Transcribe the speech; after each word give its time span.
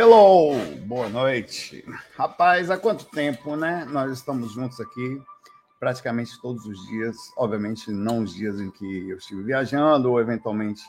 Hello, 0.00 0.54
boa 0.86 1.08
noite. 1.08 1.84
Rapaz, 2.16 2.70
há 2.70 2.78
quanto 2.78 3.04
tempo, 3.06 3.56
né? 3.56 3.84
Nós 3.86 4.12
estamos 4.12 4.52
juntos 4.52 4.78
aqui 4.78 5.20
praticamente 5.80 6.40
todos 6.40 6.64
os 6.66 6.86
dias. 6.86 7.16
Obviamente, 7.36 7.90
não 7.90 8.20
os 8.20 8.32
dias 8.32 8.60
em 8.60 8.70
que 8.70 9.08
eu 9.10 9.16
estive 9.16 9.42
viajando 9.42 10.08
ou 10.08 10.20
eventualmente 10.20 10.86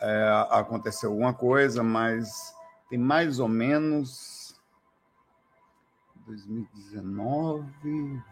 é, 0.00 0.46
aconteceu 0.48 1.10
alguma 1.10 1.34
coisa, 1.34 1.82
mas 1.82 2.54
tem 2.88 2.98
mais 2.98 3.38
ou 3.38 3.48
menos 3.48 4.58
2019, 6.24 7.70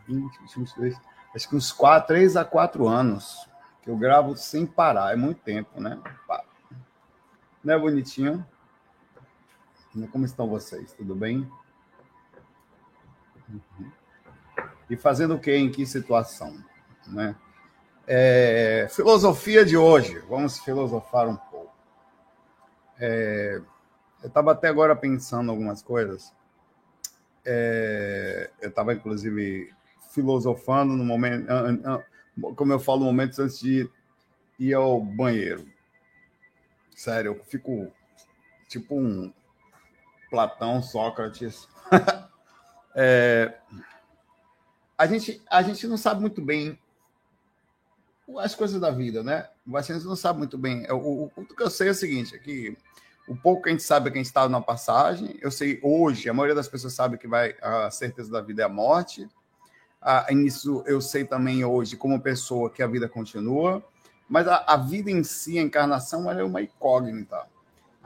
20, 0.07 0.39
22, 0.57 0.97
acho 1.35 1.47
que 1.47 1.57
uns 1.57 1.71
4, 1.73 2.09
3 2.09 2.39
a 2.39 2.45
4 2.47 2.89
anos 2.89 3.47
que 3.83 3.91
eu 3.91 3.99
gravo 3.99 4.35
sem 4.35 4.65
parar. 4.65 5.13
É 5.13 5.17
muito 5.17 5.43
tempo, 5.43 5.79
né? 5.79 6.01
Não 7.63 7.75
é 7.75 7.79
bonitinho? 7.79 8.47
Como 10.07 10.25
estão 10.25 10.49
vocês? 10.49 10.93
Tudo 10.93 11.15
bem? 11.15 11.51
Uhum. 13.49 13.91
E 14.89 14.97
fazendo 14.97 15.35
o 15.35 15.41
que? 15.41 15.55
Em 15.55 15.71
que 15.71 15.85
situação? 15.85 16.63
Né? 17.07 17.35
É, 18.07 18.87
filosofia 18.91 19.65
de 19.65 19.77
hoje. 19.77 20.19
Vamos 20.29 20.59
filosofar 20.61 21.29
um 21.29 21.37
pouco. 21.37 21.75
É, 22.99 23.61
eu 24.23 24.29
estava 24.29 24.53
até 24.53 24.69
agora 24.69 24.95
pensando 24.97 25.51
algumas 25.51 25.83
coisas. 25.83 26.33
É, 27.45 28.51
eu 28.61 28.69
estava, 28.69 28.95
inclusive, 28.95 29.73
filosofando 30.11 30.95
no 30.95 31.05
momento, 31.05 31.47
como 32.57 32.73
eu 32.73 32.81
falo, 32.81 33.05
momentos 33.05 33.39
antes 33.39 33.59
de 33.59 33.89
ir 34.59 34.75
ao 34.75 35.01
banheiro. 35.01 35.67
Sério, 36.95 37.33
eu 37.33 37.45
fico 37.45 37.93
tipo 38.69 38.97
um, 38.97 39.33
Platão, 40.31 40.83
Sócrates. 40.83 41.69
é, 42.95 43.55
a, 44.97 45.07
gente, 45.07 45.43
a 45.51 45.63
gente 45.63 45.87
não 45.87 45.97
sabe 45.97 46.21
muito 46.21 46.43
bem 46.43 46.79
as 48.39 48.55
coisas 48.55 48.81
da 48.81 48.91
vida, 48.91 49.23
né? 49.23 49.49
A 49.75 49.81
gente 49.81 50.05
não 50.05 50.17
sabe 50.17 50.39
muito 50.39 50.59
bem. 50.59 50.87
O, 50.91 50.97
o, 50.97 51.33
o 51.37 51.45
que 51.47 51.63
eu 51.63 51.71
sei 51.71 51.89
é 51.89 51.93
o 51.93 51.95
seguinte, 51.95 52.35
é 52.35 52.39
que 52.39 52.77
o 53.27 53.37
pouco 53.37 53.63
que 53.63 53.69
a 53.69 53.73
gente 53.73 53.83
sabe 53.83 54.09
é 54.09 54.11
que 54.11 54.19
a 54.19 54.21
gente 54.21 54.27
está 54.27 54.49
na 54.49 54.61
passagem. 54.61 55.39
Eu 55.41 55.51
sei 55.51 55.79
hoje, 55.83 56.29
a 56.29 56.35
maioria 56.35 56.55
das 56.55 56.69
pessoas 56.69 56.95
sabe 56.95 57.19
que 57.19 57.29
vai 57.29 57.55
a 57.63 57.91
certeza 57.91 58.31
da 58.31 58.41
vida 58.41 58.63
é 58.63 58.65
a 58.65 58.69
morte. 58.69 59.29
Ah, 60.01 60.27
isso 60.31 60.83
eu 60.87 61.01
sei 61.01 61.25
também 61.25 61.65
hoje, 61.65 61.97
como 61.97 62.21
pessoa, 62.21 62.71
que 62.71 62.83
a 62.83 62.87
vida 62.87 63.09
continua. 63.09 63.83
Mas 64.29 64.47
a, 64.47 64.65
a 64.67 64.77
vida 64.77 65.11
em 65.11 65.25
si, 65.25 65.59
a 65.59 65.63
encarnação, 65.63 66.31
ela 66.31 66.41
é 66.41 66.45
uma 66.45 66.61
incógnita 66.61 67.48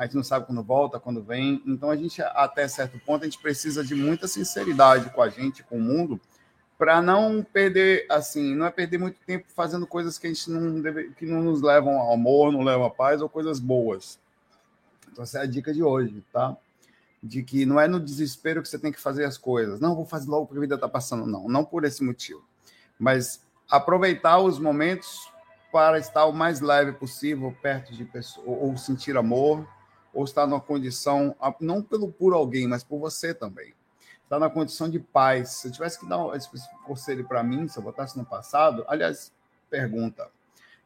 a 0.03 0.07
gente 0.07 0.17
não 0.17 0.25
sabe 0.25 0.47
quando 0.47 0.63
volta, 0.65 0.99
quando 0.99 1.23
vem. 1.23 1.63
Então 1.65 1.89
a 1.89 1.97
gente, 1.97 2.21
até 2.21 2.67
certo 2.67 2.99
ponto, 2.99 3.23
a 3.23 3.25
gente 3.25 3.39
precisa 3.39 3.85
de 3.85 3.95
muita 3.95 4.27
sinceridade 4.27 5.11
com 5.11 5.23
a 5.23 5.29
gente, 5.29 5.63
com 5.63 5.77
o 5.77 5.81
mundo, 5.81 6.21
para 6.77 7.01
não 7.01 7.45
perder, 7.45 8.07
assim, 8.11 8.53
não 8.57 8.67
é 8.67 8.71
perder 8.71 8.99
muito 8.99 9.21
tempo 9.25 9.47
fazendo 9.55 9.87
coisas 9.87 10.19
que 10.19 10.27
a 10.27 10.31
gente 10.31 10.51
não 10.51 10.81
deve, 10.81 11.11
que 11.11 11.25
não 11.25 11.41
nos 11.41 11.63
levam 11.63 12.01
ao 12.01 12.15
amor, 12.15 12.51
não 12.51 12.63
levam 12.63 12.85
à 12.85 12.91
paz 12.91 13.23
ou 13.23 13.29
coisas 13.29 13.61
boas. 13.61 14.19
Então 15.13 15.23
essa 15.23 15.39
é 15.39 15.43
a 15.43 15.47
dica 15.47 15.73
de 15.73 15.85
hoje, 15.85 16.25
tá? 16.33 16.57
De 17.23 17.45
que 17.45 17.65
não 17.65 17.79
é 17.79 17.87
no 17.87 18.01
desespero 18.01 18.61
que 18.61 18.69
você 18.69 18.81
tem 18.81 18.91
que 18.91 19.01
fazer 19.01 19.25
as 19.25 19.39
coisas. 19.39 19.79
Não, 19.79 19.95
vou 19.95 20.05
fazer 20.05 20.29
logo 20.29 20.47
porque 20.47 20.59
a 20.59 20.63
vida 20.63 20.75
está 20.75 20.89
passando. 20.89 21.27
Não, 21.27 21.49
não 21.49 21.65
por 21.65 21.85
esse 21.85 22.03
motivo. 22.03 22.43
Mas 22.99 23.41
aproveitar 23.71 24.41
os 24.41 24.59
momentos 24.59 25.31
para 25.71 25.97
estar 25.97 26.27
o 26.27 26.33
mais 26.33 26.61
leve 26.61 26.93
possível 26.93 27.57
perto 27.63 27.95
de 27.95 28.05
pessoas, 28.05 28.45
ou 28.45 28.77
sentir 28.77 29.17
amor, 29.17 29.65
ou 30.13 30.25
está 30.25 30.47
numa 30.47 30.61
condição, 30.61 31.35
não 31.61 31.83
pelo 31.83 32.13
por 32.13 32.33
alguém, 32.33 32.67
mas 32.67 32.85
por 32.85 32.99
você 32.99 33.33
também. 33.33 33.75
Está 34.25 34.39
na 34.39 34.51
condição 34.51 34.89
de 34.89 34.99
paz. 34.99 35.51
Se 35.51 35.69
eu 35.69 35.73
tivesse 35.73 35.99
que 35.99 36.09
dar 36.09 36.19
um 36.19 36.33
conselho 36.87 37.27
para 37.27 37.43
mim, 37.43 37.69
se 37.69 37.79
eu 37.79 37.83
botasse 37.83 38.17
no 38.17 38.25
passado, 38.25 38.85
aliás, 38.89 39.33
pergunta. 39.69 40.31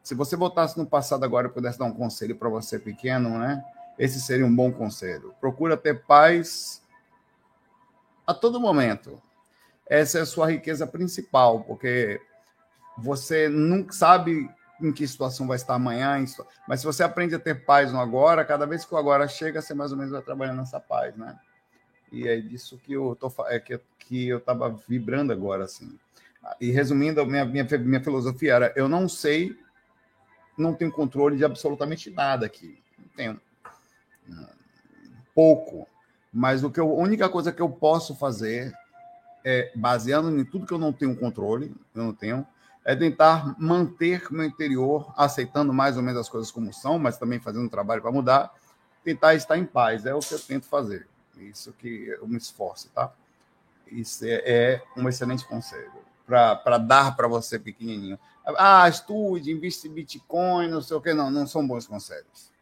Se 0.03 0.15
você 0.15 0.35
botasse 0.35 0.77
no 0.77 0.85
passado 0.85 1.23
agora 1.23 1.47
e 1.47 1.51
pudesse 1.51 1.77
dar 1.77 1.85
um 1.85 1.93
conselho 1.93 2.35
para 2.35 2.49
você 2.49 2.79
pequeno, 2.79 3.37
né? 3.37 3.63
Esse 3.99 4.21
seria 4.21 4.45
um 4.45 4.55
bom 4.55 4.71
conselho. 4.71 5.33
Procura 5.39 5.75
ter 5.75 6.05
paz 6.05 6.81
a 8.25 8.33
todo 8.33 8.59
momento. 8.59 9.21
Essa 9.85 10.19
é 10.19 10.21
a 10.21 10.25
sua 10.25 10.51
riqueza 10.51 10.85
principal, 10.85 11.61
porque 11.63 12.21
você 12.97 13.47
nunca 13.49 13.93
sabe 13.93 14.49
em 14.81 14.91
que 14.91 15.07
situação 15.07 15.47
vai 15.47 15.55
estar 15.55 15.75
amanhã, 15.75 16.23
mas 16.67 16.81
se 16.81 16.85
você 16.85 17.03
aprende 17.03 17.35
a 17.35 17.39
ter 17.39 17.65
paz 17.65 17.91
no 17.91 17.99
agora, 17.99 18.45
cada 18.45 18.65
vez 18.65 18.85
que 18.85 18.93
o 18.93 18.97
agora 18.97 19.27
chega, 19.27 19.61
você 19.61 19.73
mais 19.73 19.91
ou 19.91 19.97
menos 19.97 20.11
vai 20.11 20.21
trabalhando 20.21 20.57
nessa 20.57 20.79
paz, 20.79 21.15
né? 21.15 21.37
E 22.11 22.27
é 22.27 22.39
disso 22.39 22.77
que 22.77 22.93
eu 22.93 23.15
tô 23.19 23.31
é 23.47 23.59
que, 23.59 23.79
que 23.99 24.27
eu 24.27 24.37
estava 24.37 24.69
vibrando 24.87 25.33
agora, 25.33 25.65
assim. 25.65 25.97
E 26.61 26.71
resumindo, 26.71 27.25
minha, 27.25 27.43
minha, 27.43 27.65
minha 27.79 28.03
filosofia 28.03 28.53
era: 28.53 28.73
eu 28.75 28.87
não 28.87 29.09
sei, 29.09 29.57
não 30.57 30.73
tenho 30.73 30.91
controle 30.91 31.37
de 31.37 31.43
absolutamente 31.43 32.09
nada 32.09 32.45
aqui. 32.45 32.81
Não 32.97 33.07
tenho. 33.09 33.41
Pouco. 35.35 35.87
Mas 36.31 36.63
o 36.63 36.71
que 36.71 36.79
eu, 36.79 36.89
a 36.89 37.01
única 37.01 37.27
coisa 37.29 37.51
que 37.51 37.61
eu 37.61 37.69
posso 37.69 38.15
fazer 38.15 38.73
é, 39.43 39.71
baseando 39.75 40.29
em 40.37 40.45
tudo 40.45 40.65
que 40.65 40.73
eu 40.73 40.77
não 40.77 40.93
tenho 40.93 41.15
controle, 41.15 41.75
eu 41.95 42.03
não 42.03 42.13
tenho, 42.13 42.45
é 42.87 42.95
tentar 42.95 43.53
manter 43.59 44.31
meu 44.31 44.45
interior, 44.45 45.13
aceitando 45.17 45.73
mais 45.73 45.97
ou 45.97 46.01
menos 46.01 46.21
as 46.21 46.29
coisas 46.29 46.49
como 46.49 46.73
são, 46.73 46.97
mas 46.97 47.17
também 47.17 47.37
fazendo 47.37 47.65
um 47.65 47.69
trabalho 47.69 48.01
para 48.01 48.13
mudar, 48.13 48.55
tentar 49.03 49.35
estar 49.35 49.57
em 49.57 49.65
paz. 49.65 50.05
É 50.05 50.15
o 50.15 50.19
que 50.19 50.33
eu 50.33 50.39
tento 50.39 50.67
fazer. 50.67 51.05
Isso 51.37 51.73
que 51.73 52.07
eu 52.07 52.25
me 52.25 52.37
esforço, 52.37 52.89
tá? 52.95 53.11
Isso 53.91 54.23
é, 54.23 54.41
é 54.45 54.83
um 54.95 55.09
excelente 55.09 55.45
conselho 55.45 55.91
para 56.25 56.77
dar 56.77 57.13
para 57.17 57.27
você 57.27 57.59
pequenininho. 57.59 58.17
Ah, 58.57 58.87
estude, 58.87 59.51
investe 59.51 59.89
em 59.89 59.91
Bitcoin, 59.91 60.69
não 60.69 60.81
sei 60.81 60.95
o 60.95 61.01
que. 61.01 61.13
Não, 61.13 61.29
não 61.29 61.45
são 61.45 61.67
bons 61.67 61.85
conselhos. 61.85 62.53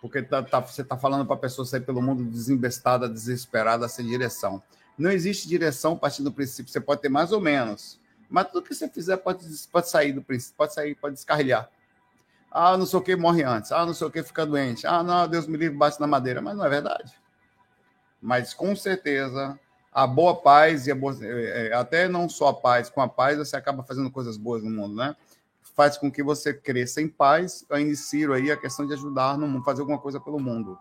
Porque 0.00 0.22
tá, 0.22 0.42
tá, 0.42 0.60
você 0.60 0.80
está 0.80 0.96
falando 0.96 1.26
para 1.26 1.36
a 1.36 1.40
pessoa 1.40 1.66
sair 1.66 1.82
pelo 1.82 2.00
mundo 2.00 2.24
desembestada, 2.24 3.06
desesperada, 3.06 3.86
sem 3.86 4.06
direção. 4.06 4.62
Não 4.96 5.10
existe 5.10 5.46
direção 5.46 5.94
partindo 5.94 6.30
do 6.30 6.32
princípio. 6.32 6.72
Você 6.72 6.80
pode 6.80 7.02
ter 7.02 7.10
mais 7.10 7.32
ou 7.32 7.40
menos 7.40 8.00
mas 8.32 8.48
tudo 8.48 8.66
que 8.66 8.74
você 8.74 8.88
fizer 8.88 9.18
pode, 9.18 9.46
pode 9.70 9.90
sair 9.90 10.12
do 10.12 10.22
princípio, 10.22 10.56
pode 10.56 10.72
sair, 10.72 10.94
pode 10.94 11.14
descarrilhar. 11.14 11.68
Ah, 12.50 12.78
não 12.78 12.86
sei 12.86 12.98
o 12.98 13.02
que 13.02 13.14
morre 13.14 13.44
antes. 13.44 13.70
Ah, 13.72 13.84
não 13.84 13.92
sei 13.92 14.06
o 14.06 14.10
que 14.10 14.22
fica 14.22 14.46
doente. 14.46 14.86
Ah, 14.86 15.02
não, 15.02 15.28
Deus 15.28 15.46
me 15.46 15.58
livre, 15.58 15.76
bate 15.76 16.00
na 16.00 16.06
madeira. 16.06 16.40
Mas 16.40 16.56
não 16.56 16.64
é 16.64 16.68
verdade. 16.68 17.12
Mas 18.20 18.54
com 18.54 18.74
certeza, 18.74 19.58
a 19.92 20.06
boa 20.06 20.34
paz 20.34 20.86
e 20.86 20.90
a 20.90 20.94
boa, 20.94 21.14
é, 21.20 21.68
é, 21.68 21.74
até 21.74 22.08
não 22.08 22.26
só 22.28 22.48
a 22.48 22.54
paz, 22.54 22.88
com 22.88 23.02
a 23.02 23.08
paz 23.08 23.36
você 23.36 23.54
acaba 23.54 23.82
fazendo 23.82 24.10
coisas 24.10 24.38
boas 24.38 24.62
no 24.62 24.70
mundo, 24.70 24.94
né? 24.96 25.14
Faz 25.74 25.98
com 25.98 26.10
que 26.10 26.22
você 26.22 26.54
cresça 26.54 27.02
em 27.02 27.08
paz. 27.08 27.66
Eu 27.68 27.78
inicio 27.78 28.32
aí 28.32 28.50
a 28.50 28.56
questão 28.56 28.86
de 28.86 28.94
ajudar 28.94 29.36
no 29.36 29.46
mundo, 29.46 29.64
fazer 29.64 29.82
alguma 29.82 29.98
coisa 29.98 30.18
pelo 30.18 30.40
mundo. 30.40 30.78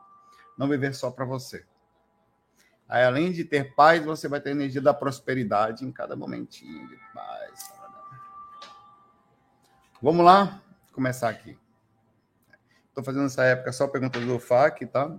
Não 0.58 0.70
viver 0.70 0.94
só 0.96 1.12
para 1.12 1.26
você. 1.26 1.66
Aí, 2.92 3.06
além 3.06 3.32
de 3.32 3.46
ter 3.46 3.74
paz, 3.74 4.04
você 4.04 4.28
vai 4.28 4.42
ter 4.42 4.50
energia 4.50 4.82
da 4.82 4.94
prosperidade 4.94 5.86
em 5.86 5.92
cada 5.94 6.14
momentinho 6.14 6.90
de 6.90 6.98
paz. 7.14 7.72
Vamos 10.02 10.26
lá? 10.26 10.62
Começar 10.92 11.30
aqui. 11.30 11.58
Estou 12.90 13.02
fazendo 13.02 13.28
essa 13.28 13.46
época 13.46 13.72
só 13.72 13.88
perguntas 13.88 14.22
do 14.26 14.38
FAC, 14.38 14.86
tá? 14.88 15.18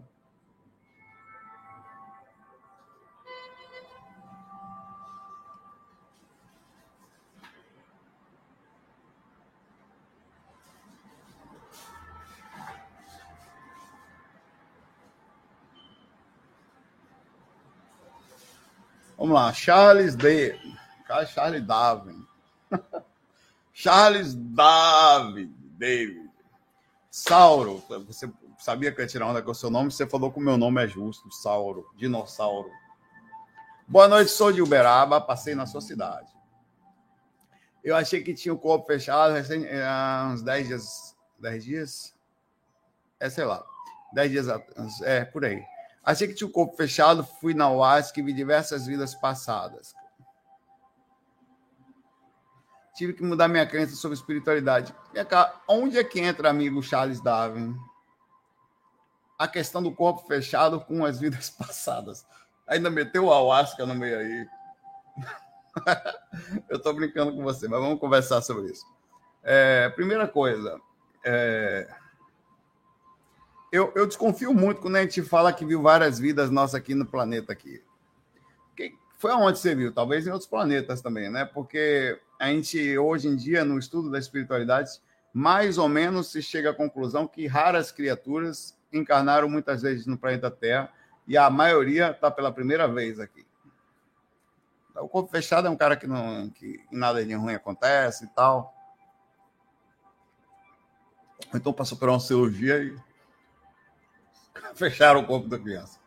Vamos 19.22 19.36
lá, 19.36 19.52
Charles 19.52 20.16
D. 20.16 20.58
Charles 21.32 21.64
Darwin. 21.64 22.26
Charles 23.72 24.34
David, 24.34 25.54
David. 25.78 26.28
Sauro, 27.08 27.80
você 28.04 28.28
sabia 28.58 28.90
que 28.90 29.00
eu 29.00 29.04
ia 29.04 29.08
tirar 29.08 29.28
onda 29.28 29.40
com 29.40 29.52
o 29.52 29.54
seu 29.54 29.70
nome, 29.70 29.92
você 29.92 30.08
falou 30.08 30.32
que 30.32 30.40
o 30.40 30.42
meu 30.42 30.56
nome 30.56 30.82
é 30.82 30.88
justo, 30.88 31.30
Sauro, 31.30 31.88
dinossauro. 31.96 32.68
Boa 33.86 34.08
noite, 34.08 34.32
sou 34.32 34.50
de 34.50 34.60
Uberaba, 34.60 35.20
passei 35.20 35.54
na 35.54 35.66
sua 35.66 35.80
cidade. 35.80 36.32
Eu 37.84 37.94
achei 37.94 38.24
que 38.24 38.34
tinha 38.34 38.52
o 38.52 38.58
corpo 38.58 38.88
fechado 38.88 39.34
recém, 39.34 39.68
há 39.86 40.32
uns 40.32 40.42
10 40.42 40.66
dias. 40.66 41.16
10 41.38 41.64
dias? 41.64 42.14
É, 43.20 43.30
sei 43.30 43.44
lá. 43.44 43.64
10 44.14 44.30
dias 44.32 44.48
atrás. 44.48 45.00
É, 45.02 45.24
por 45.24 45.44
aí. 45.44 45.62
Achei 46.04 46.26
que 46.26 46.34
tinha 46.34 46.48
o 46.48 46.52
corpo 46.52 46.76
fechado, 46.76 47.24
fui 47.24 47.54
na 47.54 47.70
UASC 47.70 48.16
e 48.16 48.22
vi 48.22 48.32
diversas 48.32 48.86
vidas 48.86 49.14
passadas. 49.14 49.94
Tive 52.94 53.14
que 53.14 53.22
mudar 53.22 53.48
minha 53.48 53.66
crença 53.66 53.94
sobre 53.94 54.16
espiritualidade. 54.16 54.94
Cá, 55.28 55.60
onde 55.68 55.98
é 55.98 56.04
que 56.04 56.20
entra, 56.20 56.50
amigo 56.50 56.82
Charles 56.82 57.20
Darwin? 57.20 57.74
A 59.38 59.48
questão 59.48 59.82
do 59.82 59.94
corpo 59.94 60.26
fechado 60.26 60.80
com 60.80 61.04
as 61.04 61.18
vidas 61.18 61.48
passadas. 61.56 62.26
Ainda 62.66 62.90
meteu 62.90 63.26
o 63.26 63.32
ayahuasca 63.32 63.86
no 63.86 63.94
meio 63.94 64.18
aí. 64.18 64.46
Eu 66.68 66.76
estou 66.76 66.94
brincando 66.94 67.34
com 67.34 67.42
você, 67.42 67.68
mas 67.68 67.80
vamos 67.80 67.98
conversar 67.98 68.42
sobre 68.42 68.70
isso. 68.70 68.84
É, 69.42 69.88
primeira 69.90 70.28
coisa, 70.28 70.80
é, 71.24 71.88
eu, 73.72 73.90
eu, 73.96 74.06
desconfio 74.06 74.52
muito 74.52 74.82
quando 74.82 74.96
a 74.96 75.02
gente 75.02 75.22
fala 75.22 75.50
que 75.50 75.64
viu 75.64 75.80
várias 75.80 76.18
vidas 76.18 76.50
nossas 76.50 76.74
aqui 76.74 76.94
no 76.94 77.06
planeta 77.06 77.54
aqui. 77.54 77.82
Que, 78.76 78.94
foi 79.18 79.32
aonde 79.32 79.58
você 79.58 79.74
viu? 79.74 79.90
Talvez 79.90 80.26
em 80.26 80.30
outros 80.30 80.48
planetas 80.48 81.00
também, 81.00 81.30
né? 81.30 81.46
Porque 81.46 82.20
a 82.38 82.48
gente, 82.48 82.98
hoje 82.98 83.28
em 83.28 83.34
dia, 83.34 83.64
no 83.64 83.78
estudo 83.78 84.10
da 84.10 84.18
espiritualidade, 84.18 84.90
mais 85.32 85.78
ou 85.78 85.88
menos 85.88 86.30
se 86.30 86.42
chega 86.42 86.70
à 86.70 86.74
conclusão 86.74 87.26
que 87.26 87.46
raras 87.46 87.90
criaturas 87.90 88.76
encarnaram 88.92 89.48
muitas 89.48 89.80
vezes 89.80 90.06
no 90.06 90.18
planeta 90.18 90.50
Terra 90.50 90.92
e 91.26 91.38
a 91.38 91.48
maioria 91.48 92.10
está 92.10 92.30
pela 92.30 92.52
primeira 92.52 92.86
vez 92.86 93.18
aqui. 93.18 93.46
O 94.94 95.08
corpo 95.08 95.30
fechado 95.30 95.66
é 95.66 95.70
um 95.70 95.76
cara 95.76 95.96
que 95.96 96.06
não 96.06 96.50
que 96.50 96.78
nada 96.90 97.24
de 97.24 97.32
ruim 97.32 97.54
acontece 97.54 98.26
e 98.26 98.28
tal. 98.28 98.74
Então 101.54 101.72
passou 101.72 101.96
por 101.96 102.10
uma 102.10 102.20
cirurgia 102.20 102.82
e 102.82 103.11
fecharam 104.74 105.20
o 105.20 105.26
corpo 105.26 105.48
da 105.48 105.58
criança. 105.58 105.98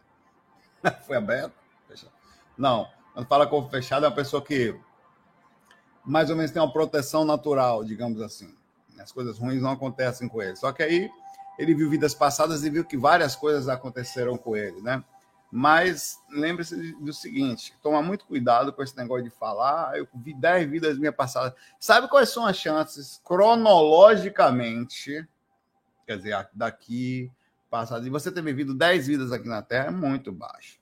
Foi 1.05 1.17
aberto? 1.17 1.53
Fechado. 1.87 2.11
Não, 2.57 2.87
quando 3.13 3.27
fala 3.27 3.47
corpo 3.47 3.69
fechado 3.69 4.05
é 4.05 4.09
uma 4.09 4.15
pessoa 4.15 4.41
que 4.41 4.77
mais 6.03 6.29
ou 6.29 6.35
menos 6.35 6.51
tem 6.51 6.61
uma 6.61 6.71
proteção 6.71 7.25
natural, 7.25 7.83
digamos 7.83 8.21
assim. 8.21 8.53
As 8.99 9.11
coisas 9.11 9.37
ruins 9.37 9.61
não 9.61 9.71
acontecem 9.71 10.27
com 10.27 10.41
ele. 10.41 10.55
Só 10.55 10.71
que 10.71 10.83
aí 10.83 11.09
ele 11.57 11.73
viu 11.73 11.89
vidas 11.89 12.13
passadas 12.13 12.63
e 12.63 12.69
viu 12.69 12.85
que 12.85 12.97
várias 12.97 13.35
coisas 13.35 13.67
aconteceram 13.67 14.37
com 14.37 14.55
ele, 14.55 14.81
né? 14.81 15.03
Mas 15.51 16.19
lembre-se 16.29 16.93
do 16.95 17.13
seguinte: 17.13 17.73
toma 17.81 18.01
muito 18.01 18.25
cuidado 18.25 18.73
com 18.73 18.83
esse 18.83 18.97
negócio 18.97 19.23
de 19.23 19.29
falar. 19.29 19.91
Ah, 19.91 19.97
eu 19.97 20.07
vi 20.13 20.33
10 20.33 20.69
vidas 20.69 20.97
minhas 20.97 21.15
passadas. 21.15 21.53
Sabe 21.79 22.09
quais 22.09 22.29
são 22.29 22.45
as 22.45 22.57
chances 22.57 23.21
cronologicamente? 23.23 25.25
Quer 26.05 26.17
dizer, 26.17 26.49
daqui, 26.53 27.31
passado, 27.75 28.07
e 28.07 28.09
você 28.09 28.31
ter 28.31 28.41
vivido 28.41 28.73
10 28.73 29.07
vidas 29.07 29.31
aqui 29.31 29.47
na 29.47 29.61
Terra 29.61 29.87
é 29.87 29.91
muito 29.91 30.31
baixo. 30.31 30.79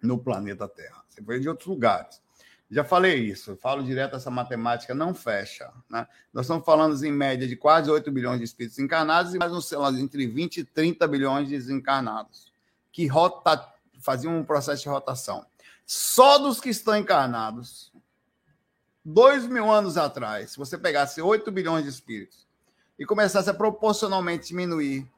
No 0.00 0.18
planeta 0.18 0.68
Terra. 0.68 1.02
Você 1.08 1.22
foi 1.22 1.40
de 1.40 1.48
outros 1.48 1.66
lugares. 1.66 2.22
Já 2.70 2.82
falei 2.82 3.16
isso, 3.16 3.56
falo 3.56 3.82
direto, 3.82 4.16
essa 4.16 4.30
matemática 4.30 4.94
não 4.94 5.14
fecha. 5.14 5.70
Né? 5.88 6.06
Nós 6.32 6.46
estamos 6.46 6.64
falando 6.64 7.02
em 7.04 7.12
média 7.12 7.46
de 7.46 7.56
quase 7.56 7.90
8 7.90 8.10
bilhões 8.10 8.38
de 8.38 8.44
espíritos 8.44 8.78
encarnados 8.78 9.34
e 9.34 9.38
mais 9.38 9.52
um, 9.52 9.98
entre 9.98 10.26
20 10.26 10.58
e 10.58 10.64
30 10.64 11.06
bilhões 11.06 11.48
de 11.48 11.56
desencarnados 11.56 12.52
que 12.90 13.08
rota, 13.08 13.72
faziam 13.98 14.38
um 14.38 14.44
processo 14.44 14.82
de 14.82 14.88
rotação. 14.88 15.44
Só 15.84 16.38
dos 16.38 16.60
que 16.60 16.68
estão 16.68 16.96
encarnados, 16.96 17.92
dois 19.04 19.46
mil 19.46 19.70
anos 19.70 19.96
atrás, 19.96 20.52
se 20.52 20.56
você 20.56 20.78
pegasse 20.78 21.20
8 21.20 21.50
bilhões 21.50 21.82
de 21.82 21.90
espíritos 21.90 22.46
e 22.98 23.04
começasse 23.04 23.50
a 23.50 23.54
proporcionalmente 23.54 24.48
diminuir, 24.48 25.10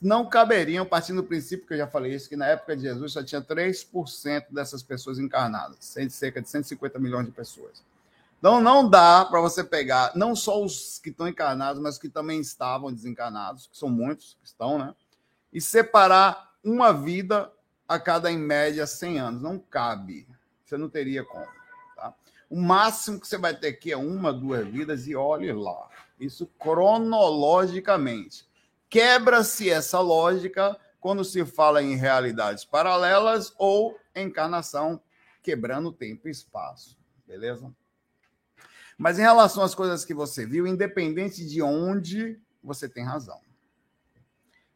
não 0.00 0.26
caberiam, 0.26 0.86
partindo 0.86 1.22
do 1.22 1.28
princípio 1.28 1.66
que 1.66 1.74
eu 1.74 1.78
já 1.78 1.86
falei 1.86 2.14
isso, 2.14 2.28
que 2.28 2.36
na 2.36 2.46
época 2.46 2.76
de 2.76 2.82
Jesus 2.82 3.12
só 3.12 3.22
tinha 3.22 3.42
3% 3.42 4.46
dessas 4.50 4.82
pessoas 4.82 5.18
encarnadas, 5.18 5.76
cerca 6.10 6.40
de 6.40 6.48
150 6.48 6.98
milhões 6.98 7.26
de 7.26 7.32
pessoas. 7.32 7.84
Então 8.38 8.60
não 8.60 8.88
dá 8.88 9.24
para 9.24 9.40
você 9.40 9.62
pegar 9.62 10.12
não 10.16 10.34
só 10.34 10.60
os 10.60 10.98
que 10.98 11.10
estão 11.10 11.28
encarnados, 11.28 11.80
mas 11.80 11.98
que 11.98 12.08
também 12.08 12.40
estavam 12.40 12.92
desencarnados, 12.92 13.68
que 13.68 13.76
são 13.76 13.88
muitos 13.88 14.36
que 14.40 14.46
estão, 14.46 14.78
né? 14.78 14.94
E 15.52 15.60
separar 15.60 16.52
uma 16.64 16.92
vida 16.92 17.52
a 17.86 17.98
cada, 17.98 18.32
em 18.32 18.38
média, 18.38 18.86
100 18.86 19.18
anos. 19.20 19.42
Não 19.42 19.58
cabe. 19.58 20.26
Você 20.64 20.76
não 20.76 20.88
teria 20.88 21.24
como. 21.24 21.46
Tá? 21.94 22.14
O 22.48 22.60
máximo 22.60 23.20
que 23.20 23.28
você 23.28 23.36
vai 23.36 23.54
ter 23.54 23.68
aqui 23.68 23.92
é 23.92 23.96
uma, 23.96 24.32
duas 24.32 24.66
vidas 24.66 25.06
e 25.06 25.14
olhe 25.14 25.52
lá. 25.52 25.88
Isso 26.18 26.46
cronologicamente. 26.58 28.46
Quebra-se 28.92 29.70
essa 29.70 30.00
lógica 30.00 30.78
quando 31.00 31.24
se 31.24 31.46
fala 31.46 31.82
em 31.82 31.96
realidades 31.96 32.62
paralelas 32.62 33.54
ou 33.56 33.98
encarnação 34.14 35.00
quebrando 35.42 35.90
tempo 35.90 36.28
e 36.28 36.30
espaço. 36.30 36.98
Beleza? 37.26 37.74
Mas 38.98 39.18
em 39.18 39.22
relação 39.22 39.62
às 39.62 39.74
coisas 39.74 40.04
que 40.04 40.12
você 40.12 40.44
viu, 40.44 40.66
independente 40.66 41.42
de 41.42 41.62
onde, 41.62 42.38
você 42.62 42.86
tem 42.86 43.02
razão 43.02 43.40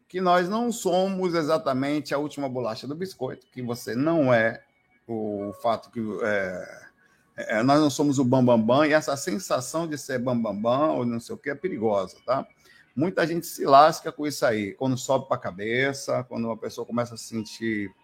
que 0.09 0.19
nós 0.19 0.49
não 0.49 0.73
somos 0.73 1.35
exatamente 1.35 2.15
a 2.15 2.19
última 2.19 2.49
bolacha 2.49 2.87
do 2.87 2.95
biscoito, 2.95 3.47
que 3.53 3.61
você 3.61 3.95
não 3.95 4.33
é 4.33 4.63
o 5.07 5.53
fato 5.61 5.91
que 5.91 6.01
é, 6.23 6.87
é, 7.37 7.63
nós 7.63 7.81
não 7.81 7.91
somos 7.91 8.19
o 8.19 8.25
bambambam, 8.25 8.65
bam, 8.65 8.77
bam, 8.79 8.87
e 8.87 8.95
essa 8.95 9.15
sensação 9.15 9.87
de 9.87 9.99
ser 9.99 10.19
bambambam 10.19 10.63
bam, 10.63 10.79
bam, 10.89 10.95
ou 10.95 11.05
não 11.05 11.21
sei 11.21 11.35
o 11.35 11.39
que 11.39 11.51
é 11.51 11.55
perigosa, 11.55 12.17
tá? 12.25 12.47
Muita 12.97 13.27
gente 13.27 13.47
se 13.47 13.67
lasca 13.67 14.11
com 14.11 14.27
isso 14.27 14.47
aí, 14.47 14.73
quando 14.73 14.97
sobe 14.97 15.29
para 15.29 15.37
a 15.37 15.41
cabeça, 15.41 16.25
quando 16.25 16.47
uma 16.47 16.57
pessoa 16.57 16.87
começa 16.87 17.15
a 17.15 17.19
sentir 17.19 17.95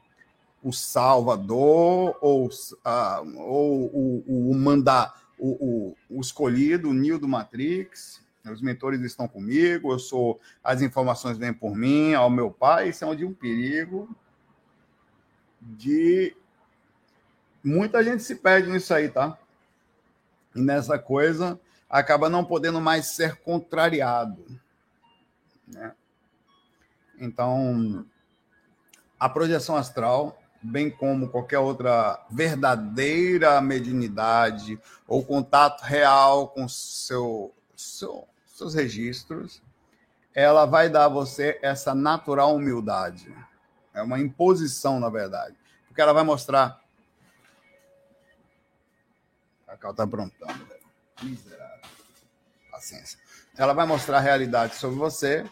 o 0.63 0.71
salvador 0.71 2.17
ou, 2.21 2.51
a, 2.85 3.23
ou 3.37 3.87
o, 3.87 4.51
o 4.51 4.55
mandar, 4.55 5.23
o, 5.39 5.49
o, 5.49 5.97
o 6.19 6.21
escolhido, 6.21 6.91
o 6.91 6.95
Neo 6.95 7.19
do 7.19 7.27
Matrix, 7.27 8.21
os 8.45 8.61
mentores 8.61 9.01
estão 9.01 9.27
comigo, 9.27 9.93
eu 9.93 9.99
sou, 9.99 10.39
as 10.63 10.83
informações 10.83 11.39
vêm 11.39 11.55
por 11.55 11.75
mim, 11.75 12.13
ao 12.13 12.29
meu 12.29 12.51
pai, 12.51 12.91
isso 12.91 13.03
é 13.03 13.07
onde 13.07 13.25
um 13.25 13.33
perigo 13.33 14.15
de 15.59 16.37
muita 17.65 18.05
gente 18.05 18.23
se 18.23 18.35
perde 18.35 18.69
nisso 18.69 18.93
aí, 18.93 19.09
tá? 19.09 19.39
E 20.55 20.61
nessa 20.61 20.99
coisa 20.99 21.59
acaba 21.89 22.29
não 22.29 22.45
podendo 22.45 22.81
mais 22.81 23.07
ser 23.07 23.37
contrariado, 23.37 24.45
né? 25.73 25.95
Então, 27.19 28.07
a 29.19 29.29
projeção 29.29 29.77
astral, 29.77 30.41
bem 30.63 30.91
como 30.91 31.29
qualquer 31.29 31.59
outra 31.59 32.25
verdadeira 32.31 33.61
mediunidade 33.61 34.81
ou 35.07 35.25
contato 35.25 35.83
real 35.83 36.49
com 36.49 36.69
seu, 36.69 37.55
seu 37.77 38.29
seus 38.63 38.75
registros, 38.75 39.63
ela 40.35 40.65
vai 40.67 40.89
dar 40.89 41.07
a 41.07 41.09
você 41.09 41.59
essa 41.63 41.95
natural 41.95 42.55
humildade. 42.55 43.35
É 43.93 44.03
uma 44.03 44.19
imposição, 44.19 45.01
na 45.01 45.11
verdade. 45.11 45.57
Porque 45.87 46.01
ela 46.01 46.13
vai 46.13 46.23
mostrar. 46.23 46.81
A 49.67 49.77
Cal 49.77 49.91
está 49.91 50.05
aprontando. 50.05 50.67
Miserável. 51.23 51.81
Paciência. 52.71 53.19
Ela 53.57 53.73
vai 53.73 53.87
mostrar 53.87 54.19
a 54.19 54.21
realidade 54.21 54.77
sobre 54.77 54.97
você, 54.97 55.45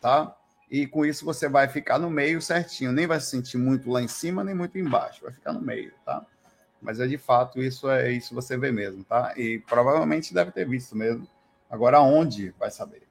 tá? 0.00 0.34
E 0.70 0.86
com 0.86 1.04
isso 1.04 1.24
você 1.24 1.48
vai 1.48 1.68
ficar 1.68 1.98
no 1.98 2.10
meio 2.10 2.40
certinho. 2.40 2.92
Nem 2.92 3.06
vai 3.06 3.20
se 3.20 3.26
sentir 3.26 3.58
muito 3.58 3.90
lá 3.90 4.00
em 4.00 4.08
cima, 4.08 4.44
nem 4.44 4.54
muito 4.54 4.78
embaixo. 4.78 5.22
Vai 5.22 5.32
ficar 5.32 5.52
no 5.52 5.60
meio, 5.60 5.92
tá? 6.04 6.24
Mas 6.80 7.00
é 7.00 7.06
de 7.06 7.18
fato, 7.18 7.60
isso 7.60 7.90
é 7.90 8.10
isso 8.10 8.34
você 8.34 8.56
vê 8.56 8.72
mesmo, 8.72 9.04
tá? 9.04 9.34
E 9.36 9.58
provavelmente 9.60 10.32
deve 10.32 10.50
ter 10.50 10.66
visto 10.66 10.96
mesmo 10.96 11.28
Agora, 11.70 11.98
aonde 11.98 12.52
vai 12.58 12.68
saber? 12.68 13.02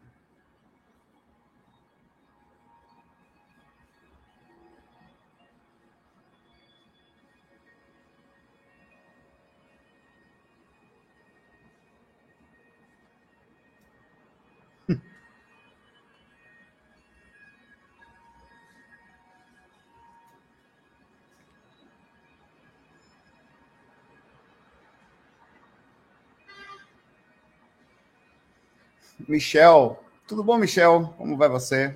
Michel. 29.29 30.03
Tudo 30.27 30.43
bom, 30.43 30.57
Michel? 30.57 31.13
Como 31.15 31.37
vai 31.37 31.47
você? 31.47 31.95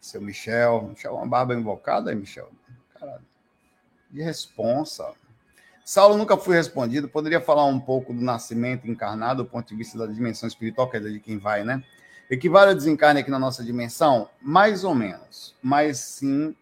Seu 0.00 0.20
Michel. 0.20 0.82
Michel, 0.90 1.16
uma 1.16 1.26
barba 1.26 1.54
invocada 1.54 2.10
aí, 2.10 2.14
Michel? 2.16 2.48
Caralho. 2.94 3.24
De 4.08 4.22
responsa. 4.22 5.12
Saulo 5.84 6.16
nunca 6.16 6.36
foi 6.36 6.54
respondido. 6.54 7.08
Poderia 7.08 7.40
falar 7.40 7.64
um 7.64 7.80
pouco 7.80 8.14
do 8.14 8.20
nascimento 8.20 8.88
encarnado, 8.88 9.42
do 9.42 9.50
ponto 9.50 9.66
de 9.66 9.74
vista 9.74 9.98
da 9.98 10.06
dimensão 10.06 10.46
espiritual, 10.46 10.88
quer 10.88 10.98
dizer, 10.98 11.14
de 11.14 11.18
quem 11.18 11.36
vai, 11.36 11.64
né? 11.64 11.82
Equivale 12.30 12.70
ao 12.70 12.76
desencarne 12.76 13.18
aqui 13.18 13.30
na 13.30 13.38
nossa 13.38 13.64
dimensão? 13.64 14.30
Mais 14.40 14.84
ou 14.84 14.94
menos. 14.94 15.52
Mas 15.60 15.98
sim, 15.98 16.54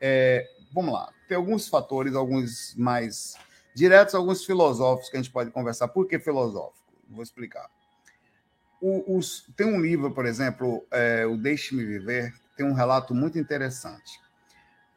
é... 0.00 0.50
vamos 0.72 0.92
lá. 0.92 1.12
Tem 1.28 1.36
alguns 1.36 1.68
fatores, 1.68 2.16
alguns 2.16 2.74
mais 2.74 3.36
diretos, 3.72 4.16
alguns 4.16 4.44
filosóficos 4.44 5.08
que 5.08 5.16
a 5.16 5.22
gente 5.22 5.32
pode 5.32 5.52
conversar. 5.52 5.86
Por 5.86 6.08
que 6.08 6.18
filosófico? 6.18 6.84
Vou 7.08 7.22
explicar. 7.22 7.70
Os... 9.06 9.44
tem 9.56 9.66
um 9.66 9.80
livro, 9.80 10.10
por 10.10 10.26
exemplo, 10.26 10.86
é... 10.90 11.26
o 11.26 11.36
Deixe-me 11.36 11.84
Viver, 11.84 12.34
tem 12.56 12.66
um 12.66 12.72
relato 12.72 13.14
muito 13.14 13.38
interessante. 13.38 14.20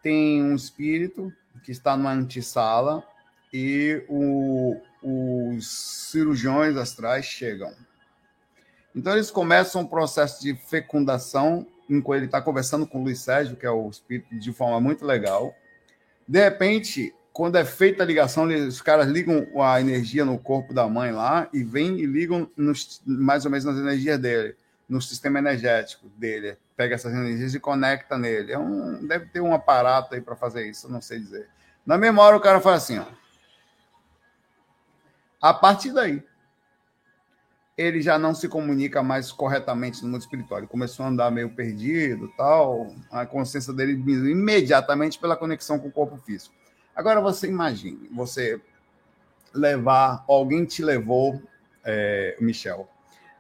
Tem 0.02 0.42
um 0.42 0.56
espírito 0.56 1.34
que 1.64 1.72
está 1.72 1.98
numa 1.98 2.12
antessala 2.12 3.04
e 3.52 4.04
o, 4.08 4.80
os 5.02 5.68
cirurgiões 6.10 6.78
astrais 6.78 7.26
chegam. 7.26 7.74
Então, 8.96 9.14
eles 9.14 9.32
começam 9.32 9.82
um 9.82 9.88
processo 9.88 10.42
de 10.42 10.56
fecundação, 10.56 11.66
enquanto 11.90 12.18
ele 12.18 12.26
está 12.26 12.42
conversando 12.42 12.88
com 12.88 13.00
o 13.00 13.04
Luiz 13.04 13.20
Sérgio, 13.20 13.56
que 13.56 13.66
é 13.66 13.72
o 13.72 13.90
espírito, 13.90 14.38
de 14.38 14.52
forma 14.54 14.80
muito 14.80 15.06
legal. 15.06 15.54
De 16.28 16.40
repente, 16.40 17.14
quando 17.40 17.56
é 17.56 17.64
feita 17.64 18.04
a 18.04 18.06
ligação, 18.06 18.50
os 18.68 18.82
caras 18.82 19.08
ligam 19.08 19.48
a 19.64 19.80
energia 19.80 20.26
no 20.26 20.38
corpo 20.38 20.74
da 20.74 20.90
mãe 20.90 21.14
lá 21.14 21.48
e 21.54 21.64
vêm 21.64 21.98
e 21.98 22.06
ligam 22.06 22.52
nos, 22.58 23.02
mais 23.06 23.46
ou 23.46 23.52
menos 23.52 23.64
nas 23.64 23.78
energias 23.78 24.20
dele, 24.20 24.58
no 24.90 25.02
sistema 25.02 25.40
energético 25.40 26.10
dele. 26.18 26.58
Pega 26.76 26.96
essas 26.96 27.14
energias 27.14 27.56
e 27.56 27.60
conecta 27.62 28.18
nele. 28.18 28.52
É 28.52 28.60
um, 28.60 29.08
deve 29.08 29.28
ter 29.28 29.40
um 29.40 29.54
aparato 29.54 30.16
aí 30.16 30.20
para 30.20 30.36
fazer 30.36 30.70
isso, 30.70 30.92
não 30.92 31.02
sei 31.02 31.18
dizer. 31.18 31.48
Na 31.86 31.98
mesma 31.98 32.24
hora, 32.24 32.36
o 32.36 32.42
cara 32.42 32.60
fala 32.60 32.76
assim: 32.76 33.00
ó, 33.00 33.06
a 35.42 35.54
partir 35.54 35.94
daí, 35.94 36.22
ele 37.78 38.02
já 38.02 38.20
não 38.20 38.36
se 38.36 38.50
comunica 38.50 39.02
mais 39.02 39.32
corretamente 39.32 40.04
no 40.04 40.10
mundo 40.10 40.20
espiritual. 40.20 40.60
Ele 40.60 40.68
começou 40.68 41.06
a 41.06 41.10
andar 41.10 41.32
meio 41.32 41.50
perdido, 41.52 42.28
tal. 42.36 42.94
A 43.10 43.26
consciência 43.26 43.72
dele 43.72 43.96
diminuiu 43.96 44.32
imediatamente 44.32 45.18
pela 45.18 45.38
conexão 45.38 45.80
com 45.80 45.88
o 45.88 45.92
corpo 45.92 46.18
físico. 46.18 46.59
Agora 47.00 47.22
você 47.22 47.48
imagine, 47.48 48.10
você 48.12 48.60
levar, 49.54 50.22
alguém 50.28 50.66
te 50.66 50.84
levou, 50.84 51.42
é, 51.82 52.36
Michel, 52.42 52.90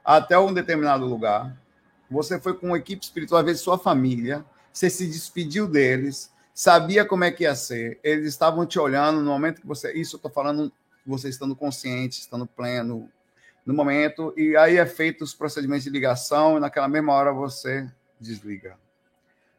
até 0.01 0.39
um 0.39 0.54
determinado 0.54 1.06
lugar. 1.06 1.62
Você 2.10 2.39
foi 2.39 2.54
com 2.54 2.68
uma 2.68 2.78
equipe 2.78 3.04
espiritual, 3.04 3.42
às 3.42 3.46
vezes 3.46 3.62
sua 3.62 3.78
família, 3.78 4.46
você 4.72 4.89
se 4.89 5.06
despediu 5.06 5.68
deles, 5.68 6.32
sabia 6.54 7.04
como 7.04 7.25
é 7.25 7.32
que 7.32 7.44
ia 7.44 7.54
ser, 7.54 8.00
eles 8.01 8.28
estavam 8.28 8.66
te 8.66 8.80
olhando 8.80 9.20
no 9.20 9.30
momento 9.30 9.60
que 9.60 9.68
você. 9.68 9.92
Isso 9.92 10.16
eu 10.16 10.20
estou 10.20 10.32
falando 10.32 10.72
você 11.06 11.28
estando 11.28 11.54
consciente, 11.54 12.22
estando 12.22 12.48
pleno 12.48 13.12
no 13.66 13.74
momento, 13.74 14.34
e 14.38 14.56
aí 14.56 14.78
é 14.78 14.86
feito 14.86 15.22
os 15.22 15.34
procedimentos 15.34 15.84
de 15.84 15.89
ligação, 15.89 16.56
e 16.56 16.62
naquela 16.62 16.88
mesma 16.88 17.12
hora 17.12 17.34
você 17.34 17.92
desliga. 18.18 18.78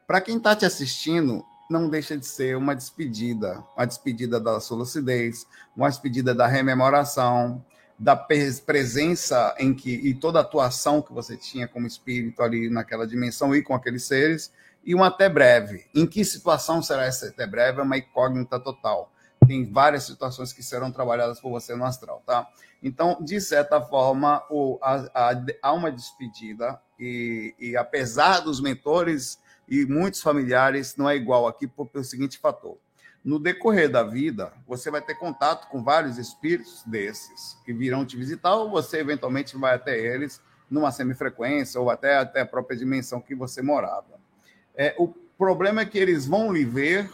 Para 0.07 0.23
quem 0.23 0.39
está 0.39 0.57
te 0.57 0.65
assistindo, 0.65 1.45
não 1.71 1.89
deixa 1.89 2.17
de 2.17 2.27
ser 2.27 2.57
uma 2.57 2.75
despedida, 2.75 3.65
uma 3.77 3.87
despedida 3.87 4.41
da 4.41 4.61
sua 4.61 4.79
lucidez, 4.79 5.47
uma 5.77 5.89
despedida 5.89 6.35
da 6.35 6.47
rememoração, 6.47 7.65
da 7.99 8.17
presença 8.17 9.55
em 9.59 9.73
que 9.73 9.91
e 9.91 10.15
toda 10.15 10.39
a 10.39 10.43
atuação 10.43 11.01
que 11.01 11.13
você 11.13 11.37
tinha 11.37 11.69
como 11.69 11.87
espírito 11.87 12.43
ali 12.43 12.69
naquela 12.69 13.07
dimensão 13.07 13.55
e 13.55 13.63
com 13.63 13.75
aqueles 13.75 14.05
seres, 14.05 14.53
e 14.85 14.95
um 14.95 15.05
até 15.05 15.29
breve. 15.29 15.87
Em 15.95 16.07
que 16.07 16.25
situação 16.25 16.83
será 16.83 17.05
essa 17.05 17.27
até 17.29 17.47
breve? 17.47 17.81
É 17.81 17.83
uma 17.83 17.99
incógnita 17.99 18.59
total 18.59 19.13
tem 19.51 19.69
várias 19.69 20.05
situações 20.05 20.53
que 20.53 20.63
serão 20.63 20.93
trabalhadas 20.93 21.41
por 21.41 21.51
você 21.51 21.75
no 21.75 21.85
astral, 21.85 22.23
tá? 22.25 22.49
Então, 22.81 23.19
de 23.21 23.41
certa 23.41 23.81
forma, 23.81 24.45
o, 24.49 24.79
a, 24.81 24.95
a, 25.13 25.45
há 25.61 25.73
uma 25.73 25.91
despedida, 25.91 26.81
e, 26.97 27.53
e, 27.59 27.77
apesar 27.77 28.41
dos 28.41 28.61
mentores 28.61 29.41
e 29.71 29.87
muitos 29.87 30.21
familiares, 30.21 30.97
não 30.97 31.09
é 31.09 31.15
igual 31.15 31.47
aqui 31.47 31.67
por, 31.69 31.87
pelo 31.87 32.03
seguinte 32.03 32.39
fator. 32.39 32.77
No 33.25 33.39
decorrer 33.39 33.89
da 33.89 34.03
vida, 34.03 34.53
você 34.67 34.91
vai 34.91 35.01
ter 35.01 35.15
contato 35.15 35.69
com 35.69 35.85
vários 35.85 36.19
espíritos 36.19 36.83
desses 36.85 37.57
que 37.65 37.73
virão 37.73 38.05
te 38.05 38.17
visitar, 38.17 38.55
ou 38.57 38.69
você 38.69 38.99
eventualmente 38.99 39.57
vai 39.57 39.77
até 39.77 39.97
eles 39.97 40.41
numa 40.69 40.91
semifrequência, 40.91 41.81
ou 41.81 41.89
até, 41.89 42.17
até 42.17 42.41
a 42.41 42.47
própria 42.47 42.77
dimensão 42.77 43.21
que 43.21 43.35
você 43.35 43.63
morava. 43.63 44.19
É, 44.75 44.95
o 44.99 45.09
problema 45.39 45.83
é 45.83 45.87
que 45.87 45.99
eles 45.99 46.27
vão 46.27 46.53
lhe 46.53 46.65
ver 46.65 47.09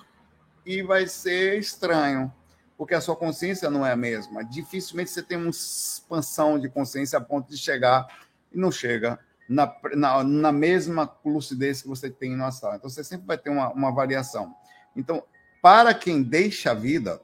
e 0.65 0.83
vai 0.83 1.07
ser 1.07 1.59
estranho, 1.59 2.33
porque 2.79 2.95
a 2.95 3.01
sua 3.01 3.17
consciência 3.17 3.69
não 3.69 3.85
é 3.85 3.93
a 3.93 3.97
mesma. 3.97 4.45
Dificilmente 4.45 5.11
você 5.11 5.23
tem 5.23 5.37
uma 5.37 5.51
expansão 5.51 6.59
de 6.59 6.69
consciência 6.69 7.19
a 7.19 7.23
ponto 7.23 7.51
de 7.51 7.59
chegar 7.59 8.07
e 8.53 8.59
não 8.59 8.71
chega 8.71 9.19
na, 9.49 9.75
na, 9.95 10.25
na 10.25 10.53
mesma 10.53 11.11
lucidez 11.25 11.83
que 11.83 11.88
você 11.88 12.11
tem 12.11 12.37
no 12.37 12.45
astral. 12.45 12.76
Então 12.76 12.91
você 12.91 13.05
sempre 13.05 13.26
vai 13.26 13.38
ter 13.38 13.50
uma, 13.50 13.71
uma 13.71 13.93
variação. 13.93 14.55
Então, 14.95 15.23
para 15.62 15.95
quem 15.95 16.23
deixa 16.23 16.71
a 16.71 16.75
vida, 16.75 17.21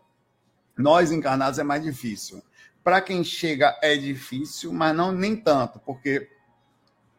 nós 0.76 1.11
encarnados 1.11 1.59
é 1.59 1.62
mais 1.62 1.83
difícil. 1.83 2.43
Para 2.83 3.00
quem 3.00 3.23
chega 3.23 3.79
é 3.81 3.97
difícil, 3.97 4.73
mas 4.73 4.95
não 4.95 5.12
nem 5.12 5.37
tanto, 5.37 5.79
porque 5.81 6.29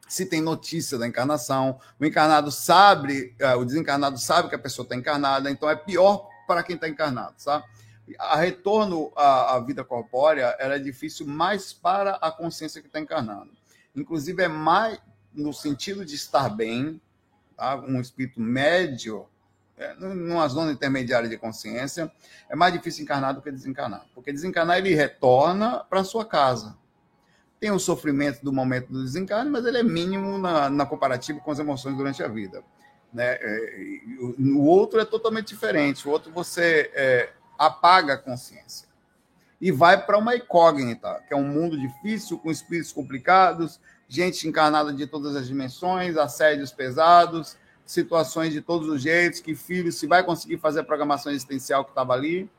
se 0.07 0.25
tem 0.25 0.41
notícia 0.41 0.97
da 0.97 1.07
encarnação, 1.07 1.79
o 1.99 2.05
encarnado 2.05 2.51
sabe, 2.51 3.33
é, 3.39 3.55
o 3.55 3.65
desencarnado 3.65 4.17
sabe 4.17 4.49
que 4.49 4.55
a 4.55 4.59
pessoa 4.59 4.83
está 4.83 4.95
encarnada, 4.95 5.49
então 5.49 5.69
é 5.69 5.75
pior 5.75 6.27
para 6.45 6.61
quem 6.61 6.75
está 6.75 6.87
encarnado, 6.87 7.33
sabe? 7.37 7.65
A 8.19 8.35
retorno 8.35 9.11
à, 9.15 9.55
à, 9.55 9.59
vida 9.61 9.83
corpórea 9.83 10.55
é 10.59 10.77
difícil 10.77 11.25
mais 11.25 11.71
para 11.71 12.15
a 12.15 12.29
consciência 12.29 12.81
que 12.81 12.87
está 12.87 12.99
encarnando. 12.99 13.49
Inclusive, 13.95 14.43
é 14.43 14.47
mais 14.47 14.99
no 15.33 15.53
sentido 15.53 16.05
de 16.05 16.15
estar 16.15 16.49
bem, 16.49 17.01
tá? 17.55 17.75
um 17.75 17.99
espírito 17.99 18.39
médio, 18.39 19.27
é, 19.77 19.93
numa 19.95 20.47
zona 20.47 20.71
intermediária 20.71 21.27
de 21.27 21.37
consciência, 21.37 22.11
é 22.49 22.55
mais 22.55 22.73
difícil 22.73 23.03
encarnar 23.03 23.33
do 23.33 23.41
que 23.41 23.51
desencarnar. 23.51 24.05
Porque 24.13 24.31
desencarnar, 24.31 24.77
ele 24.77 24.93
retorna 24.93 25.83
para 25.83 26.03
sua 26.03 26.25
casa 26.25 26.77
tem 27.63 27.71
o 27.71 27.79
sofrimento 27.79 28.43
do 28.43 28.51
momento 28.51 28.91
do 28.91 29.01
desencarne, 29.01 29.49
mas 29.49 29.65
ele 29.65 29.77
é 29.77 29.83
mínimo 29.83 30.37
na, 30.37 30.69
na 30.69 30.85
comparativa 30.85 31.39
com 31.39 31.49
as 31.49 31.59
emoções 31.59 31.95
durante 31.95 32.21
a 32.21 32.27
vida. 32.27 32.61
Né? 33.13 33.37
É, 33.39 34.01
o 34.19 34.65
outro 34.65 34.99
é 34.99 35.05
totalmente 35.05 35.47
diferente. 35.47 36.05
O 36.05 36.11
outro 36.11 36.29
você 36.29 36.91
é, 36.93 37.29
apaga 37.57 38.15
a 38.15 38.17
consciência 38.17 38.89
e 39.63 39.71
vai 39.71 40.05
para 40.05 40.17
uma 40.17 40.35
incógnita, 40.35 41.23
que 41.25 41.33
é 41.33 41.37
um 41.37 41.47
mundo 41.47 41.79
difícil, 41.79 42.37
com 42.37 42.51
espíritos 42.51 42.91
complicados, 42.91 43.79
gente 44.09 44.45
encarnada 44.45 44.91
de 44.91 45.07
todas 45.07 45.37
as 45.37 45.47
dimensões, 45.47 46.17
assédios 46.17 46.73
pesados, 46.73 47.55
situações 47.85 48.51
de 48.51 48.59
todos 48.59 48.89
os 48.89 49.01
jeitos, 49.01 49.39
que 49.39 49.55
filho 49.55 49.89
se 49.89 50.05
vai 50.05 50.21
conseguir 50.21 50.57
fazer 50.57 50.81
a 50.81 50.83
programação 50.83 51.31
existencial 51.31 51.85
que 51.85 51.91
estava 51.91 52.11
ali, 52.11 52.49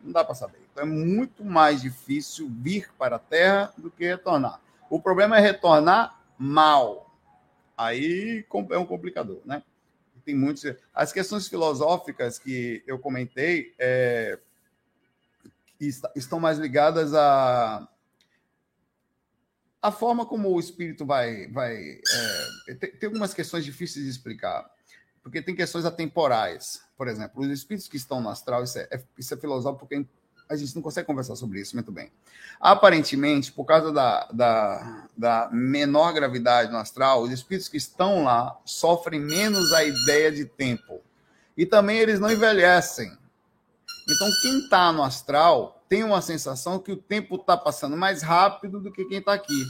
não 0.00 0.12
dá 0.12 0.24
para 0.24 0.36
saber. 0.36 0.60
Então 0.70 0.84
é 0.84 0.86
muito 0.86 1.44
mais 1.44 1.82
difícil 1.82 2.48
vir 2.48 2.88
para 2.96 3.16
a 3.16 3.18
Terra 3.18 3.72
do 3.76 3.90
que 3.90 4.04
retornar. 4.04 4.60
O 4.88 5.00
problema 5.00 5.36
é 5.36 5.40
retornar 5.40 6.16
mal. 6.38 7.12
Aí 7.76 8.46
é 8.70 8.78
um 8.78 8.86
complicador, 8.86 9.40
né? 9.44 9.64
Tem 10.24 10.36
muitos. 10.36 10.62
As 10.94 11.12
questões 11.12 11.48
filosóficas 11.48 12.38
que 12.38 12.84
eu 12.86 13.00
comentei 13.00 13.74
é, 13.80 14.38
estão 16.16 16.38
mais 16.38 16.58
ligadas 16.58 17.14
a 17.14 17.88
a 19.82 19.90
forma 19.90 20.24
como 20.24 20.48
o 20.48 20.60
espírito 20.60 21.04
vai. 21.04 21.48
vai 21.48 21.76
é, 22.68 22.74
tem, 22.74 22.90
tem, 22.92 23.06
algumas 23.08 23.34
questões 23.34 23.64
difíceis 23.64 24.04
de 24.04 24.10
explicar, 24.10 24.70
porque 25.22 25.42
tem 25.42 25.56
questões 25.56 25.84
atemporais. 25.84 26.82
Por 26.96 27.08
exemplo, 27.08 27.42
os 27.42 27.48
espíritos 27.48 27.88
que 27.88 27.96
estão 27.96 28.20
no 28.20 28.28
astral, 28.28 28.62
isso 28.62 28.78
é, 28.78 28.86
é 28.92 29.02
isso 29.18 29.34
é 29.34 29.36
filosófico 29.36 29.80
porque 29.80 30.06
a 30.48 30.54
gente 30.54 30.74
não 30.74 30.82
consegue 30.82 31.06
conversar 31.06 31.34
sobre 31.34 31.60
isso 31.60 31.74
muito 31.74 31.90
bem. 31.90 32.12
Aparentemente, 32.60 33.50
por 33.50 33.64
causa 33.64 33.90
da, 33.90 34.26
da, 34.26 35.08
da 35.16 35.50
menor 35.50 36.12
gravidade 36.12 36.70
no 36.70 36.78
astral, 36.78 37.22
os 37.22 37.32
espíritos 37.32 37.68
que 37.68 37.76
estão 37.76 38.22
lá 38.22 38.56
sofrem 38.64 39.18
menos 39.18 39.72
a 39.72 39.82
ideia 39.82 40.30
de 40.30 40.44
tempo. 40.44 41.00
E 41.56 41.66
também 41.66 41.98
eles 41.98 42.20
não 42.20 42.30
envelhecem. 42.30 43.16
Então, 44.12 44.30
quem 44.42 44.58
está 44.58 44.92
no 44.92 45.02
astral 45.02 45.82
tem 45.88 46.04
uma 46.04 46.20
sensação 46.20 46.78
que 46.78 46.92
o 46.92 46.96
tempo 46.96 47.36
está 47.36 47.56
passando 47.56 47.96
mais 47.96 48.22
rápido 48.22 48.80
do 48.80 48.92
que 48.92 49.04
quem 49.04 49.18
está 49.18 49.32
aqui. 49.32 49.66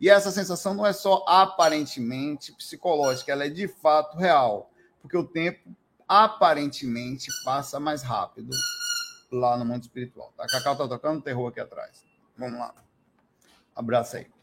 E 0.00 0.08
essa 0.08 0.30
sensação 0.30 0.74
não 0.74 0.86
é 0.86 0.92
só 0.92 1.24
aparentemente 1.26 2.52
psicológica, 2.52 3.32
ela 3.32 3.46
é 3.46 3.48
de 3.48 3.66
fato 3.66 4.16
real. 4.16 4.70
Porque 5.00 5.16
o 5.16 5.24
tempo 5.24 5.74
aparentemente 6.08 7.28
passa 7.44 7.80
mais 7.80 8.02
rápido 8.02 8.50
lá 9.30 9.56
no 9.56 9.64
mundo 9.64 9.82
espiritual. 9.82 10.32
A 10.38 10.46
Cacau 10.46 10.76
tá 10.76 10.86
tocando 10.86 11.22
terror 11.22 11.48
aqui 11.48 11.60
atrás. 11.60 12.04
Vamos 12.36 12.58
lá. 12.58 12.74
Abraço 13.74 14.16
aí. 14.16 14.35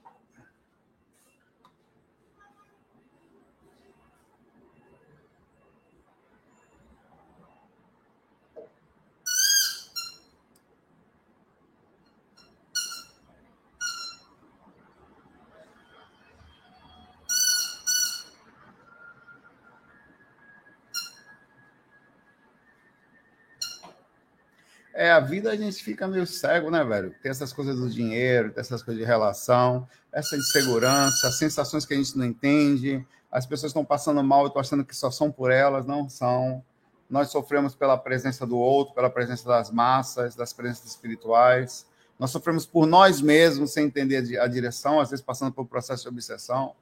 É 25.03 25.12
a 25.12 25.19
vida 25.19 25.51
a 25.51 25.55
gente 25.57 25.83
fica 25.83 26.07
meio 26.07 26.25
cego, 26.25 26.72
né, 26.72 26.81
velho? 26.81 27.13
Tem 27.22 27.29
essas 27.29 27.51
coisas 27.51 27.77
do 27.77 27.89
dinheiro, 27.89 28.51
tem 28.51 28.62
essas 28.62 28.81
coisas 28.81 29.03
de 29.03 29.05
relação, 29.05 29.86
essa 30.13 30.38
insegurança, 30.38 31.27
as 31.27 31.38
sensações 31.38 31.86
que 31.86 31.93
a 31.93 31.98
gente 31.98 32.17
não 32.17 32.24
entende, 32.25 33.05
as 33.29 33.45
pessoas 33.45 33.72
estão 33.72 33.83
passando 33.83 34.24
mal 34.24 34.45
e 34.45 34.48
estão 34.48 34.62
achando 34.62 34.86
que 34.86 34.95
só 34.95 35.12
são 35.12 35.29
por 35.29 35.51
elas, 35.51 35.86
não 35.86 36.07
são. 36.07 36.63
Nós 37.10 37.29
sofremos 37.29 37.75
pela 37.75 37.98
presença 37.98 38.48
do 38.48 38.57
outro, 38.57 38.95
pela 38.95 39.10
presença 39.10 39.45
das 39.45 39.69
massas, 39.69 40.36
das 40.36 40.53
presenças 40.53 40.86
espirituais. 40.91 41.86
Nós 42.17 42.31
sofremos 42.31 42.65
por 42.65 42.86
nós 42.86 43.19
mesmos, 43.19 43.74
sem 43.74 43.88
entender 43.88 44.39
a 44.39 44.48
direção, 44.48 45.01
às 45.01 45.10
vezes 45.10 45.25
passando 45.25 45.51
por 45.51 45.63
um 45.63 45.67
processo 45.67 46.03
de 46.03 46.07
obsessão. 46.07 46.75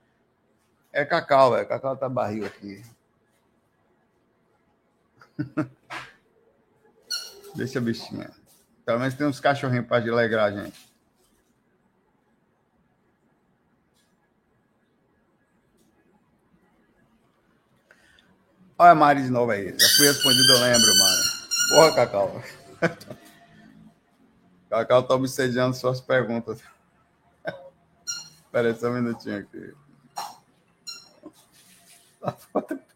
É 0.94 1.04
cacau, 1.04 1.58
é 1.58 1.66
cacau 1.66 1.98
tá 1.98 2.08
barril 2.08 2.46
aqui. 2.46 2.84
Deixa 7.56 7.80
a 7.80 7.82
bichinha. 7.82 8.30
Pelo 8.86 9.00
menos 9.00 9.14
tem 9.14 9.28
uns 9.28 9.40
cachorrinhos 9.40 9.88
para 9.88 9.98
alegrar 9.98 10.46
a 10.46 10.52
gente. 10.52 10.92
Olha 18.78 18.92
a 18.92 18.96
Mari 18.96 19.24
de 19.24 19.30
novo 19.30 19.52
aí. 19.52 19.78
Já 19.78 19.88
fui 19.96 20.08
respondido, 20.08 20.52
eu 20.54 20.60
lembro, 20.60 20.98
Mari. 20.98 21.22
Porra, 21.70 21.96
Cacau. 21.96 22.44
Cacau 24.70 25.04
tá 25.04 25.14
obsediando 25.14 25.76
suas 25.76 26.02
perguntas. 26.02 26.62
Espera 28.44 28.74
só 28.74 28.90
um 28.90 28.94
minutinho 28.94 29.38
aqui. 29.38 29.74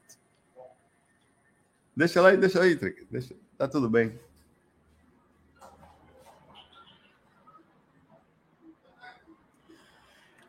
Deixa 1.95 2.19
ela 2.19 2.29
aí, 2.29 2.37
deixa 2.37 2.61
aí, 2.61 2.75
Trick. 2.75 3.07
Deixa. 3.09 3.33
Tá 3.57 3.67
tudo 3.69 3.89
bem. 3.89 4.19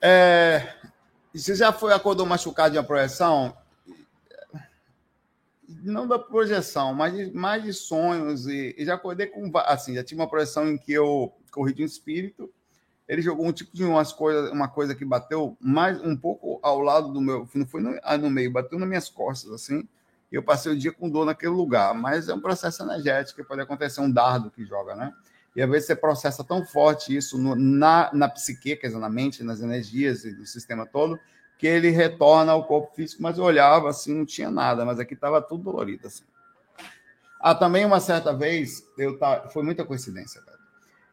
É, 0.08 0.72
você 1.34 1.56
já 1.56 1.72
foi 1.72 1.92
acordou 1.92 2.25
machucado 2.25 2.70
de 2.70 2.78
uma 2.78 2.84
projeção? 2.84 3.56
não 5.82 6.06
da 6.06 6.16
projeção, 6.16 6.94
mas 6.94 7.12
de, 7.12 7.32
mais 7.32 7.62
de 7.64 7.72
sonhos. 7.72 8.46
E, 8.46 8.72
e, 8.78 8.84
já 8.84 8.94
acordei 8.94 9.26
com. 9.26 9.50
Assim, 9.58 9.94
já 9.94 10.04
tive 10.04 10.20
uma 10.20 10.28
projeção 10.28 10.68
em 10.68 10.78
que 10.78 10.92
eu 10.92 11.32
corri 11.50 11.75
de 11.75 11.82
um 11.82 11.86
espírito. 11.86 12.48
Ele 13.08 13.20
jogou 13.20 13.46
um 13.46 13.52
tipo 13.52 13.75
de 13.75 13.84
umas 13.84 14.12
coisas, 14.12 14.50
uma 14.52 14.68
coisa 14.68 14.94
que 14.94 15.04
bateu 15.04 15.56
mais 15.60 16.00
um 16.00 16.16
pouco 16.16 16.60
ao 16.62 16.78
lado 16.78 17.12
do 17.12 17.20
meu. 17.20 17.48
Não 17.52 17.66
foi 17.66 17.80
no, 17.80 17.98
no 18.20 18.30
meio, 18.30 18.52
bateu 18.52 18.78
nas 18.78 18.88
minhas 18.88 19.08
costas, 19.08 19.50
assim. 19.50 19.88
E 20.30 20.36
eu 20.36 20.42
passei 20.42 20.70
o 20.70 20.78
dia 20.78 20.92
com 20.92 21.10
dor 21.10 21.26
naquele 21.26 21.52
lugar. 21.52 21.92
Mas 21.94 22.28
é 22.28 22.34
um 22.34 22.40
processo 22.40 22.84
energético, 22.84 23.44
pode 23.44 23.60
acontecer 23.60 24.00
um 24.00 24.10
dardo 24.10 24.52
que 24.52 24.64
joga, 24.64 24.94
né? 24.94 25.12
E 25.56 25.62
às 25.62 25.70
vezes 25.70 25.86
você 25.86 25.96
processa 25.96 26.44
tão 26.44 26.66
forte 26.66 27.16
isso 27.16 27.38
no, 27.38 27.56
na, 27.56 28.10
na 28.12 28.28
psique, 28.28 28.76
quer 28.76 28.88
dizer, 28.88 28.98
na 28.98 29.08
mente, 29.08 29.42
nas 29.42 29.62
energias 29.62 30.22
e 30.22 30.32
no 30.32 30.45
sistema 30.45 30.84
todo, 30.84 31.19
que 31.58 31.66
ele 31.66 31.88
retorna 31.88 32.52
ao 32.52 32.66
corpo 32.66 32.95
físico, 32.95 33.23
mas 33.23 33.38
eu 33.38 33.45
olhava 33.45 33.88
assim, 33.88 34.14
não 34.14 34.26
tinha 34.26 34.50
nada, 34.50 34.84
mas 34.84 35.00
aqui 35.00 35.14
estava 35.14 35.40
tudo 35.40 35.64
dolorido 35.64 36.06
assim. 36.06 36.25
Ah, 37.40 37.54
também 37.54 37.86
uma 37.86 38.00
certa 38.00 38.34
vez, 38.34 38.86
eu 38.99 39.19
tá, 39.19 39.49
foi 39.49 39.62
muita 39.62 39.82
coincidência, 39.82 40.42
cara. 40.42 40.58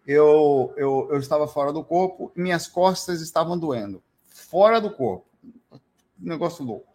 Eu, 0.06 0.74
eu, 0.76 1.08
eu 1.12 1.20
estava 1.20 1.48
fora 1.48 1.72
do 1.72 1.82
corpo, 1.82 2.30
minhas 2.36 2.68
costas 2.68 3.22
estavam 3.22 3.58
doendo. 3.58 4.04
Fora 4.28 4.82
do 4.82 4.92
corpo. 4.92 5.26
Negócio 6.20 6.66
louco. 6.66 6.94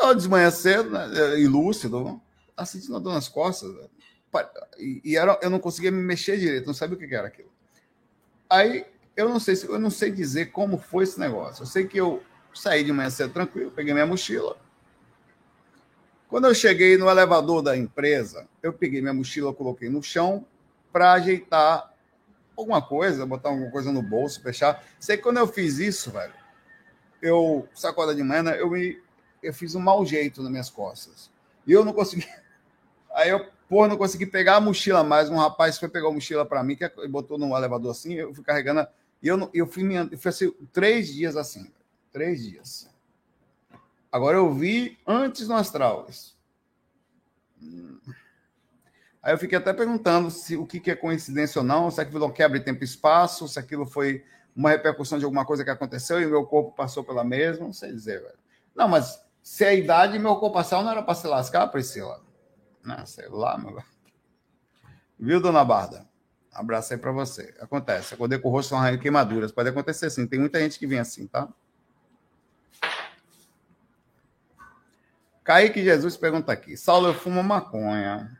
Eu 0.00 0.16
de 0.16 0.28
manhã 0.28 0.50
cedo, 0.50 0.90
né, 0.90 1.38
ilúcido, 1.38 2.20
tá 2.56 2.64
sentindo 2.64 2.98
dor 2.98 3.14
nas 3.14 3.28
costas. 3.28 3.70
E, 3.70 3.90
e 4.78 5.16
era, 5.16 5.38
eu 5.42 5.50
não 5.50 5.58
conseguia 5.58 5.90
me 5.90 6.02
mexer 6.02 6.38
direito, 6.38 6.66
não 6.66 6.74
sabia 6.74 6.96
o 6.96 6.98
que 6.98 7.14
era 7.14 7.28
aquilo. 7.28 7.50
Aí 8.48 8.86
eu 9.16 9.28
não 9.28 9.40
sei 9.40 9.56
se 9.56 9.66
eu 9.66 9.78
não 9.78 9.90
sei 9.90 10.10
dizer 10.10 10.52
como 10.52 10.78
foi 10.78 11.04
esse 11.04 11.18
negócio. 11.18 11.62
Eu 11.62 11.66
sei 11.66 11.86
que 11.86 11.98
eu 11.98 12.22
Saí 12.58 12.82
de 12.82 12.92
manhã 12.92 13.08
cedo 13.08 13.32
tranquilo, 13.32 13.70
peguei 13.70 13.92
minha 13.92 14.04
mochila. 14.04 14.56
Quando 16.28 16.48
eu 16.48 16.54
cheguei 16.54 16.98
no 16.98 17.08
elevador 17.08 17.62
da 17.62 17.76
empresa, 17.76 18.48
eu 18.60 18.72
peguei 18.72 19.00
minha 19.00 19.14
mochila, 19.14 19.54
coloquei 19.54 19.88
no 19.88 20.02
chão 20.02 20.44
para 20.92 21.12
ajeitar 21.12 21.94
alguma 22.56 22.82
coisa, 22.82 23.24
botar 23.24 23.50
alguma 23.50 23.70
coisa 23.70 23.92
no 23.92 24.02
bolso, 24.02 24.42
fechar. 24.42 24.84
Sei 24.98 25.16
que 25.16 25.22
quando 25.22 25.38
eu 25.38 25.46
fiz 25.46 25.78
isso, 25.78 26.10
velho, 26.10 26.34
eu, 27.22 27.68
sacola 27.72 28.12
de 28.12 28.24
manhã, 28.24 28.42
né, 28.42 28.60
eu, 28.60 28.68
me, 28.68 29.00
eu 29.40 29.54
fiz 29.54 29.76
um 29.76 29.80
mau 29.80 30.04
jeito 30.04 30.42
nas 30.42 30.50
minhas 30.50 30.68
costas. 30.68 31.30
E 31.64 31.72
eu 31.72 31.84
não 31.84 31.92
consegui. 31.92 32.26
Aí 33.14 33.30
eu, 33.30 33.46
pô, 33.68 33.86
não 33.86 33.96
consegui 33.96 34.26
pegar 34.26 34.56
a 34.56 34.60
mochila 34.60 35.04
mais. 35.04 35.28
Um 35.28 35.36
rapaz 35.36 35.78
foi 35.78 35.88
pegar 35.88 36.08
a 36.08 36.12
mochila 36.12 36.46
para 36.46 36.62
mim, 36.62 36.74
que 36.74 36.84
é, 36.84 36.92
botou 37.08 37.38
no 37.38 37.56
elevador 37.56 37.90
assim, 37.90 38.14
eu 38.14 38.34
fui 38.34 38.42
carregando. 38.42 38.86
E 39.22 39.28
eu, 39.28 39.50
eu 39.52 39.66
fui, 39.66 39.84
eu 40.10 40.18
fui 40.18 40.28
assim, 40.28 40.52
três 40.72 41.12
dias 41.12 41.36
assim. 41.36 41.70
Três 42.10 42.42
dias. 42.42 42.88
Agora 44.10 44.38
eu 44.38 44.52
vi 44.52 44.98
antes 45.06 45.46
no 45.48 45.54
astral. 45.54 46.06
Aí 49.22 49.34
eu 49.34 49.38
fiquei 49.38 49.58
até 49.58 49.72
perguntando 49.72 50.30
se 50.30 50.56
o 50.56 50.66
que, 50.66 50.90
é 50.90 50.94
coincidência 50.94 51.60
ou 51.60 51.64
não, 51.64 51.90
se 51.90 52.00
aquilo 52.00 52.32
quebra 52.32 52.58
tempo 52.60 52.82
e 52.82 52.84
espaço, 52.84 53.46
se 53.46 53.58
aquilo 53.58 53.84
foi 53.84 54.24
uma 54.56 54.70
repercussão 54.70 55.18
de 55.18 55.24
alguma 55.24 55.44
coisa 55.44 55.62
que 55.62 55.70
aconteceu 55.70 56.20
e 56.20 56.26
o 56.26 56.30
meu 56.30 56.46
corpo 56.46 56.74
passou 56.74 57.04
pela 57.04 57.22
mesma, 57.22 57.66
não 57.66 57.72
sei 57.72 57.92
dizer, 57.92 58.22
velho. 58.22 58.38
Não, 58.74 58.88
mas 58.88 59.22
se 59.42 59.64
a 59.64 59.74
idade 59.74 60.18
meu 60.18 60.36
corpo 60.36 60.54
passar 60.54 60.82
não 60.82 60.90
era 60.90 61.02
para 61.02 61.14
se 61.14 61.26
lascar, 61.26 61.66
Priscila? 61.68 62.20
Não, 62.88 63.04
sei 63.04 63.28
lá, 63.28 63.58
meu. 63.58 63.82
Viu, 65.20 65.42
dona 65.42 65.62
Barda? 65.62 66.08
Abraço 66.50 66.94
aí 66.94 66.98
para 66.98 67.12
você. 67.12 67.54
Acontece. 67.60 68.14
Acordei 68.14 68.38
com 68.38 68.48
o 68.48 68.50
rosto 68.50 68.74
com 68.74 68.98
queimaduras. 68.98 69.52
Pode 69.52 69.68
acontecer 69.68 70.08
sim. 70.08 70.26
Tem 70.26 70.40
muita 70.40 70.58
gente 70.58 70.78
que 70.78 70.86
vem 70.86 70.98
assim, 70.98 71.26
tá? 71.26 71.46
Kaique 75.44 75.84
Jesus 75.84 76.16
pergunta 76.16 76.50
aqui: 76.50 76.78
Saulo, 76.78 77.08
eu 77.08 77.14
fumo 77.14 77.42
maconha. 77.42 78.34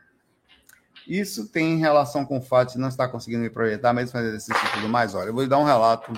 Isso 1.07 1.47
tem 1.47 1.77
relação 1.77 2.25
com 2.25 2.39
o 2.39 2.41
fato 2.41 2.73
de 2.73 2.79
não 2.79 2.87
estar 2.87 3.07
conseguindo 3.07 3.43
me 3.43 3.51
projetar, 3.51 3.93
mesmo 3.93 4.11
fazer 4.11 4.29
exercício 4.29 4.67
e 4.67 4.71
tudo 4.73 4.89
mais? 4.89 5.13
Olha, 5.13 5.27
eu 5.27 5.33
vou 5.33 5.43
lhe 5.43 5.49
dar 5.49 5.59
um 5.59 5.63
relato 5.63 6.11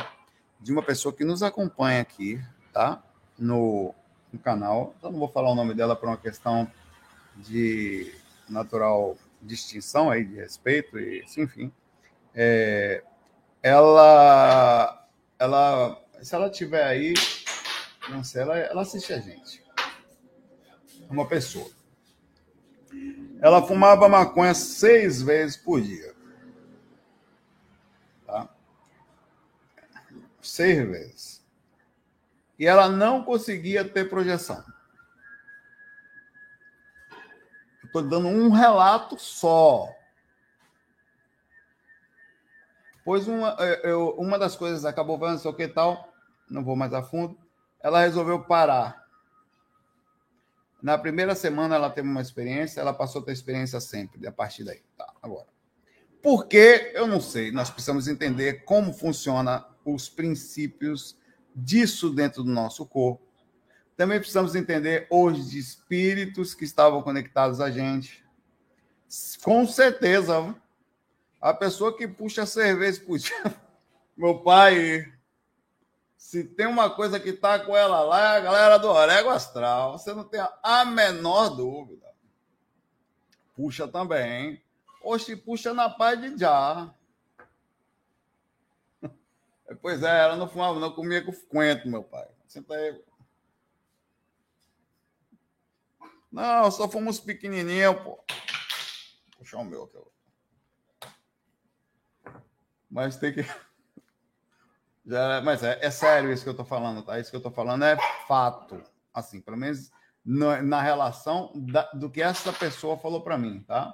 de 0.57 0.71
uma 0.71 0.81
pessoa 0.81 1.13
que 1.13 1.25
nos 1.25 1.43
acompanha 1.43 2.01
aqui, 2.01 2.41
tá? 2.71 3.03
No, 3.37 3.93
no 4.31 4.39
canal. 4.39 4.95
Eu 5.03 5.11
não 5.11 5.19
vou 5.19 5.27
falar 5.27 5.51
o 5.51 5.55
nome 5.55 5.73
dela 5.73 5.97
por 5.97 6.07
uma 6.07 6.17
questão 6.17 6.69
de 7.37 8.20
natural 8.51 9.17
distinção 9.41 10.09
aí, 10.09 10.23
de 10.23 10.35
respeito, 10.35 10.99
e 10.99 11.25
enfim. 11.37 11.71
É, 12.35 13.03
ela, 13.63 15.07
ela, 15.39 16.03
se 16.21 16.35
ela 16.35 16.49
tiver 16.49 16.83
aí, 16.83 17.13
não 18.09 18.23
sei, 18.23 18.41
ela, 18.41 18.57
ela 18.57 18.81
assiste 18.81 19.13
a 19.13 19.19
gente 19.19 19.61
uma 21.11 21.27
pessoa. 21.27 21.69
Ela 23.41 23.65
fumava 23.65 24.07
maconha 24.07 24.53
seis 24.53 25.21
vezes 25.21 25.57
por 25.57 25.81
dia. 25.81 26.15
Tá? 28.25 28.49
Seis 30.41 30.87
vezes. 30.87 31.45
E 32.57 32.65
ela 32.65 32.87
não 32.87 33.23
conseguia 33.23 33.83
ter 33.83 34.09
projeção. 34.09 34.63
Estou 37.91 38.01
dando 38.01 38.27
um 38.27 38.49
relato 38.49 39.19
só. 39.19 39.89
Pois 43.03 43.27
uma, 43.27 43.49
eu, 43.83 44.15
uma 44.17 44.37
das 44.39 44.55
coisas 44.55 44.85
acabou 44.85 45.17
vendo, 45.17 45.39
sei 45.39 45.51
o 45.51 45.53
que 45.53 45.67
tal, 45.67 46.07
não 46.49 46.63
vou 46.63 46.75
mais 46.75 46.93
a 46.93 47.03
fundo, 47.03 47.37
ela 47.81 48.01
resolveu 48.01 48.43
parar 48.43 49.01
na 50.81 50.97
primeira 50.97 51.35
semana 51.35 51.75
ela 51.75 51.89
teve 51.89 52.07
uma 52.07 52.21
experiência, 52.21 52.81
ela 52.81 52.93
passou 52.93 53.21
a 53.21 53.25
ter 53.25 53.33
experiência 53.33 53.79
sempre, 53.79 54.25
a 54.25 54.31
partir 54.31 54.63
daí. 54.63 54.81
Tá, 54.97 55.13
agora. 55.21 55.47
Por 56.23 56.47
que? 56.47 56.91
Eu 56.95 57.07
não 57.07 57.21
sei. 57.21 57.51
Nós 57.51 57.69
precisamos 57.69 58.07
entender 58.07 58.63
como 58.63 58.91
funciona 58.91 59.65
os 59.85 60.09
princípios 60.09 61.15
disso 61.55 62.09
dentro 62.09 62.43
do 62.43 62.49
nosso 62.49 62.85
corpo. 62.85 63.21
Também 63.95 64.19
precisamos 64.19 64.55
entender 64.55 65.07
os 65.09 65.53
espíritos 65.53 66.53
que 66.53 66.63
estavam 66.63 67.01
conectados 67.01 67.59
a 67.61 67.69
gente. 67.69 68.23
Com 69.43 69.67
certeza, 69.67 70.55
a 71.39 71.53
pessoa 71.53 71.95
que 71.95 72.07
puxa 72.07 72.45
cerveja 72.45 73.01
dia. 73.17 73.61
Meu 74.15 74.39
pai, 74.39 75.11
se 76.15 76.43
tem 76.43 76.67
uma 76.67 76.89
coisa 76.89 77.19
que 77.19 77.33
tá 77.33 77.59
com 77.59 77.75
ela 77.75 78.01
lá, 78.01 78.35
é 78.35 78.37
a 78.37 78.39
galera 78.39 78.77
do 78.77 78.87
Orego 78.87 79.29
Astral. 79.29 79.97
Você 79.97 80.13
não 80.13 80.23
tem 80.23 80.39
a 80.63 80.85
menor 80.85 81.49
dúvida. 81.49 82.07
Puxa 83.55 83.87
também. 83.87 84.63
Oxe, 85.03 85.35
puxa 85.35 85.73
na 85.73 85.89
paz 85.89 86.21
de 86.21 86.37
já. 86.37 86.93
Pois 89.81 90.03
é, 90.03 90.23
ela 90.23 90.35
não 90.35 90.49
fumava, 90.49 90.79
não 90.79 90.91
comia 90.91 91.23
com 91.23 91.31
quento, 91.31 91.87
meu 91.87 92.03
pai. 92.03 92.27
Senta 92.45 92.73
aí. 92.73 93.01
Não, 96.31 96.71
só 96.71 96.87
fomos 96.87 97.19
pequenininhos, 97.19 97.99
pô. 98.01 98.23
Puxar 99.37 99.57
o 99.59 99.65
meu 99.65 99.83
aqui. 99.83 99.97
Mas 102.89 103.17
tem 103.17 103.33
que. 103.33 103.41
Já, 105.05 105.41
mas 105.41 105.63
é, 105.63 105.79
é, 105.81 105.89
sério 105.89 106.31
isso 106.31 106.43
que 106.43 106.49
eu 106.49 106.55
tô 106.55 106.63
falando, 106.63 107.03
tá? 107.03 107.19
Isso 107.19 107.31
que 107.31 107.35
eu 107.35 107.41
tô 107.41 107.51
falando 107.51 107.83
é 107.83 107.97
fato. 108.27 108.81
Assim, 109.13 109.41
pelo 109.41 109.57
menos 109.57 109.91
na, 110.23 110.61
na 110.61 110.81
relação 110.81 111.51
da, 111.55 111.83
do 111.91 112.09
que 112.09 112.21
essa 112.21 112.53
pessoa 112.53 112.97
falou 112.97 113.21
para 113.21 113.37
mim, 113.37 113.63
tá? 113.63 113.93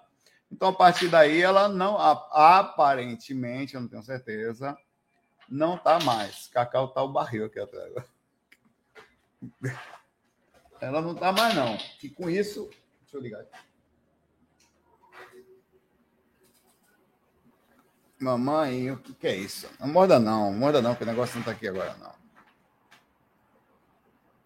Então, 0.51 0.69
a 0.69 0.73
partir 0.73 1.07
daí, 1.07 1.41
ela 1.41 1.67
não, 1.67 1.97
aparentemente, 1.97 3.75
eu 3.75 3.81
não 3.81 3.87
tenho 3.87 4.03
certeza, 4.03 4.77
não 5.49 5.77
tá 5.77 5.99
mais. 5.99 6.47
Cacau 6.47 6.89
tá 6.89 7.01
o 7.03 7.11
barril 7.11 7.45
aqui 7.45 7.59
atrás. 7.59 7.93
Ela 10.79 11.01
não 11.01 11.15
tá 11.15 11.31
mais, 11.31 11.55
não. 11.55 11.77
E 12.01 12.09
com 12.09 12.29
isso, 12.29 12.69
deixa 13.01 13.17
eu 13.17 13.21
ligar 13.21 13.41
aqui. 13.41 13.57
Mamãe, 18.19 18.91
o 18.91 18.97
que, 18.97 19.13
que 19.13 19.27
é 19.27 19.35
isso? 19.35 19.69
Não 19.79 19.87
morda 19.87 20.19
não, 20.19 20.51
morda 20.51 20.81
não, 20.81 20.91
porque 20.91 21.03
o 21.03 21.07
negócio 21.07 21.37
não 21.37 21.43
tá 21.43 21.51
aqui 21.51 21.67
agora, 21.67 21.95
não. 21.97 22.13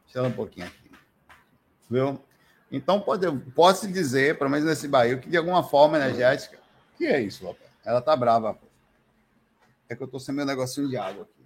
Deixa 0.03 0.19
ela 0.19 0.27
um 0.27 0.33
pouquinho 0.33 0.67
aqui. 0.67 0.91
Viu? 1.89 2.21
Então, 2.69 2.99
pode, 2.99 3.25
posso 3.53 3.87
dizer, 3.87 4.37
pelo 4.37 4.49
menos 4.49 4.65
nesse 4.65 4.87
bairro, 4.87 5.21
que 5.21 5.29
de 5.29 5.37
alguma 5.37 5.63
forma 5.63 5.97
energética. 5.97 6.57
O 6.93 6.97
que 6.97 7.05
é 7.05 7.21
isso, 7.21 7.45
Lopes? 7.45 7.67
Ela 7.83 8.01
tá 8.01 8.15
brava. 8.15 8.53
Pô. 8.53 8.67
É 9.89 9.95
que 9.95 10.03
eu 10.03 10.07
tô 10.07 10.19
sem 10.19 10.33
meu 10.33 10.45
negocinho 10.45 10.89
de 10.89 10.97
água 10.97 11.23
aqui. 11.23 11.40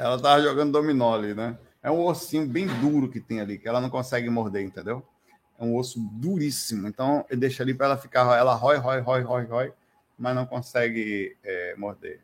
Ela 0.00 0.18
tava 0.18 0.40
jogando 0.40 0.72
dominó 0.72 1.14
ali, 1.14 1.34
né? 1.34 1.58
É 1.82 1.90
um 1.90 2.02
ossinho 2.06 2.46
bem 2.46 2.66
duro 2.66 3.10
que 3.10 3.20
tem 3.20 3.38
ali, 3.38 3.58
que 3.58 3.68
ela 3.68 3.82
não 3.82 3.90
consegue 3.90 4.30
morder, 4.30 4.62
entendeu? 4.62 5.06
É 5.58 5.62
um 5.62 5.76
osso 5.76 6.00
duríssimo. 6.00 6.88
Então, 6.88 7.26
eu 7.28 7.36
deixo 7.36 7.60
ali 7.60 7.74
para 7.74 7.84
ela 7.84 7.96
ficar, 7.98 8.38
ela 8.38 8.54
rói, 8.54 8.78
rói, 8.78 9.00
rói, 9.00 9.20
rói, 9.20 9.44
rói, 9.44 9.72
mas 10.18 10.34
não 10.34 10.46
consegue 10.46 11.36
é, 11.44 11.74
morder. 11.76 12.22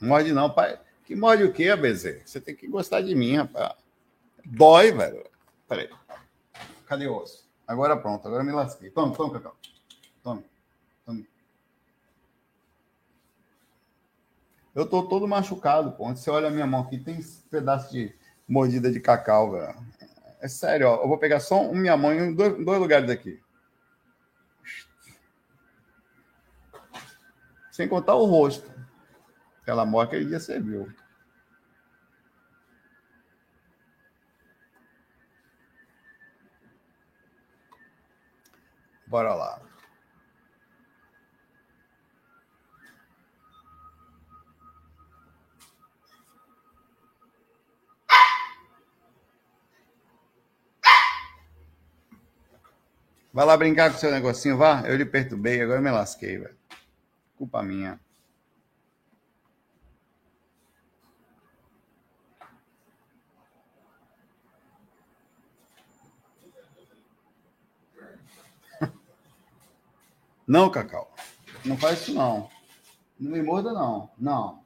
Morde 0.00 0.32
não, 0.32 0.48
pai. 0.48 0.78
Que 1.04 1.16
morde 1.16 1.42
o 1.42 1.52
quê, 1.52 1.74
BZ? 1.74 2.22
Você 2.24 2.40
tem 2.40 2.54
que 2.54 2.68
gostar 2.68 3.00
de 3.00 3.16
mim, 3.16 3.36
rapaz. 3.36 3.74
Dói, 4.44 4.92
velho. 4.92 5.28
Peraí. 5.68 5.90
Cadê 6.86 7.08
o 7.08 7.16
osso? 7.16 7.50
Agora 7.66 7.96
pronto, 7.96 8.28
agora 8.28 8.44
me 8.44 8.52
lasquei. 8.52 8.90
Toma, 8.90 9.12
toma, 9.12 9.32
Cacau. 9.32 9.56
Eu 14.80 14.86
tô 14.86 15.02
todo 15.02 15.28
machucado, 15.28 15.92
pô. 15.92 16.08
Você 16.08 16.30
olha 16.30 16.48
a 16.48 16.50
minha 16.50 16.66
mão 16.66 16.80
aqui, 16.80 16.98
tem 16.98 17.20
pedaço 17.50 17.92
de 17.92 18.16
mordida 18.48 18.90
de 18.90 18.98
cacau, 18.98 19.52
velho. 19.52 19.76
É 20.40 20.48
sério, 20.48 20.88
ó. 20.88 21.02
Eu 21.02 21.08
vou 21.08 21.18
pegar 21.18 21.38
só 21.38 21.60
um 21.60 21.74
minha 21.74 21.98
mão 21.98 22.14
em 22.14 22.34
dois, 22.34 22.64
dois 22.64 22.80
lugares 22.80 23.06
daqui. 23.06 23.38
Sem 27.70 27.86
contar 27.86 28.14
o 28.14 28.24
rosto. 28.24 28.72
Aquela 29.60 29.84
morte 29.84 30.16
aquele 30.16 30.30
dia 30.30 30.40
você 30.40 30.58
viu. 30.58 30.90
Bora 39.06 39.34
lá. 39.34 39.69
Vai 53.32 53.46
lá 53.46 53.56
brincar 53.56 53.92
com 53.92 53.98
seu 53.98 54.10
negocinho, 54.10 54.56
vá. 54.56 54.82
Eu 54.86 54.96
lhe 54.96 55.04
perturbei, 55.04 55.60
agora 55.62 55.78
eu 55.78 55.82
me 55.82 55.90
lasquei, 55.90 56.36
velho. 56.38 56.56
Culpa 57.36 57.62
minha. 57.62 58.00
Não, 70.46 70.70
Cacau. 70.70 71.14
Não 71.64 71.76
faz 71.76 72.00
isso, 72.00 72.14
não. 72.14 72.50
Não 73.18 73.30
me 73.30 73.42
morda, 73.42 73.72
não. 73.72 74.10
Não. 74.18 74.64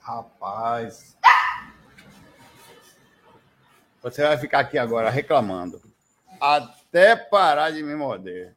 Rapaz. 0.00 1.16
Você 4.02 4.22
vai 4.22 4.36
ficar 4.36 4.60
aqui 4.60 4.76
agora 4.76 5.08
reclamando. 5.10 5.80
Até 6.40 7.14
parar 7.14 7.70
de 7.70 7.82
me 7.82 7.94
morder. 7.94 8.56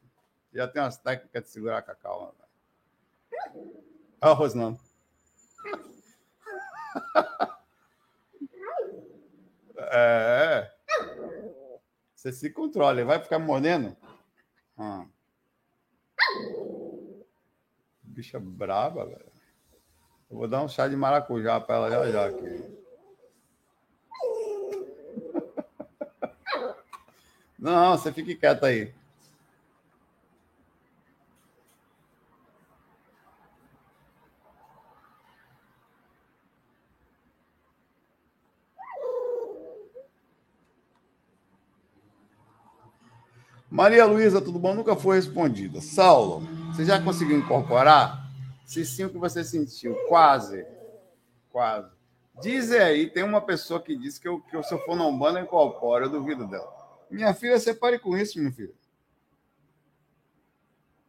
Já 0.51 0.67
tem 0.67 0.81
umas 0.81 0.97
técnicas 0.97 1.43
de 1.43 1.49
segurar 1.49 1.81
com 1.83 1.91
a 1.91 1.95
calma. 1.95 2.33
Olha 4.21 4.31
o 4.31 4.33
Rosnando. 4.33 4.79
É. 9.77 10.71
Você 12.15 12.31
se 12.31 12.49
controla. 12.49 13.05
Vai 13.05 13.21
ficar 13.21 13.37
mordendo? 13.37 13.95
Ah. 14.77 15.05
Bicha 18.01 18.39
brava, 18.39 19.05
velho. 19.05 19.31
Eu 20.31 20.37
vou 20.37 20.47
dar 20.47 20.63
um 20.63 20.67
chá 20.67 20.87
de 20.87 20.95
maracujá 20.95 21.59
para 21.59 21.75
ela 21.75 21.89
já 21.91 22.11
já 22.11 22.25
aqui. 22.27 22.84
Não, 27.57 27.97
você 27.97 28.11
fique 28.11 28.35
quieto 28.35 28.65
aí. 28.65 28.93
Maria 43.75 44.05
Luísa, 44.05 44.39
tudo 44.39 44.57
bom? 44.57 44.73
Nunca 44.73 44.95
foi 44.95 45.17
respondida. 45.17 45.81
Saulo, 45.81 46.47
você 46.67 46.85
já 46.85 47.01
conseguiu 47.01 47.37
incorporar? 47.37 48.25
Se 48.65 48.85
sim, 48.85 49.03
o 49.05 49.09
que 49.09 49.17
você 49.17 49.43
sentiu? 49.43 49.95
Quase. 50.07 50.65
Quase. 51.51 51.89
Diz 52.41 52.71
aí, 52.71 53.09
tem 53.09 53.23
uma 53.23 53.41
pessoa 53.41 53.81
que 53.81 53.97
disse 53.97 54.19
que, 54.19 54.27
eu, 54.27 54.39
que 54.39 54.63
se 54.63 54.73
eu 54.73 54.79
for 54.79 54.95
na 54.95 55.05
Umbanda, 55.05 55.39
eu 55.39 55.43
incorporo. 55.43 56.05
Eu 56.05 56.09
duvido 56.09 56.47
dela. 56.47 56.84
Minha 57.09 57.33
filha, 57.33 57.59
você 57.59 57.73
pare 57.73 57.97
com 57.99 58.17
isso, 58.17 58.39
minha 58.39 58.51
filha. 58.51 58.73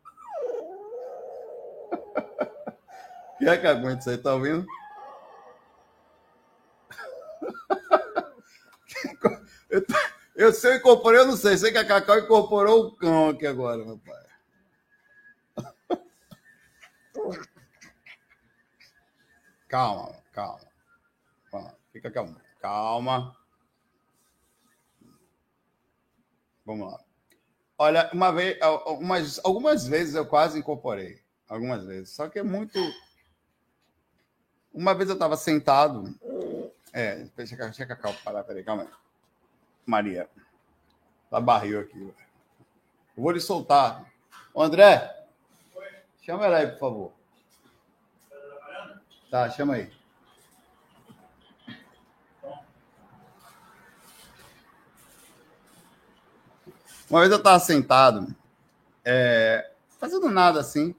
Quer 3.39 3.49
é 3.49 3.57
que 3.59 3.67
aguente 3.67 4.01
isso 4.01 4.11
aí? 4.11 4.19
Tá 4.19 4.35
ouvindo? 4.35 4.67
Eu, 9.69 9.85
eu 10.37 10.53
sei, 10.53 10.73
eu 10.73 10.77
incorporei, 10.77 11.21
eu 11.21 11.27
não 11.27 11.37
sei. 11.37 11.57
Sei 11.59 11.73
que 11.73 11.79
a 11.79 11.85
Cacau 11.85 12.19
incorporou 12.21 12.87
o 12.87 12.97
cão 12.97 13.31
aqui 13.31 13.45
agora, 13.47 13.85
meu 13.85 13.99
pai. 13.99 14.25
Calma, 19.69 20.15
calma. 20.33 20.61
Fica 21.93 22.11
calmo. 22.11 22.37
Calma. 22.61 23.37
Vamos 26.67 26.93
lá. 26.93 27.01
Olha, 27.79 28.11
uma 28.13 28.33
vez, 28.33 28.61
algumas, 28.61 29.41
algumas 29.45 29.87
vezes 29.87 30.17
eu 30.17 30.27
quase 30.27 30.59
incorporei. 30.59 31.21
Algumas 31.49 31.87
vezes. 31.87 32.11
Só 32.11 32.29
que 32.29 32.41
é 32.41 32.43
muito. 32.43 32.79
Uma 34.75 34.93
vez 34.93 35.09
eu 35.09 35.15
estava 35.15 35.37
sentado. 35.37 36.13
É, 36.93 37.27
deixa, 37.37 37.57
deixa 37.57 37.85
a 37.85 37.87
Cacau 37.87 38.13
parar, 38.25 38.43
peraí, 38.43 38.65
calma 38.65 38.83
aí. 38.83 38.89
Maria. 39.87 40.29
Tá 41.31 41.41
barril 41.41 41.81
aqui. 41.81 42.13
Eu 43.17 43.23
vou 43.23 43.31
lhe 43.31 43.41
soltar. 43.41 44.05
Ô, 44.53 44.63
André, 44.63 45.27
chama 46.23 46.47
ela 46.47 46.59
aí, 46.59 46.67
por 46.67 46.79
favor. 46.79 47.13
Tá, 49.31 49.51
chama 49.51 49.75
aí. 49.75 49.93
Uma 57.09 57.21
vez 57.21 57.31
eu 57.31 57.39
estava 57.39 57.61
sentado, 57.61 58.35
é, 59.05 59.71
fazendo 60.01 60.29
nada 60.29 60.59
assim. 60.59 60.95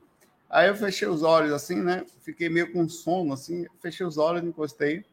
Aí 0.49 0.69
eu 0.69 0.75
fechei 0.75 1.07
os 1.07 1.21
olhos 1.21 1.51
assim, 1.51 1.81
né? 1.81 2.05
Fiquei 2.21 2.47
meio 2.47 2.71
com 2.71 2.87
sono 2.87 3.33
assim. 3.33 3.65
Fechei 3.81 4.05
os 4.05 4.17
olhos, 4.17 4.43
encostei. 4.43 5.05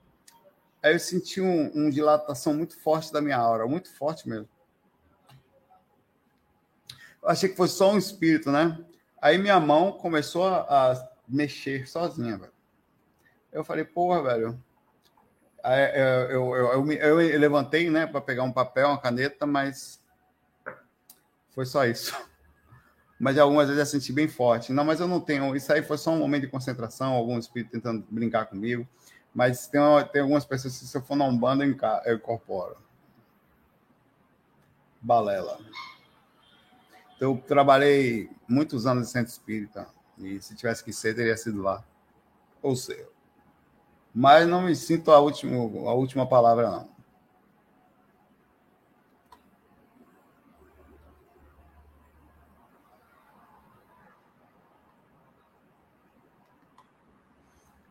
Aí 0.80 0.92
eu 0.92 1.00
senti 1.00 1.40
uma 1.40 1.70
um 1.74 1.90
dilatação 1.90 2.54
muito 2.54 2.78
forte 2.78 3.12
da 3.12 3.20
minha 3.20 3.36
aura, 3.36 3.66
muito 3.66 3.92
forte 3.92 4.28
mesmo. 4.28 4.48
Eu 7.20 7.28
achei 7.28 7.48
que 7.48 7.56
fosse 7.56 7.74
só 7.74 7.90
um 7.90 7.98
espírito, 7.98 8.52
né? 8.52 8.78
Aí 9.20 9.38
minha 9.38 9.58
mão 9.58 9.92
começou 9.92 10.46
a, 10.46 10.92
a 10.92 11.08
mexer 11.26 11.88
sozinha, 11.88 12.36
velho. 12.36 12.52
Eu 13.50 13.64
falei, 13.64 13.84
porra, 13.84 14.22
velho. 14.22 14.62
Eu, 15.64 16.30
eu, 16.30 16.56
eu, 16.56 16.92
eu, 16.92 17.20
eu 17.20 17.40
levantei, 17.40 17.88
né, 17.88 18.06
para 18.06 18.20
pegar 18.20 18.42
um 18.42 18.52
papel, 18.52 18.88
uma 18.88 19.00
caneta, 19.00 19.46
mas 19.46 20.03
foi 21.54 21.66
só 21.66 21.84
isso. 21.86 22.14
Mas 23.18 23.38
algumas 23.38 23.68
vezes 23.68 23.80
eu 23.80 23.86
senti 23.86 24.12
bem 24.12 24.28
forte. 24.28 24.72
Não, 24.72 24.84
mas 24.84 24.98
eu 24.98 25.06
não 25.06 25.20
tenho. 25.20 25.54
Isso 25.54 25.72
aí 25.72 25.82
foi 25.82 25.96
só 25.96 26.10
um 26.10 26.18
momento 26.18 26.42
de 26.42 26.48
concentração, 26.48 27.12
algum 27.12 27.38
espírito 27.38 27.70
tentando 27.70 28.04
brincar 28.10 28.46
comigo. 28.46 28.86
Mas 29.32 29.68
tem, 29.68 29.80
tem 30.12 30.20
algumas 30.20 30.44
pessoas 30.44 30.76
que, 30.76 30.84
se 30.84 30.96
eu 30.96 31.00
for 31.00 31.16
na 31.16 31.24
Umbanda, 31.24 31.64
eu 31.64 32.16
incorporo. 32.16 32.76
Balela. 35.00 35.58
Então, 37.16 37.30
eu 37.30 37.42
trabalhei 37.46 38.28
muitos 38.48 38.84
anos 38.84 39.08
em 39.08 39.12
centro 39.12 39.32
espírita. 39.32 39.86
E 40.18 40.40
se 40.40 40.54
tivesse 40.54 40.84
que 40.84 40.92
ser, 40.92 41.14
teria 41.14 41.36
sido 41.36 41.62
lá. 41.62 41.84
Ou 42.60 42.74
seja. 42.74 43.08
Mas 44.14 44.46
não 44.46 44.62
me 44.62 44.74
sinto 44.76 45.10
a 45.10 45.18
última, 45.18 45.56
a 45.56 45.94
última 45.94 46.26
palavra, 46.26 46.70
não. 46.70 46.93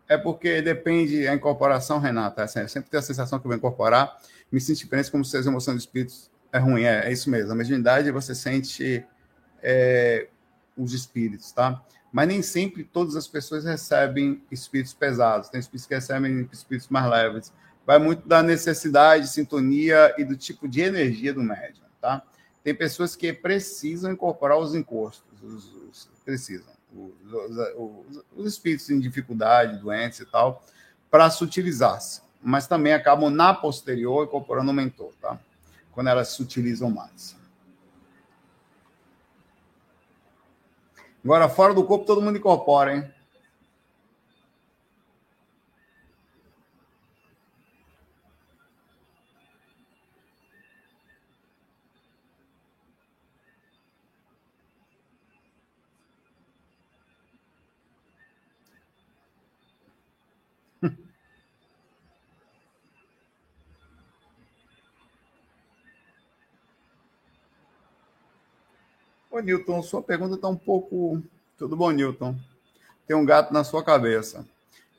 É 0.07 0.17
porque 0.17 0.61
depende 0.61 1.27
a 1.27 1.33
incorporação, 1.33 1.99
Renata. 1.99 2.43
Assim, 2.43 2.59
eu 2.59 2.67
sempre 2.67 2.89
tenho 2.89 2.99
a 2.99 3.05
sensação 3.05 3.39
que 3.39 3.45
eu 3.45 3.49
vou 3.49 3.57
incorporar, 3.57 4.19
me 4.51 4.59
sinto 4.59 4.79
diferente 4.79 5.09
como 5.09 5.23
se 5.23 5.35
as 5.37 5.45
emoções 5.45 5.77
do 5.77 5.79
espírito 5.79 6.13
é 6.51 6.59
ruim. 6.59 6.83
É, 6.83 7.07
é 7.07 7.11
isso 7.11 7.29
mesmo. 7.29 7.51
A 7.51 7.55
mediunidade 7.55 8.11
você 8.11 8.35
sente 8.35 9.05
é, 9.61 10.27
os 10.77 10.93
espíritos, 10.93 11.51
tá? 11.51 11.83
Mas 12.11 12.27
nem 12.27 12.41
sempre 12.43 12.83
todas 12.83 13.15
as 13.15 13.27
pessoas 13.27 13.63
recebem 13.63 14.43
espíritos 14.51 14.93
pesados. 14.93 15.49
Tem 15.49 15.59
espíritos 15.59 15.87
que 15.87 15.95
recebem 15.95 16.47
espíritos 16.51 16.89
mais 16.89 17.09
leves. 17.09 17.53
Vai 17.85 17.97
muito 17.97 18.27
da 18.27 18.43
necessidade, 18.43 19.27
sintonia 19.27 20.13
e 20.17 20.23
do 20.23 20.37
tipo 20.37 20.67
de 20.67 20.81
energia 20.81 21.33
do 21.33 21.41
médium, 21.41 21.83
tá? 21.99 22.21
Tem 22.63 22.73
pessoas 22.73 23.15
que 23.15 23.33
precisam 23.33 24.11
incorporar 24.11 24.57
os 24.57 24.73
encostos, 24.73 25.41
os, 25.41 25.73
os, 25.89 26.09
precisam 26.23 26.72
os, 26.93 27.57
os, 27.77 28.23
os 28.35 28.45
espíritos 28.45 28.89
em 28.89 28.99
dificuldade, 28.99 29.77
doentes 29.77 30.19
e 30.19 30.25
tal, 30.25 30.63
para 31.09 31.29
sutilizar-se. 31.29 32.21
Mas 32.41 32.67
também 32.67 32.93
acabam 32.93 33.29
na 33.29 33.53
posterior 33.53 34.25
incorporando 34.25 34.71
o 34.71 34.73
mentor, 34.73 35.11
tá? 35.21 35.39
Quando 35.91 36.07
elas 36.07 36.29
se 36.29 36.41
utilizam 36.41 36.89
mais. 36.89 37.35
Agora, 41.23 41.47
fora 41.47 41.73
do 41.73 41.85
corpo, 41.85 42.05
todo 42.05 42.21
mundo 42.21 42.37
incorpora, 42.37 42.95
hein? 42.95 43.12
Ô, 69.33 69.39
Newton, 69.39 69.81
sua 69.81 69.99
pergunta 69.99 70.35
está 70.35 70.47
um 70.47 70.55
pouco. 70.55 71.19
Tudo 71.57 71.75
bom, 71.75 71.89
Newton? 71.89 72.37
Tem 73.07 73.17
um 73.17 73.25
gato 73.25 73.51
na 73.51 73.63
sua 73.63 73.83
cabeça. 73.83 74.45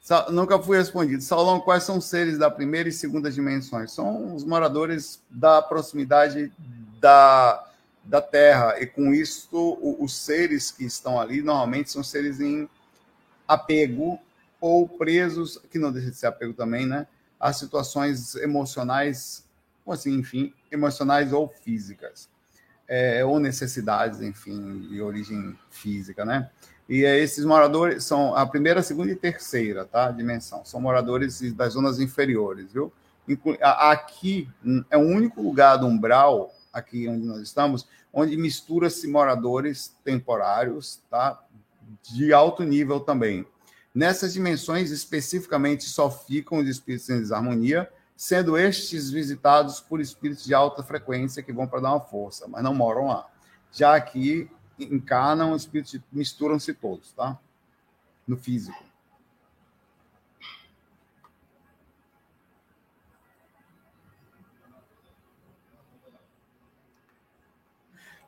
Sa... 0.02 0.28
Nunca 0.28 0.58
fui 0.58 0.76
respondido. 0.76 1.22
Saulão, 1.22 1.60
quais 1.60 1.84
são 1.84 1.98
os 1.98 2.06
seres 2.06 2.36
da 2.36 2.50
primeira 2.50 2.88
e 2.88 2.92
segunda 2.92 3.30
dimensões? 3.30 3.92
São 3.92 4.34
os 4.34 4.42
moradores 4.42 5.22
da 5.30 5.62
proximidade 5.62 6.52
da, 6.98 7.64
da 8.02 8.20
Terra. 8.20 8.74
E 8.80 8.88
com 8.88 9.14
isso, 9.14 9.78
os 10.00 10.16
seres 10.16 10.72
que 10.72 10.84
estão 10.84 11.20
ali 11.20 11.40
normalmente 11.40 11.92
são 11.92 12.02
seres 12.02 12.40
em 12.40 12.68
apego 13.46 14.18
ou 14.60 14.88
presos, 14.88 15.60
que 15.70 15.78
não 15.78 15.92
deixa 15.92 16.10
de 16.10 16.16
ser 16.16 16.26
apego 16.26 16.54
também, 16.54 16.86
né? 16.86 17.06
A 17.38 17.52
situações 17.52 18.34
emocionais, 18.34 19.44
assim, 19.86 20.18
enfim, 20.18 20.52
emocionais 20.72 21.32
ou 21.32 21.48
físicas 21.62 22.33
é, 22.88 23.24
ou 23.24 23.38
necessidades, 23.38 24.20
enfim, 24.20 24.80
de 24.88 25.00
origem 25.00 25.56
física, 25.70 26.24
né? 26.24 26.50
E 26.88 27.04
é, 27.04 27.18
esses 27.18 27.44
moradores 27.44 28.04
são 28.04 28.34
a 28.34 28.46
primeira, 28.46 28.82
segunda 28.82 29.10
e 29.10 29.16
terceira, 29.16 29.84
tá? 29.84 30.10
Dimensão. 30.10 30.64
São 30.64 30.80
moradores 30.80 31.40
das 31.52 31.72
zonas 31.72 31.98
inferiores, 31.98 32.72
viu? 32.72 32.92
Aqui 33.62 34.48
é 34.90 34.98
o 34.98 35.00
único 35.00 35.40
lugar 35.40 35.78
do 35.78 35.86
umbral, 35.86 36.54
aqui 36.72 37.08
onde 37.08 37.24
nós 37.24 37.40
estamos, 37.40 37.88
onde 38.12 38.36
mistura-se 38.36 39.08
moradores 39.08 39.96
temporários, 40.04 41.00
tá? 41.10 41.42
De 42.02 42.34
alto 42.34 42.62
nível 42.62 43.00
também. 43.00 43.46
Nessas 43.94 44.34
dimensões, 44.34 44.90
especificamente, 44.90 45.84
só 45.84 46.10
ficam 46.10 46.58
os 46.58 46.68
espíritos 46.68 47.08
em 47.08 47.20
desarmonia, 47.20 47.88
sendo 48.16 48.56
estes 48.56 49.10
visitados 49.10 49.80
por 49.80 50.00
espíritos 50.00 50.44
de 50.44 50.54
alta 50.54 50.82
frequência 50.82 51.42
que 51.42 51.52
vão 51.52 51.66
para 51.66 51.80
dar 51.80 51.92
uma 51.92 52.00
força, 52.00 52.46
mas 52.48 52.62
não 52.62 52.74
moram 52.74 53.08
lá. 53.08 53.26
Já 53.72 53.94
aqui 53.96 54.50
encarnam 54.78 55.54
espíritos, 55.54 55.98
misturam-se 56.12 56.72
todos, 56.74 57.12
tá? 57.12 57.38
No 58.26 58.36
físico. 58.36 58.82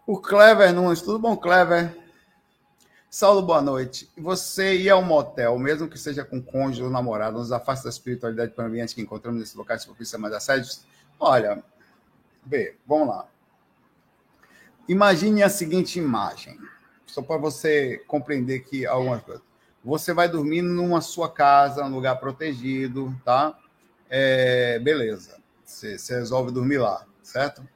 O 0.07 0.21
Clever 0.21 0.73
Nunes, 0.73 1.03
tudo 1.03 1.19
bom, 1.19 1.37
Clever? 1.37 2.06
Saulo, 3.19 3.41
boa 3.41 3.63
noite. 3.63 4.13
Você 4.15 4.77
ia 4.77 4.93
ao 4.93 5.03
motel, 5.03 5.59
mesmo 5.59 5.89
que 5.89 5.99
seja 5.99 6.23
com 6.23 6.39
cônjuge 6.39 6.83
ou 6.83 6.91
namorado, 6.91 7.39
nos 7.39 7.51
afasta 7.51 7.85
da 7.85 7.89
espiritualidade 7.89 8.53
ambiente 8.59 8.95
que 8.95 9.01
encontramos 9.01 9.41
nesses 9.41 9.55
locais 9.55 9.81
que 9.81 9.87
propiciam 9.87 10.21
mais 10.21 10.35
assédios? 10.35 10.85
Olha, 11.19 11.65
vê, 12.45 12.77
vamos 12.87 13.09
lá. 13.09 13.27
Imagine 14.87 15.43
a 15.43 15.49
seguinte 15.49 15.99
imagem, 15.99 16.59
só 17.07 17.23
para 17.23 17.39
você 17.39 18.05
compreender 18.07 18.61
que 18.61 18.85
algumas 18.85 19.23
coisas. 19.23 19.43
Você 19.83 20.13
vai 20.13 20.29
dormir 20.29 20.61
numa 20.61 21.01
sua 21.01 21.33
casa, 21.33 21.89
num 21.89 21.95
lugar 21.97 22.21
protegido, 22.21 23.19
tá? 23.25 23.59
É, 24.11 24.79
beleza. 24.81 25.41
Você, 25.65 25.99
você 25.99 26.19
resolve 26.19 26.53
dormir 26.53 26.77
lá, 26.77 27.07
certo? 27.23 27.67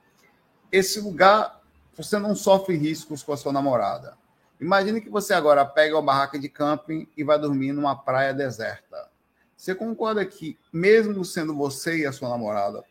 Esse 0.70 1.00
lugar, 1.00 1.62
você 1.96 2.18
não 2.18 2.35
sofre 2.35 2.76
riscos 2.76 3.22
com 3.22 3.33
a 3.33 3.38
sua 3.38 3.55
namorada 3.55 4.19
Imagine 4.61 5.01
que 5.01 5.09
você 5.09 5.33
agora 5.33 5.64
pega 5.64 5.96
uma 5.96 6.03
barraca 6.03 6.38
de 6.38 6.49
camping 6.49 7.09
e 7.16 7.25
vai 7.25 7.38
dormir 7.38 7.73
numa 7.73 7.96
praia 7.96 8.35
deserta. 8.35 9.09
Você 9.57 9.75
concorda 9.75 10.25
que, 10.25 10.59
mesmo 10.73 11.25
sendo 11.25 11.55
você 11.55 11.99
e 11.99 12.07
a 12.07 12.12
sua 12.12 12.29
namorada, 12.29 12.85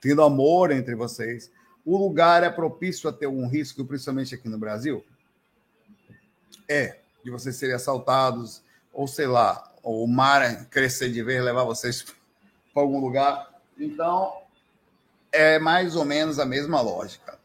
tendo 0.00 0.22
amor 0.22 0.70
entre 0.70 0.94
vocês, 0.94 1.50
o 1.84 1.96
lugar 1.96 2.42
é 2.42 2.50
propício 2.50 3.08
a 3.08 3.12
ter 3.12 3.26
algum 3.26 3.48
risco, 3.48 3.84
principalmente 3.84 4.34
aqui 4.34 4.48
no 4.48 4.58
Brasil? 4.58 5.04
É, 6.68 6.98
de 7.24 7.30
vocês 7.30 7.56
serem 7.56 7.74
assaltados, 7.74 8.62
ou 8.92 9.08
sei 9.08 9.26
lá, 9.26 9.72
o 9.82 10.06
mar 10.06 10.66
crescer 10.66 11.10
de 11.10 11.22
vez, 11.22 11.42
levar 11.42 11.64
vocês 11.64 12.04
para 12.74 12.82
algum 12.82 13.00
lugar. 13.00 13.48
Então, 13.78 14.42
é 15.32 15.58
mais 15.58 15.96
ou 15.96 16.04
menos 16.04 16.38
a 16.38 16.44
mesma 16.44 16.80
lógica. 16.80 17.37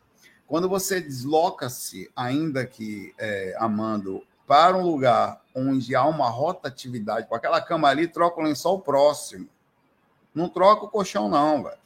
Quando 0.54 0.70
você 0.70 1.02
desloca-se, 1.02 2.12
ainda 2.16 2.63
que 2.63 3.12
é, 3.18 3.56
amando, 3.58 4.22
para 4.46 4.78
um 4.78 4.84
lugar 4.84 5.42
onde 5.56 5.96
há 5.96 6.06
uma 6.06 6.30
rotatividade, 6.30 7.26
com 7.26 7.34
aquela 7.34 7.60
cama 7.60 7.88
ali, 7.88 8.08
troca 8.08 8.39
o 8.39 8.44
lençol 8.44 8.80
próximo. 8.80 9.50
Não 10.32 10.48
troca 10.48 10.86
o 10.86 10.89
colchão, 10.89 11.28
não, 11.28 11.63
velho. 11.63 11.78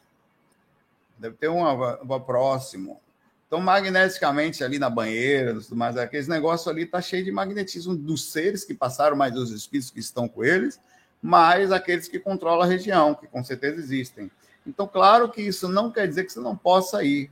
Deve 1.18 1.38
ter 1.38 1.48
uma, 1.48 1.98
uma 2.02 2.20
próximo. 2.20 3.00
Então, 3.48 3.62
magneticamente, 3.62 4.62
ali 4.66 4.78
na 4.78 4.90
banheira, 4.90 5.54
tudo 5.54 5.78
mais, 5.78 5.96
aqueles 5.96 6.28
negócios 6.28 6.68
ali 6.68 6.86
tá 6.86 7.00
cheio 7.00 7.24
de 7.24 7.32
magnetismo 7.32 7.96
dos 7.96 8.34
seres 8.34 8.66
que 8.66 8.74
passaram, 8.74 9.16
mais 9.16 9.32
dos 9.32 9.50
espíritos 9.52 9.92
que 9.92 10.02
estão 10.02 10.28
com 10.28 10.44
eles, 10.44 10.78
mais 11.22 11.72
aqueles 11.72 12.10
que 12.10 12.20
controlam 12.20 12.64
a 12.64 12.66
região, 12.66 13.16
que 13.16 13.28
com 13.28 13.42
certeza 13.46 13.80
existem. 13.80 14.30
Então, 14.66 14.86
claro 14.86 15.32
que 15.32 15.42
isso 15.42 15.70
não 15.70 15.90
quer 15.90 16.06
dizer 16.06 16.26
que 16.26 16.34
você 16.34 16.42
não 16.42 16.58
possa 16.58 17.02
ir. 17.02 17.32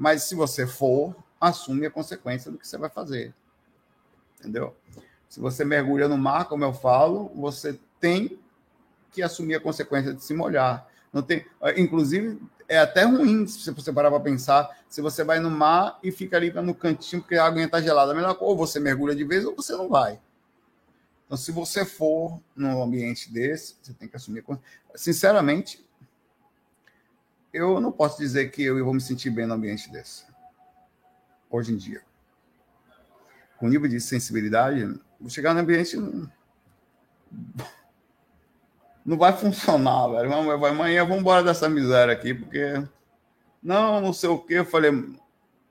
Mas 0.00 0.22
se 0.22 0.34
você 0.34 0.66
for, 0.66 1.14
assume 1.38 1.84
a 1.84 1.90
consequência 1.90 2.50
do 2.50 2.56
que 2.56 2.66
você 2.66 2.78
vai 2.78 2.88
fazer. 2.88 3.34
Entendeu? 4.38 4.74
Se 5.28 5.38
você 5.38 5.62
mergulha 5.62 6.08
no 6.08 6.16
mar, 6.16 6.46
como 6.48 6.64
eu 6.64 6.72
falo, 6.72 7.30
você 7.34 7.78
tem 8.00 8.40
que 9.12 9.22
assumir 9.22 9.56
a 9.56 9.60
consequência 9.60 10.14
de 10.14 10.24
se 10.24 10.32
molhar. 10.32 10.88
Não 11.12 11.20
tem, 11.20 11.44
inclusive, 11.76 12.40
é 12.66 12.78
até 12.78 13.04
ruim 13.04 13.46
se 13.46 13.70
você 13.70 13.92
parar 13.92 14.10
para 14.10 14.20
pensar, 14.20 14.70
se 14.88 15.02
você 15.02 15.22
vai 15.22 15.38
no 15.38 15.50
mar 15.50 15.98
e 16.02 16.10
fica 16.10 16.38
ali 16.38 16.50
no 16.50 16.74
cantinho 16.74 17.20
porque 17.20 17.34
a 17.34 17.44
água 17.44 17.62
está 17.62 17.78
gelada. 17.82 18.12
A 18.12 18.14
melhor 18.14 18.38
ou 18.40 18.56
você 18.56 18.80
mergulha 18.80 19.14
de 19.14 19.24
vez 19.24 19.44
ou 19.44 19.54
você 19.54 19.74
não 19.74 19.86
vai. 19.86 20.18
Então, 21.26 21.36
se 21.36 21.52
você 21.52 21.84
for 21.84 22.40
num 22.56 22.82
ambiente 22.82 23.30
desse, 23.30 23.76
você 23.82 23.92
tem 23.92 24.08
que 24.08 24.16
assumir. 24.16 24.42
Sinceramente, 24.94 25.84
eu 27.52 27.80
não 27.80 27.90
posso 27.90 28.18
dizer 28.18 28.50
que 28.50 28.62
eu 28.62 28.84
vou 28.84 28.94
me 28.94 29.00
sentir 29.00 29.30
bem 29.30 29.46
no 29.46 29.54
ambiente 29.54 29.90
desse. 29.90 30.24
Hoje 31.50 31.72
em 31.72 31.76
dia. 31.76 32.02
Com 33.58 33.68
nível 33.68 33.88
de 33.88 34.00
sensibilidade, 34.00 34.86
vou 35.20 35.28
chegar 35.28 35.52
no 35.52 35.60
ambiente. 35.60 35.96
Não, 39.04 39.16
vai 39.18 39.32
funcionar, 39.36 40.08
velho. 40.08 40.32
Amanhã 40.32 41.04
vamos 41.04 41.20
embora 41.20 41.42
dessa 41.42 41.68
miséria 41.68 42.12
aqui, 42.12 42.32
porque. 42.34 42.82
Não, 43.62 44.00
não 44.00 44.12
sei 44.12 44.30
o 44.30 44.38
quê. 44.38 44.54
Eu 44.54 44.64
falei, 44.64 44.90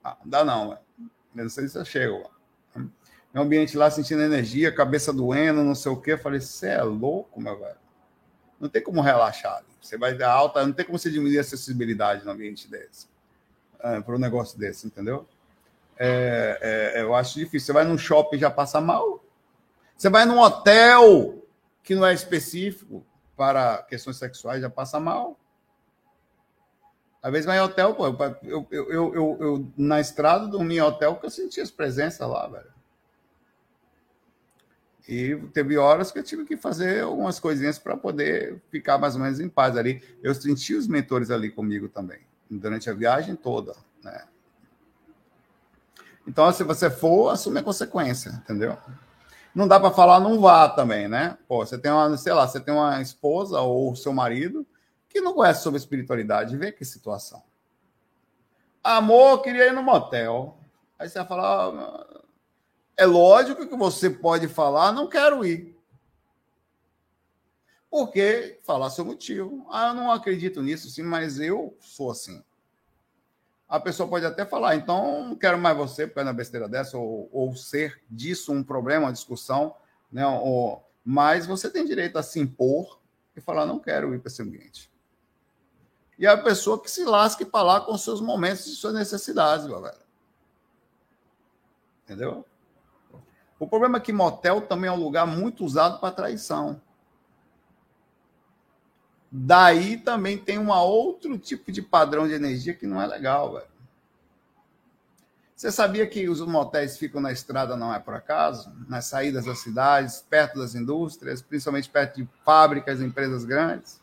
ah, 0.03 0.17
dá 0.23 0.43
não, 0.43 0.69
velho. 0.69 0.81
Não 1.33 1.49
sei 1.49 1.67
se 1.67 1.77
eu 1.77 1.85
chego. 1.85 2.29
No 3.33 3.41
ambiente 3.41 3.77
lá 3.77 3.89
sentindo 3.89 4.21
energia, 4.21 4.71
cabeça 4.71 5.13
doendo, 5.13 5.63
não 5.63 5.75
sei 5.75 5.91
o 5.91 5.97
quê. 5.97 6.13
Eu 6.13 6.17
falei, 6.17 6.41
você 6.41 6.67
é 6.67 6.83
louco, 6.83 7.39
meu 7.39 7.57
velho. 7.57 7.77
Não 8.59 8.69
tem 8.69 8.83
como 8.83 9.01
relaxar. 9.01 9.63
Você 9.81 9.97
vai 9.97 10.13
dar 10.13 10.31
alta, 10.31 10.65
não 10.65 10.73
tem 10.73 10.85
como 10.85 10.97
você 10.97 11.09
diminuir 11.09 11.37
a 11.37 11.41
acessibilidade 11.41 12.25
no 12.25 12.31
ambiente 12.31 12.69
desse. 12.69 13.07
É, 13.79 14.01
para 14.01 14.15
um 14.15 14.19
negócio 14.19 14.59
desse, 14.59 14.85
entendeu? 14.85 15.25
É, 15.97 16.93
é, 16.95 17.01
eu 17.01 17.15
acho 17.15 17.39
difícil. 17.39 17.67
Você 17.67 17.73
vai 17.73 17.85
num 17.85 17.97
shopping 17.97 18.37
já 18.37 18.51
passa 18.51 18.81
mal. 18.81 19.23
Você 19.95 20.09
vai 20.09 20.25
num 20.25 20.39
hotel 20.39 21.43
que 21.83 21.95
não 21.95 22.05
é 22.05 22.13
específico 22.13 23.05
para 23.35 23.83
questões 23.83 24.17
sexuais, 24.17 24.61
já 24.61 24.69
passa 24.69 24.99
mal. 24.99 25.39
Às 27.21 27.31
vezes 27.31 27.45
vai 27.45 27.57
em 27.57 27.61
hotel, 27.61 27.93
pô, 27.95 28.07
eu, 28.07 28.67
eu, 28.71 28.87
eu, 28.91 29.37
eu, 29.39 29.73
na 29.77 29.99
estrada 29.99 30.47
dormi 30.47 30.75
em 30.75 30.81
hotel 30.81 31.13
porque 31.13 31.27
eu 31.27 31.31
sentia 31.31 31.63
as 31.63 31.71
presenças 31.71 32.27
lá, 32.27 32.47
velho. 32.47 32.78
E 35.11 35.35
teve 35.55 35.75
horas 35.75 36.11
que 36.11 36.19
eu 36.19 36.23
tive 36.23 36.45
que 36.45 36.55
fazer 36.55 37.01
algumas 37.01 37.39
coisinhas 37.39 37.79
para 37.79 37.97
poder 37.97 38.61
ficar 38.69 38.99
mais 38.99 39.15
ou 39.15 39.21
menos 39.21 39.39
em 39.39 39.49
paz 39.49 39.75
ali. 39.75 40.03
Eu 40.21 40.35
senti 40.35 40.75
os 40.75 40.87
mentores 40.87 41.31
ali 41.31 41.49
comigo 41.49 41.89
também, 41.89 42.19
durante 42.47 42.91
a 42.91 42.93
viagem 42.93 43.35
toda, 43.35 43.75
né? 44.03 44.25
Então, 46.27 46.51
se 46.53 46.63
você 46.63 46.91
for, 46.91 47.29
assume 47.29 47.57
a 47.57 47.63
consequência, 47.63 48.29
entendeu? 48.43 48.77
Não 49.55 49.67
dá 49.67 49.79
para 49.79 49.89
falar 49.89 50.19
não 50.19 50.39
vá 50.39 50.69
também, 50.69 51.07
né? 51.07 51.39
Pô, 51.47 51.65
você 51.65 51.75
tem 51.75 51.91
uma, 51.91 52.15
sei 52.15 52.33
lá, 52.33 52.47
você 52.47 52.59
tem 52.59 52.71
uma 52.71 53.01
esposa 53.01 53.59
ou 53.61 53.95
seu 53.95 54.13
marido 54.13 54.63
que 55.09 55.21
não 55.21 55.33
conhece 55.33 55.63
sobre 55.63 55.79
espiritualidade, 55.79 56.55
vê 56.55 56.71
que 56.71 56.85
situação. 56.85 57.41
Amor, 58.83 59.41
queria 59.41 59.69
ir 59.69 59.73
no 59.73 59.81
motel. 59.81 60.55
Aí 60.99 61.09
você 61.09 61.17
vai 61.17 61.27
falar, 61.27 61.69
ah, 61.73 62.21
é 62.99 63.05
lógico 63.05 63.65
que 63.65 63.77
você 63.77 64.09
pode 64.09 64.49
falar, 64.49 64.91
não 64.91 65.07
quero 65.07 65.45
ir. 65.45 65.73
Porque 67.89 68.59
falar 68.61 68.89
seu 68.89 69.05
motivo. 69.05 69.65
Ah, 69.71 69.87
eu 69.87 69.93
não 69.93 70.11
acredito 70.11 70.61
nisso, 70.61 70.89
sim, 70.89 71.01
mas 71.01 71.39
eu 71.39 71.77
sou 71.79 72.11
assim. 72.11 72.43
A 73.69 73.79
pessoa 73.79 74.09
pode 74.09 74.25
até 74.25 74.45
falar, 74.45 74.75
então 74.75 75.29
não 75.29 75.35
quero 75.37 75.57
mais 75.57 75.77
você 75.77 76.05
por 76.05 76.15
causa 76.15 76.25
da 76.25 76.33
besteira 76.33 76.67
dessa, 76.67 76.97
ou, 76.97 77.29
ou 77.31 77.55
ser 77.55 78.01
disso 78.09 78.51
um 78.51 78.61
problema, 78.61 79.05
uma 79.05 79.13
discussão, 79.13 79.73
né? 80.11 80.27
Ou, 80.27 80.83
mas 81.05 81.47
você 81.47 81.69
tem 81.69 81.85
direito 81.85 82.17
a 82.17 82.23
se 82.23 82.37
impor 82.37 82.99
e 83.33 83.39
falar, 83.39 83.65
não 83.65 83.79
quero 83.79 84.13
ir 84.13 84.19
para 84.19 84.27
esse 84.27 84.41
ambiente. 84.41 84.91
E 86.17 86.27
a 86.27 86.37
pessoa 86.37 86.81
que 86.81 86.91
se 86.91 87.05
lasque 87.05 87.45
para 87.45 87.63
lá 87.63 87.79
com 87.79 87.97
seus 87.97 88.19
momentos 88.19 88.67
e 88.67 88.75
suas 88.75 88.93
necessidades, 88.93 89.65
galera. 89.67 90.01
Entendeu? 92.03 92.43
O 93.59 93.67
problema 93.67 93.97
é 93.97 94.01
que 94.01 94.13
motel 94.13 94.61
também 94.61 94.87
é 94.89 94.93
um 94.93 95.03
lugar 95.03 95.27
muito 95.27 95.65
usado 95.65 95.99
para 95.99 96.13
traição. 96.13 96.81
Daí 99.29 99.97
também 99.97 100.37
tem 100.37 100.57
um 100.57 100.71
outro 100.71 101.37
tipo 101.37 101.71
de 101.71 101.81
padrão 101.81 102.27
de 102.27 102.33
energia 102.33 102.73
que 102.73 102.87
não 102.87 103.01
é 103.01 103.05
legal, 103.05 103.53
velho. 103.53 103.67
Você 105.55 105.73
sabia 105.73 106.07
que 106.07 106.29
os 106.29 106.39
motéis 106.39 106.97
ficam 106.97 107.19
na 107.19 107.33
estrada 107.33 107.75
não 107.75 107.93
é 107.93 107.99
por 107.99 108.13
acaso? 108.13 108.71
Nas 108.87 109.05
saídas 109.05 109.43
das 109.43 109.59
cidades, 109.59 110.25
perto 110.27 110.57
das 110.57 110.73
indústrias, 110.73 111.41
principalmente 111.41 111.89
perto 111.89 112.15
de 112.15 112.29
fábricas, 112.45 113.01
empresas 113.01 113.43
grandes? 113.43 113.99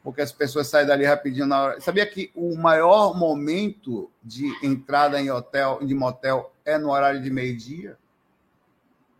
Porque 0.00 0.20
as 0.20 0.30
pessoas 0.30 0.68
saem 0.68 0.86
dali 0.86 1.04
rapidinho 1.04 1.44
na 1.44 1.60
hora. 1.60 1.80
Sabia 1.80 2.06
que 2.06 2.30
o 2.36 2.56
maior 2.56 3.18
momento 3.18 4.10
de 4.22 4.46
entrada 4.64 5.20
em 5.20 5.28
hotel, 5.28 5.80
de 5.82 5.92
motel, 5.92 6.52
é 6.64 6.78
no 6.78 6.92
horário 6.92 7.20
de 7.20 7.30
meio-dia? 7.30 7.98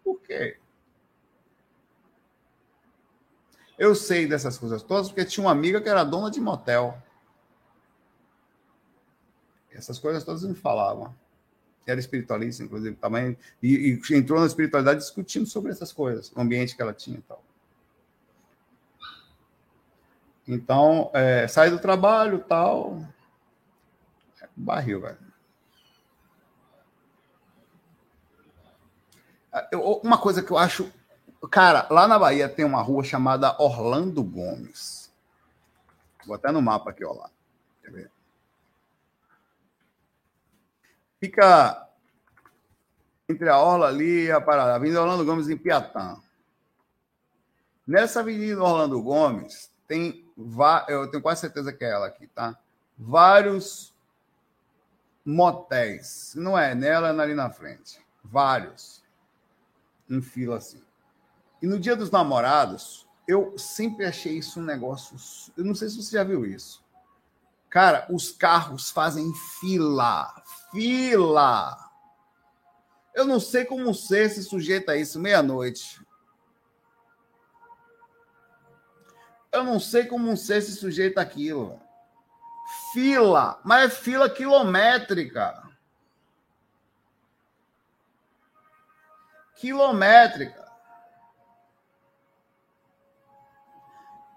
Por 0.09 0.23
quê? 0.23 0.57
Eu 3.79 3.95
sei 3.95 4.27
dessas 4.27 4.57
coisas 4.57 4.83
todas 4.83 5.09
porque 5.09 5.27
tinha 5.27 5.45
uma 5.45 5.53
amiga 5.53 5.83
que 5.83 5.89
era 5.89 6.03
dona 6.03 6.31
de 6.31 6.41
motel. 6.41 6.97
Essas 9.71 9.99
coisas 9.99 10.25
todas 10.25 10.45
me 10.45 10.55
falavam. 10.55 11.15
Era 11.87 12.01
espiritualista, 12.01 12.63
inclusive, 12.63 12.97
também. 12.97 13.37
E, 13.63 14.01
e, 14.11 14.17
entrou 14.17 14.41
na 14.41 14.47
espiritualidade 14.47 15.01
discutindo 15.01 15.45
sobre 15.45 15.73
essas 15.73 15.93
coisas, 15.93 16.33
o 16.35 16.41
ambiente 16.41 16.75
que 16.75 16.81
ela 16.81 16.95
tinha 16.95 17.19
e 17.19 17.23
tal. 17.23 17.45
Então, 20.47 21.11
é, 21.13 21.47
sai 21.47 21.71
do 21.71 21.79
trabalho 21.79 22.39
tal. 22.49 23.07
É, 24.41 24.49
barril, 24.57 25.03
velho. 25.03 25.28
Uma 30.03 30.19
coisa 30.19 30.43
que 30.43 30.51
eu 30.51 30.59
acho. 30.59 30.93
Cara, 31.51 31.87
lá 31.91 32.09
na 32.09 32.19
Bahia 32.19 32.49
tem 32.49 32.65
uma 32.65 32.83
rua 32.83 33.05
chamada 33.05 33.55
Orlando 33.63 34.23
Gomes. 34.23 35.13
Vou 36.27 36.35
até 36.35 36.51
no 36.51 36.61
mapa 36.61 36.91
aqui, 36.91 37.05
ó 37.05 37.13
lá. 37.13 37.31
Quer 37.83 37.91
ver? 37.91 38.11
Fica 41.21 41.89
entre 43.29 43.49
a 43.49 43.59
Orla 43.59 43.89
ali 43.89 44.27
e 44.27 44.33
a 44.33 44.41
Parada. 44.41 44.75
Avenida 44.75 45.03
Orlando 45.03 45.25
Gomes 45.25 45.49
em 45.49 45.57
Piatã. 45.57 46.19
Nessa 47.87 48.21
Avenida 48.21 48.63
Orlando 48.63 49.01
Gomes 49.03 49.73
tem. 49.87 50.27
Eu 50.89 51.11
tenho 51.11 51.23
quase 51.23 51.41
certeza 51.41 51.73
que 51.73 51.85
é 51.85 51.91
ela 51.91 52.07
aqui, 52.07 52.27
tá? 52.27 52.59
Vários 52.97 53.95
motéis. 55.25 56.35
Não 56.37 56.59
é 56.59 56.75
nela, 56.75 57.09
é 57.09 57.21
ali 57.21 57.35
na 57.35 57.51
frente. 57.51 58.01
Vários 58.23 59.03
em 60.09 60.21
fila 60.23 60.57
assim. 60.57 60.83
E 61.61 61.67
no 61.67 61.79
dia 61.79 61.97
dos 61.97 62.11
namorados, 62.11 63.09
eu 63.27 63.59
sempre 63.59 64.07
achei 64.07 64.39
isso 64.39 64.61
um 64.61 64.65
negócio. 64.65 65.17
Eu 65.57 65.65
não 65.65 65.75
sei 65.75 65.89
se 65.89 66.03
você 66.03 66.17
já 66.17 66.25
viu 66.25 66.47
isso. 66.47 66.85
Cara, 67.69 68.07
os 68.11 68.31
carros 68.31 68.91
fazem 68.91 69.33
fila. 69.61 70.43
Fila! 70.71 71.77
Eu 73.15 73.25
não 73.25 73.41
sei 73.41 73.65
como 73.65 73.93
ser 73.93 74.31
se 74.31 74.43
sujeita 74.43 74.93
a 74.93 74.97
isso 74.97 75.21
meia-noite. 75.21 76.01
Eu 79.51 79.65
não 79.65 79.81
sei 79.81 80.05
como 80.07 80.37
ser 80.37 80.63
se 80.63 80.77
sujeita 80.77 81.21
aquilo. 81.21 81.81
Fila, 82.93 83.61
mas 83.65 83.87
é 83.87 83.95
fila 83.95 84.31
quilométrica. 84.31 85.68
Quilométrica. 89.59 90.67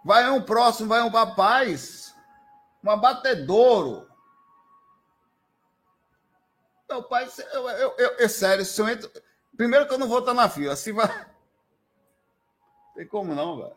Vai 0.04 0.30
um 0.32 0.42
próximo, 0.42 0.90
vai 0.90 1.02
um 1.02 1.10
rapaz, 1.10 2.16
um 2.84 2.90
abatedouro. 2.90 4.10
Meu 6.90 7.04
pai, 7.04 7.30
eu, 7.54 7.70
eu, 7.70 7.96
eu, 8.18 8.30
sério, 8.30 8.66
se 8.66 8.82
eu 8.82 8.90
entro. 8.90 9.10
Primeiro 9.56 9.88
que 9.88 9.94
eu 9.94 9.98
não 10.00 10.08
vou 10.08 10.20
estar 10.20 10.34
na 10.34 10.50
fila, 10.50 10.74
assim 10.74 10.92
vai. 10.92 11.08
Tem 12.96 13.08
como 13.08 13.34
não, 13.34 13.58
velho. 13.58 13.76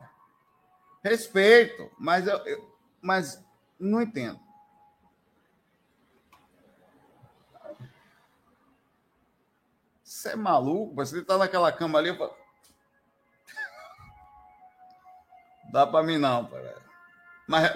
Respeito, 1.02 1.90
mas 1.98 2.26
eu, 2.26 2.38
eu 2.38 2.74
mas 3.00 3.44
não 3.78 4.00
entendo. 4.00 4.40
Você 10.24 10.30
é 10.30 10.36
maluco? 10.36 10.94
Você 10.94 11.22
tá 11.22 11.36
naquela 11.36 11.70
cama 11.70 11.98
ali. 11.98 12.16
Pra... 12.16 12.30
Dá 15.70 15.86
para 15.86 16.02
mim 16.02 16.16
não, 16.16 16.46
pai. 16.46 16.74
Mas. 17.46 17.70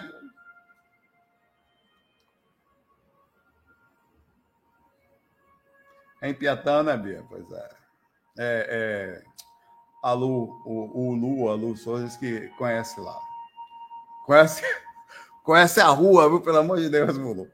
É 6.22 6.30
em 6.30 6.34
Piatã, 6.34 6.82
né, 6.82 6.96
Bia? 6.96 7.22
Pois 7.28 7.53
é. 7.53 7.70
É, 8.38 8.66
é... 8.70 9.24
A 10.03 10.12
Lu, 10.12 10.62
o, 10.64 11.11
o 11.11 11.14
Lu, 11.14 11.51
a 11.51 11.55
Lu 11.55 11.76
Souza, 11.76 12.18
que 12.18 12.49
conhece 12.57 12.99
lá. 12.99 13.20
Conhece, 14.24 14.62
conhece 15.44 15.80
a 15.82 15.88
rua, 15.88 16.30
viu? 16.30 16.40
Pelo 16.40 16.59
amor 16.59 16.78
de 16.78 16.88
Deus, 16.88 17.14
Lu. 17.18 17.46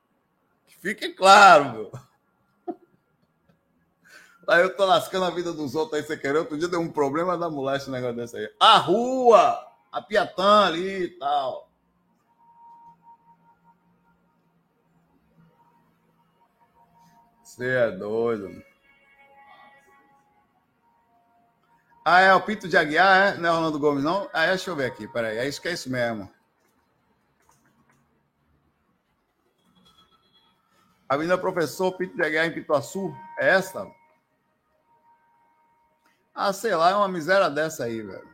Fique 0.80 1.10
claro, 1.10 1.72
meu. 1.72 1.92
Aí 4.48 4.62
eu 4.62 4.76
tô 4.76 4.84
lascando 4.84 5.24
a 5.24 5.30
vida 5.30 5.52
dos 5.52 5.74
outros 5.74 6.00
aí, 6.00 6.06
você 6.06 6.16
quer. 6.16 6.34
Outro 6.36 6.58
dia 6.58 6.68
deu 6.68 6.80
um 6.80 6.90
problema 6.90 7.38
da 7.38 7.48
mulher 7.48 7.76
esse 7.76 7.90
negócio 7.90 8.16
desse 8.16 8.36
aí. 8.36 8.50
A 8.58 8.78
rua! 8.78 9.68
A 9.90 10.00
Piatã 10.02 10.64
ali 10.64 11.04
e 11.04 11.08
tal. 11.18 11.70
Você 17.42 17.68
é 17.68 17.90
doido. 17.90 18.48
Ah, 22.04 22.20
é 22.20 22.34
o 22.34 22.40
Pinto 22.40 22.66
de 22.66 22.76
Aguiar, 22.76 23.34
é? 23.34 23.36
Não 23.36 23.48
é 23.48 23.52
Rolando 23.52 23.78
Gomes, 23.78 24.02
não? 24.02 24.28
Ah, 24.32 24.44
é, 24.44 24.48
deixa 24.48 24.70
eu 24.70 24.76
ver 24.76 24.86
aqui, 24.86 25.06
peraí. 25.06 25.38
É 25.38 25.46
isso 25.46 25.60
que 25.60 25.68
é 25.68 25.72
isso 25.72 25.88
mesmo. 25.88 26.28
Avenida 31.08 31.38
Professor 31.38 31.92
Pinto 31.92 32.16
de 32.16 32.24
Aguiar 32.24 32.46
em 32.46 32.54
Pituaçu. 32.54 33.14
É 33.38 33.50
essa? 33.50 33.86
Ah, 36.34 36.52
sei 36.52 36.74
lá, 36.74 36.90
é 36.90 36.94
uma 36.94 37.08
miséria 37.08 37.50
dessa 37.50 37.84
aí, 37.84 38.00
velho. 38.02 38.32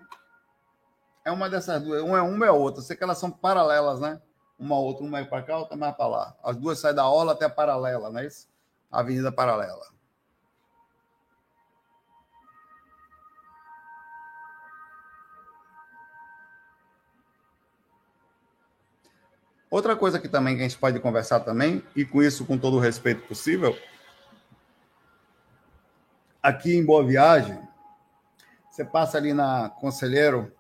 É 1.25 1.31
uma 1.31 1.51
dessas 1.51 1.83
duas. 1.83 2.03
Uma 2.03 2.19
é 2.19 2.23
uma 2.23 2.47
é 2.47 2.51
outra. 2.51 2.83
Sei 2.83 2.97
que 2.97 3.05
elas 3.05 3.19
são 3.19 3.31
paralelas, 3.31 4.01
né? 4.01 4.21
Uma 4.59 4.79
outra, 4.79 5.05
uma 5.05 5.21
é 5.21 5.25
para 5.25 5.43
cá, 5.43 5.59
outra 5.59 5.77
mais 5.77 5.95
para 5.97 6.07
lá. 6.07 6.37
As 6.43 6.57
duas 6.57 6.79
saem 6.79 6.95
da 6.95 7.09
orla 7.09 7.33
até 7.33 7.45
a 7.45 7.51
paralela, 7.51 8.11
não 8.11 8.21
é 8.21 8.27
isso? 8.27 8.49
Avenida 8.91 9.31
Paralela. 9.31 9.87
Outra 19.71 19.95
coisa 19.95 20.19
que 20.19 20.29
também 20.29 20.57
que 20.57 20.63
a 20.63 20.69
gente 20.69 20.79
pode 20.79 20.99
conversar 20.99 21.41
também, 21.41 21.85
e 21.95 22.05
com 22.05 22.23
isso 22.23 22.47
com 22.47 22.57
todo 22.57 22.79
o 22.79 22.81
respeito 22.81 23.29
possível, 23.29 23.79
aqui 26.43 26.75
em 26.75 26.85
Boa 26.85 27.05
Viagem, 27.05 27.68
você 28.79 28.85
passa 28.85 29.19
ali 29.19 29.35
na 29.35 29.69
Conselheiro 29.69 30.53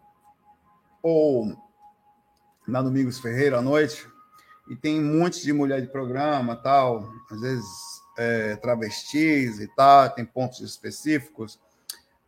ou 1.00 1.56
na 2.66 2.82
Domingos 2.82 3.20
Ferreira 3.20 3.58
à 3.58 3.62
noite, 3.62 4.08
e 4.68 4.74
tem 4.74 4.98
um 4.98 5.20
monte 5.20 5.40
de 5.40 5.52
mulher 5.52 5.80
de 5.80 5.86
programa, 5.86 6.56
tal, 6.56 7.08
às 7.30 7.40
vezes 7.40 7.64
é, 8.18 8.56
travestis 8.56 9.60
e 9.60 9.68
tal, 9.68 10.10
tem 10.10 10.24
pontos 10.24 10.58
específicos. 10.58 11.60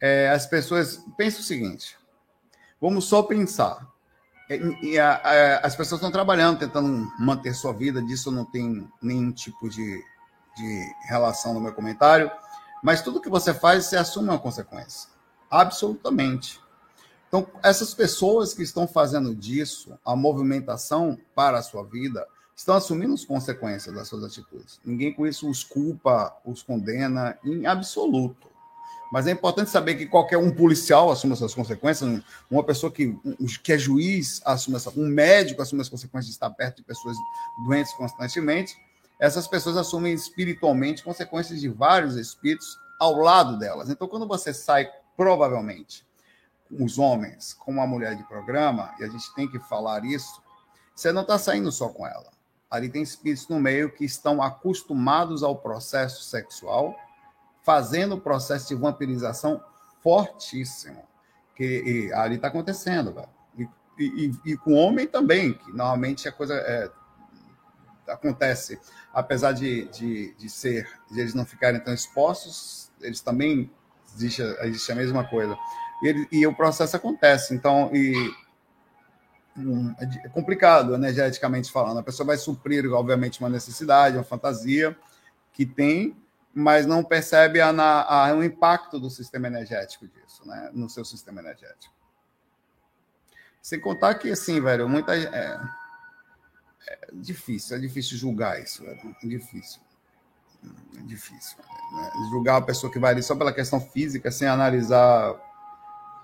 É, 0.00 0.30
as 0.30 0.46
pessoas 0.46 1.04
pensam 1.16 1.40
o 1.40 1.44
seguinte: 1.44 1.98
vamos 2.80 3.06
só 3.06 3.24
pensar. 3.24 3.84
E, 4.82 4.96
a, 4.96 5.14
a, 5.14 5.56
as 5.58 5.74
pessoas 5.74 5.98
estão 5.98 6.12
trabalhando, 6.12 6.60
tentando 6.60 7.10
manter 7.18 7.52
sua 7.52 7.72
vida, 7.72 8.00
disso 8.00 8.30
não 8.30 8.44
tem 8.44 8.88
nenhum 9.02 9.32
tipo 9.32 9.68
de, 9.68 10.00
de 10.56 10.94
relação 11.08 11.52
no 11.52 11.60
meu 11.60 11.72
comentário, 11.72 12.30
mas 12.80 13.02
tudo 13.02 13.20
que 13.20 13.28
você 13.28 13.52
faz, 13.52 13.86
você 13.86 13.96
assume 13.96 14.28
uma 14.28 14.38
consequência. 14.38 15.10
Absolutamente. 15.50 16.60
Então, 17.28 17.46
essas 17.62 17.94
pessoas 17.94 18.54
que 18.54 18.62
estão 18.62 18.88
fazendo 18.88 19.34
disso 19.34 19.98
a 20.04 20.16
movimentação 20.16 21.18
para 21.34 21.58
a 21.58 21.62
sua 21.62 21.84
vida 21.84 22.26
estão 22.56 22.74
assumindo 22.74 23.14
as 23.14 23.24
consequências 23.24 23.94
das 23.94 24.08
suas 24.08 24.24
atitudes. 24.24 24.80
Ninguém 24.84 25.12
com 25.12 25.26
isso 25.26 25.48
os 25.48 25.64
culpa, 25.64 26.36
os 26.44 26.62
condena 26.62 27.38
em 27.44 27.66
absoluto. 27.66 28.48
Mas 29.12 29.26
é 29.26 29.32
importante 29.32 29.70
saber 29.70 29.96
que 29.96 30.06
qualquer 30.06 30.38
um 30.38 30.50
policial 30.52 31.10
assume 31.10 31.32
essas 31.32 31.54
consequências, 31.54 32.22
uma 32.50 32.62
pessoa 32.62 32.92
que, 32.92 33.16
que 33.62 33.72
é 33.72 33.78
juiz 33.78 34.40
assume 34.44 34.76
essa, 34.76 34.90
um 34.90 35.06
médico 35.06 35.62
assume 35.62 35.82
as 35.82 35.88
consequências 35.88 36.26
de 36.26 36.32
estar 36.32 36.50
perto 36.50 36.76
de 36.76 36.82
pessoas 36.84 37.16
doentes 37.64 37.92
constantemente. 37.94 38.76
Essas 39.18 39.48
pessoas 39.48 39.76
assumem 39.76 40.14
espiritualmente 40.14 41.02
consequências 41.02 41.60
de 41.60 41.68
vários 41.68 42.16
espíritos 42.16 42.78
ao 43.00 43.16
lado 43.16 43.58
delas. 43.58 43.88
Então, 43.90 44.06
quando 44.06 44.26
você 44.26 44.52
sai 44.52 44.88
provavelmente, 45.20 46.06
os 46.70 46.98
homens 46.98 47.52
com 47.52 47.72
uma 47.72 47.86
mulher 47.86 48.16
de 48.16 48.24
programa, 48.24 48.94
e 48.98 49.04
a 49.04 49.06
gente 49.06 49.34
tem 49.34 49.46
que 49.46 49.58
falar 49.58 50.02
isso, 50.02 50.42
você 50.94 51.12
não 51.12 51.20
está 51.20 51.36
saindo 51.36 51.70
só 51.70 51.90
com 51.90 52.06
ela. 52.06 52.32
Ali 52.70 52.88
tem 52.88 53.02
espíritos 53.02 53.46
no 53.46 53.60
meio 53.60 53.92
que 53.92 54.02
estão 54.02 54.40
acostumados 54.40 55.42
ao 55.42 55.56
processo 55.56 56.22
sexual, 56.22 56.96
fazendo 57.62 58.14
o 58.14 58.20
processo 58.20 58.68
de 58.68 58.74
vampirização 58.74 59.62
fortíssimo. 60.02 61.06
Que 61.54 62.10
ali 62.14 62.36
está 62.36 62.48
acontecendo, 62.48 63.12
velho. 63.12 63.28
E, 63.58 63.68
e, 63.98 64.52
e, 64.52 64.56
com 64.56 64.72
homem 64.72 65.06
também, 65.06 65.52
que 65.52 65.70
normalmente 65.70 66.26
a 66.30 66.32
coisa 66.32 66.54
é, 66.54 66.90
acontece, 68.08 68.80
apesar 69.12 69.52
de, 69.52 69.84
de, 69.88 70.32
de 70.32 70.48
ser, 70.48 70.88
de 71.10 71.20
eles 71.20 71.34
não 71.34 71.44
ficarem 71.44 71.78
tão 71.78 71.92
expostos, 71.92 72.90
eles 73.02 73.20
também 73.20 73.70
existe, 74.14 74.42
existe 74.62 74.92
a 74.92 74.94
mesma 74.94 75.24
coisa. 75.24 75.56
E, 76.02 76.28
e 76.32 76.46
o 76.46 76.54
processo 76.54 76.96
acontece. 76.96 77.54
Então, 77.54 77.90
e, 77.94 78.14
um, 79.56 79.94
é 79.98 80.28
complicado, 80.28 80.94
energeticamente 80.94 81.70
falando. 81.70 81.98
A 81.98 82.02
pessoa 82.02 82.26
vai 82.26 82.38
suprir, 82.38 82.90
obviamente, 82.92 83.40
uma 83.40 83.48
necessidade, 83.48 84.16
uma 84.16 84.24
fantasia 84.24 84.96
que 85.52 85.66
tem, 85.66 86.16
mas 86.54 86.86
não 86.86 87.04
percebe 87.04 87.60
a, 87.60 87.70
a, 87.70 88.32
o 88.34 88.42
impacto 88.42 88.98
do 88.98 89.10
sistema 89.10 89.46
energético 89.46 90.06
disso, 90.08 90.46
né? 90.46 90.70
No 90.72 90.88
seu 90.88 91.04
sistema 91.04 91.40
energético. 91.40 91.94
Sem 93.60 93.78
contar 93.78 94.14
que, 94.14 94.30
assim, 94.30 94.60
velho, 94.60 94.88
muita. 94.88 95.14
É, 95.16 95.60
é 96.88 96.98
difícil, 97.12 97.76
é 97.76 97.80
difícil 97.80 98.16
julgar 98.16 98.60
isso, 98.60 98.82
velho. 98.82 99.16
É 99.22 99.26
difícil. 99.26 99.80
É 100.98 101.02
difícil. 101.02 101.58
Né? 101.92 102.10
Julgar 102.30 102.56
a 102.56 102.62
pessoa 102.62 102.92
que 102.92 102.98
vai 102.98 103.12
ali 103.12 103.22
só 103.22 103.34
pela 103.34 103.52
questão 103.52 103.80
física, 103.80 104.30
sem 104.30 104.48
analisar 104.48 105.34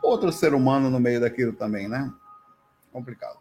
outro 0.03 0.33
ser 0.33 0.55
humano 0.55 0.91
no 0.91 1.01
meio 1.01 1.21
daquilo 1.21 1.53
também, 1.53 1.89
né? 1.89 2.13
Complicado. 2.93 3.39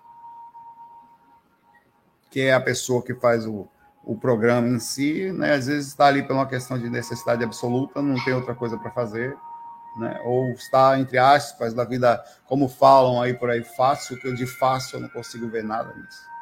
Que 2.29 2.41
é 2.41 2.53
a 2.53 2.61
pessoa 2.61 3.01
que 3.01 3.13
faz 3.13 3.45
o, 3.45 3.67
o 4.03 4.17
programa 4.17 4.67
em 4.67 4.79
si, 4.79 5.31
né? 5.31 5.53
Às 5.53 5.67
vezes 5.67 5.87
está 5.87 6.07
ali 6.07 6.23
por 6.23 6.33
uma 6.33 6.47
questão 6.47 6.77
de 6.77 6.89
necessidade 6.89 7.43
absoluta, 7.43 8.01
não 8.01 8.21
tem 8.23 8.33
outra 8.33 8.55
coisa 8.55 8.77
para 8.77 8.91
fazer, 8.91 9.37
né? 9.97 10.19
Ou 10.23 10.51
está, 10.51 10.99
entre 10.99 11.17
aspas, 11.17 11.73
da 11.73 11.83
vida, 11.83 12.23
como 12.45 12.67
falam 12.67 13.21
aí 13.21 13.33
por 13.33 13.49
aí, 13.49 13.63
fácil, 13.63 14.19
que 14.19 14.27
eu 14.27 14.35
de 14.35 14.45
fácil 14.45 14.97
eu 14.97 15.01
não 15.03 15.09
consigo 15.09 15.47
ver 15.47 15.63
nada 15.63 15.93
nisso. 15.93 16.34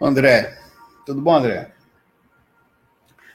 André. 0.00 0.58
Tudo 1.04 1.20
bom, 1.20 1.36
André? 1.36 1.72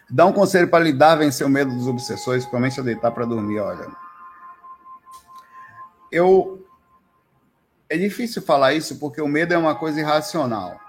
Dá 0.09 0.25
um 0.25 0.33
conselho 0.33 0.67
para 0.67 0.83
lidar, 0.83 1.15
vencer 1.15 1.47
o 1.47 1.49
medo 1.49 1.73
dos 1.73 1.87
obsessores, 1.87 2.43
principalmente 2.43 2.79
a 2.79 2.83
deitar 2.83 3.11
para 3.11 3.25
dormir, 3.25 3.59
olha. 3.59 3.87
Eu 6.11 6.67
é 7.89 7.97
difícil 7.97 8.41
falar 8.41 8.73
isso 8.73 8.99
porque 8.99 9.21
o 9.21 9.27
medo 9.27 9.53
é 9.53 9.57
uma 9.57 9.75
coisa 9.75 9.99
irracional. 9.99 10.79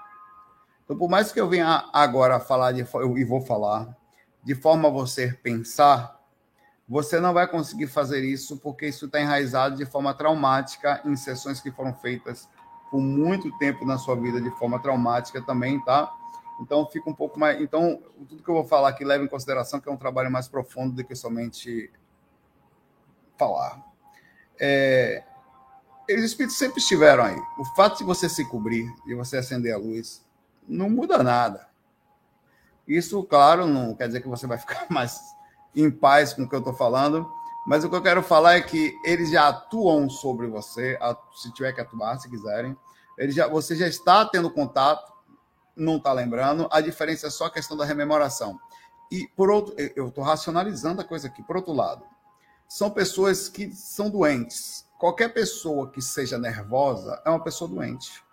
Então, 0.83 0.97
por 0.97 1.09
mais 1.09 1.31
que 1.31 1.39
eu 1.39 1.49
venha 1.49 1.89
agora 1.91 2.39
falar 2.39 2.71
de, 2.71 2.85
eu, 2.93 3.17
e 3.17 3.23
vou 3.23 3.41
falar 3.41 3.95
de 4.43 4.55
forma 4.55 4.89
a 4.89 4.91
você 4.91 5.33
pensar, 5.41 6.19
você 6.87 7.19
não 7.19 7.33
vai 7.33 7.47
conseguir 7.47 7.87
fazer 7.87 8.23
isso 8.23 8.57
porque 8.57 8.87
isso 8.87 9.05
está 9.05 9.19
enraizado 9.19 9.75
de 9.75 9.85
forma 9.85 10.13
traumática 10.13 11.01
em 11.05 11.15
sessões 11.15 11.59
que 11.59 11.71
foram 11.71 11.93
feitas 11.93 12.47
por 12.93 13.01
muito 13.01 13.51
tempo 13.57 13.83
na 13.87 13.97
sua 13.97 14.15
vida 14.15 14.39
de 14.39 14.51
forma 14.51 14.77
traumática 14.77 15.41
também, 15.41 15.83
tá? 15.83 16.13
Então 16.61 16.85
fica 16.85 17.09
um 17.09 17.13
pouco 17.15 17.39
mais. 17.39 17.59
Então, 17.59 17.99
tudo 18.29 18.43
que 18.43 18.47
eu 18.47 18.53
vou 18.53 18.65
falar 18.65 18.89
aqui 18.89 19.03
leva 19.03 19.23
em 19.23 19.27
consideração 19.27 19.79
que 19.79 19.89
é 19.89 19.91
um 19.91 19.97
trabalho 19.97 20.29
mais 20.29 20.47
profundo 20.47 20.95
do 20.97 21.03
que 21.03 21.15
somente 21.15 21.91
falar. 23.35 23.83
É... 24.59 25.23
Os 26.07 26.23
espíritos 26.23 26.55
sempre 26.55 26.77
estiveram 26.77 27.23
aí. 27.23 27.41
O 27.57 27.65
fato 27.75 27.97
de 27.97 28.03
você 28.03 28.29
se 28.29 28.47
cobrir, 28.47 28.85
de 29.07 29.15
você 29.15 29.37
acender 29.37 29.73
a 29.73 29.77
luz, 29.77 30.23
não 30.67 30.87
muda 30.87 31.23
nada. 31.23 31.67
Isso, 32.87 33.23
claro, 33.23 33.65
não 33.65 33.95
quer 33.95 34.05
dizer 34.05 34.21
que 34.21 34.27
você 34.27 34.45
vai 34.45 34.59
ficar 34.59 34.85
mais 34.93 35.19
em 35.75 35.89
paz 35.89 36.31
com 36.31 36.43
o 36.43 36.47
que 36.47 36.53
eu 36.53 36.59
estou 36.59 36.75
falando, 36.75 37.27
mas 37.65 37.83
o 37.83 37.89
que 37.89 37.95
eu 37.95 38.01
quero 38.01 38.21
falar 38.21 38.55
é 38.55 38.61
que 38.61 38.93
eles 39.05 39.29
já 39.29 39.47
atuam 39.47 40.09
sobre 40.09 40.47
você, 40.47 40.97
se 41.35 41.51
tiver 41.53 41.71
que 41.71 41.81
atuar, 41.81 42.19
se 42.19 42.29
quiserem. 42.29 42.75
Já, 43.29 43.47
você 43.47 43.75
já 43.75 43.87
está 43.87 44.25
tendo 44.25 44.51
contato, 44.51 45.13
não 45.75 45.97
está 45.97 46.11
lembrando. 46.11 46.67
A 46.71 46.81
diferença 46.81 47.27
é 47.27 47.29
só 47.29 47.45
a 47.45 47.51
questão 47.51 47.77
da 47.77 47.85
rememoração. 47.85 48.59
E 49.09 49.27
por 49.35 49.49
outro, 49.49 49.73
eu 49.95 50.09
estou 50.09 50.23
racionalizando 50.23 51.01
a 51.01 51.05
coisa 51.05 51.27
aqui. 51.27 51.41
Por 51.43 51.55
outro 51.55 51.71
lado, 51.71 52.03
são 52.67 52.89
pessoas 52.89 53.47
que 53.47 53.71
são 53.71 54.09
doentes. 54.09 54.85
Qualquer 54.99 55.33
pessoa 55.33 55.89
que 55.89 56.01
seja 56.01 56.37
nervosa 56.37 57.21
é 57.23 57.29
uma 57.29 57.43
pessoa 57.43 57.69
doente. 57.69 58.23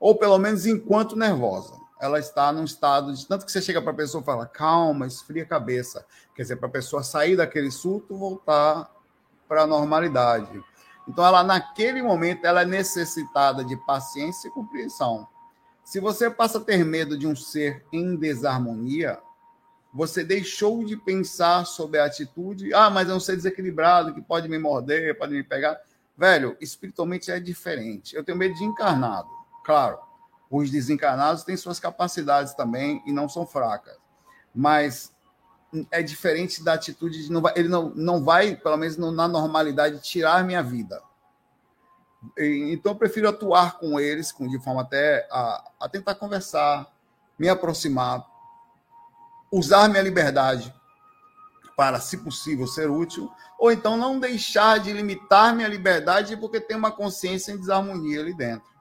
Ou 0.00 0.16
pelo 0.16 0.38
menos 0.38 0.64
enquanto 0.64 1.16
nervosa 1.16 1.83
ela 2.04 2.18
está 2.18 2.52
num 2.52 2.64
estado 2.64 3.14
de 3.14 3.26
tanto 3.26 3.46
que 3.46 3.50
você 3.50 3.62
chega 3.62 3.80
para 3.80 3.92
a 3.92 3.96
pessoa 3.96 4.20
e 4.20 4.24
fala 4.26 4.46
calma, 4.46 5.06
esfria 5.06 5.42
a 5.42 5.46
cabeça, 5.46 6.04
quer 6.34 6.42
dizer, 6.42 6.56
para 6.56 6.68
a 6.68 6.72
pessoa 6.72 7.02
sair 7.02 7.34
daquele 7.34 7.70
surto, 7.70 8.14
voltar 8.14 8.90
para 9.48 9.62
a 9.62 9.66
normalidade. 9.66 10.62
Então, 11.08 11.24
ela 11.24 11.42
naquele 11.42 12.02
momento 12.02 12.44
ela 12.44 12.60
é 12.60 12.66
necessitada 12.66 13.64
de 13.64 13.74
paciência 13.86 14.48
e 14.48 14.50
compreensão. 14.50 15.26
Se 15.82 15.98
você 15.98 16.30
passa 16.30 16.58
a 16.58 16.60
ter 16.60 16.84
medo 16.84 17.16
de 17.16 17.26
um 17.26 17.34
ser 17.34 17.82
em 17.90 18.16
desarmonia, 18.16 19.18
você 19.92 20.22
deixou 20.22 20.84
de 20.84 20.98
pensar 20.98 21.64
sobre 21.64 21.98
a 21.98 22.04
atitude. 22.04 22.74
Ah, 22.74 22.90
mas 22.90 23.08
é 23.08 23.14
um 23.14 23.20
ser 23.20 23.36
desequilibrado 23.36 24.12
que 24.12 24.20
pode 24.20 24.46
me 24.46 24.58
morder, 24.58 25.16
pode 25.16 25.32
me 25.32 25.42
pegar. 25.42 25.80
Velho, 26.18 26.54
espiritualmente 26.60 27.30
é 27.30 27.40
diferente. 27.40 28.14
Eu 28.14 28.22
tenho 28.22 28.36
medo 28.36 28.54
de 28.54 28.64
encarnado. 28.64 29.28
Claro, 29.64 29.98
os 30.56 30.70
desencarnados 30.70 31.42
têm 31.42 31.56
suas 31.56 31.80
capacidades 31.80 32.54
também 32.54 33.02
e 33.06 33.12
não 33.12 33.28
são 33.28 33.46
fracas. 33.46 33.96
Mas 34.54 35.12
é 35.90 36.02
diferente 36.02 36.62
da 36.62 36.74
atitude 36.74 37.24
de 37.24 37.32
não 37.32 37.42
vai, 37.42 37.52
ele 37.56 37.68
não, 37.68 37.90
não 37.94 38.24
vai, 38.24 38.54
pelo 38.54 38.76
menos 38.76 38.96
na 38.96 39.26
normalidade, 39.26 40.00
tirar 40.00 40.44
minha 40.44 40.62
vida. 40.62 41.02
Então 42.38 42.92
eu 42.92 42.96
prefiro 42.96 43.28
atuar 43.28 43.78
com 43.78 43.98
eles, 43.98 44.32
de 44.38 44.58
forma 44.60 44.82
até 44.82 45.26
a, 45.30 45.70
a 45.80 45.88
tentar 45.88 46.14
conversar, 46.14 46.90
me 47.38 47.48
aproximar, 47.48 48.24
usar 49.50 49.88
minha 49.88 50.02
liberdade 50.02 50.74
para, 51.76 52.00
se 52.00 52.18
possível, 52.18 52.66
ser 52.66 52.88
útil, 52.88 53.30
ou 53.58 53.72
então 53.72 53.96
não 53.96 54.18
deixar 54.18 54.78
de 54.78 54.92
limitar 54.92 55.54
minha 55.54 55.68
liberdade 55.68 56.36
porque 56.36 56.60
tem 56.60 56.76
uma 56.76 56.92
consciência 56.92 57.52
em 57.52 57.58
desarmonia 57.58 58.20
ali 58.20 58.34
dentro. 58.34 58.73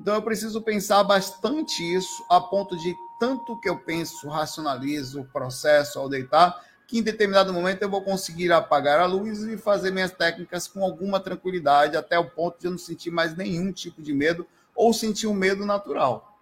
Então 0.00 0.14
eu 0.14 0.22
preciso 0.22 0.60
pensar 0.60 1.02
bastante 1.04 1.82
isso, 1.82 2.24
a 2.28 2.40
ponto 2.40 2.76
de 2.76 2.94
tanto 3.18 3.58
que 3.60 3.68
eu 3.68 3.78
penso, 3.78 4.28
racionalizo, 4.28 5.28
processo 5.32 5.98
ao 5.98 6.08
deitar, 6.08 6.64
que 6.86 6.98
em 6.98 7.02
determinado 7.02 7.52
momento 7.52 7.82
eu 7.82 7.88
vou 7.88 8.02
conseguir 8.02 8.52
apagar 8.52 9.00
a 9.00 9.06
luz 9.06 9.42
e 9.42 9.56
fazer 9.56 9.90
minhas 9.90 10.10
técnicas 10.10 10.66
com 10.66 10.84
alguma 10.84 11.20
tranquilidade, 11.20 11.96
até 11.96 12.18
o 12.18 12.28
ponto 12.28 12.58
de 12.58 12.66
eu 12.66 12.72
não 12.72 12.78
sentir 12.78 13.10
mais 13.10 13.36
nenhum 13.36 13.72
tipo 13.72 14.02
de 14.02 14.12
medo 14.12 14.46
ou 14.74 14.92
sentir 14.92 15.26
um 15.26 15.34
medo 15.34 15.64
natural. 15.64 16.38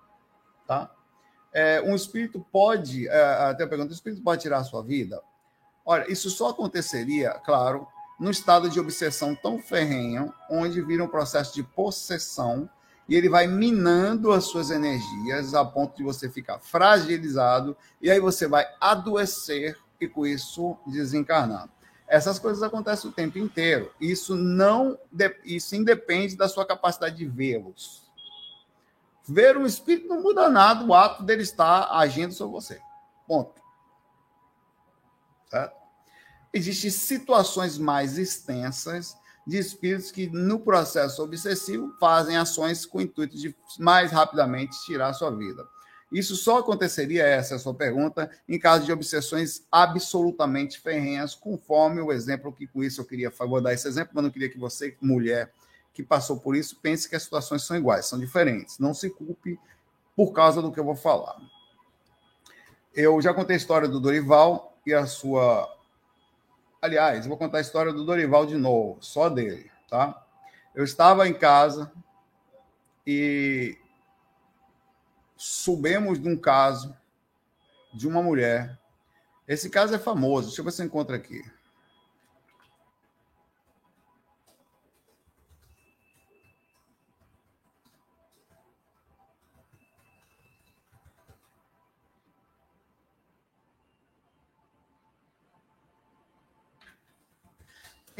Tá? 0.67 0.91
é, 1.53 1.83
um 1.83 1.95
espírito 1.95 2.45
pode, 2.51 3.07
é, 3.09 3.23
até 3.51 3.67
pergunta, 3.67 3.91
o 3.91 3.95
espírito 3.95 4.23
pode 4.23 4.43
tirar 4.43 4.59
a 4.59 4.65
sua 4.65 4.83
vida? 4.83 5.21
Olha, 5.85 6.11
isso 6.11 6.31
só 6.31 6.51
aconteceria, 6.51 7.33
claro, 7.45 7.87
no 8.19 8.31
estado 8.31 8.71
de 8.71 8.81
obsessão 8.81 9.35
tão 9.35 9.59
ferrenho, 9.59 10.33
onde 10.49 10.81
vira 10.81 11.05
um 11.05 11.09
processo 11.09 11.55
de 11.55 11.63
possessão 11.63 12.69
e 13.09 13.15
ele 13.15 13.29
vai 13.29 13.47
minando 13.47 14.33
as 14.33 14.45
suas 14.45 14.71
energias 14.71 15.55
a 15.55 15.65
ponto 15.65 15.97
de 15.97 16.03
você 16.03 16.29
ficar 16.29 16.59
fragilizado 16.59 17.77
e 18.01 18.11
aí 18.11 18.21
você 18.21 18.47
vai 18.47 18.67
adoecer 18.81 19.77
e 20.01 20.09
com 20.09 20.27
isso 20.27 20.77
desencarnar. 20.87 21.69
Essas 22.07 22.39
coisas 22.39 22.63
acontecem 22.63 23.09
o 23.09 23.13
tempo 23.13 23.39
inteiro. 23.39 23.91
Isso 24.01 24.35
não, 24.35 24.99
isso 25.45 25.75
independe 25.75 26.37
da 26.37 26.49
sua 26.49 26.67
capacidade 26.67 27.17
de 27.17 27.27
vê-los. 27.27 28.03
Ver 29.27 29.57
um 29.57 29.65
espírito 29.65 30.09
não 30.09 30.23
muda 30.23 30.49
nada 30.49 30.85
o 30.85 30.93
ato 30.93 31.23
dele 31.23 31.43
estar 31.43 31.89
agindo 31.93 32.35
sobre 32.35 32.53
você. 32.53 32.81
Ponto. 33.27 33.61
Certo? 35.49 35.77
Existem 36.53 36.91
situações 36.91 37.79
mais 37.79 38.19
extensas 38.19 39.17
de 39.47 39.59
espíritos 39.59 40.11
que, 40.11 40.29
no 40.29 40.61
processo 40.61 41.23
obsessivo, 41.23 41.95
fazem 41.99 42.37
ações 42.37 42.87
com 42.87 42.99
o 42.99 43.03
intuito 43.03 43.37
de 43.37 43.55
mais 43.79 44.13
rapidamente 44.13 44.81
tirar 44.85 45.09
a 45.09 45.15
sua 45.15 45.31
vida. 45.31 45.67
Isso 46.13 46.37
só 46.37 46.59
aconteceria, 46.59 47.25
essa 47.25 47.55
é 47.55 47.57
a 47.57 47.59
sua 47.59 47.75
pergunta, 47.75 48.31
em 48.47 48.59
caso 48.59 48.85
de 48.85 48.93
obsessões 48.93 49.67
absolutamente 49.73 50.79
ferrenhas, 50.79 51.35
conforme 51.35 52.03
o 52.03 52.13
exemplo 52.13 52.53
que 52.53 52.67
com 52.67 52.85
isso 52.85 53.01
eu 53.01 53.05
queria, 53.05 53.31
vou 53.31 53.61
dar 53.63 53.73
esse 53.73 53.89
exemplo, 53.89 54.13
mas 54.15 54.25
não 54.25 54.31
queria 54.31 54.51
que 54.51 54.59
você, 54.59 54.95
mulher, 55.01 55.51
que 55.95 56.03
passou 56.03 56.39
por 56.39 56.57
isso 56.57 56.77
pense 56.81 57.09
que 57.09 57.17
as 57.17 57.23
situações 57.23 57.63
são 57.63 57.77
iguais, 57.77 58.07
são 58.07 58.19
diferentes. 58.19 58.79
Não 58.79 58.95
se 58.95 59.11
culpe 59.11 59.59
por 60.17 60.33
causa 60.33 60.63
do 60.63 60.73
que 60.73 60.81
eu 60.81 60.85
vou 60.85 60.97
falar. 60.97 61.37
Eu 62.95 63.21
já 63.21 63.33
contei 63.33 63.55
a 63.55 63.59
história 63.59 63.89
do 63.89 64.01
Dorival 64.01 64.77
e 64.87 64.93
a 64.93 65.07
sua. 65.07 65.69
Aliás, 66.83 67.29
vou 67.29 67.37
contar 67.37 67.59
a 67.59 67.61
história 67.61 67.93
do 67.93 68.05
Dorival 68.05 68.45
de 68.45 68.57
novo, 68.57 68.99
só 69.01 69.29
dele, 69.29 69.71
tá? 69.89 70.27
Eu 70.75 70.83
estava 70.83 71.29
em 71.29 71.33
casa 71.33 71.93
e 73.07 73.79
subimos 75.37 76.21
de 76.21 76.29
um 76.29 76.37
caso 76.37 76.93
de 77.95 78.09
uma 78.09 78.21
mulher. 78.21 78.77
Esse 79.47 79.71
caso 79.71 79.95
é 79.95 79.99
famoso, 79.99 80.49
deixa 80.49 80.61
eu 80.61 80.65
ver 80.65 80.73
se 80.73 80.83
eu 80.83 80.87
encontro 80.87 81.15
aqui. 81.15 81.41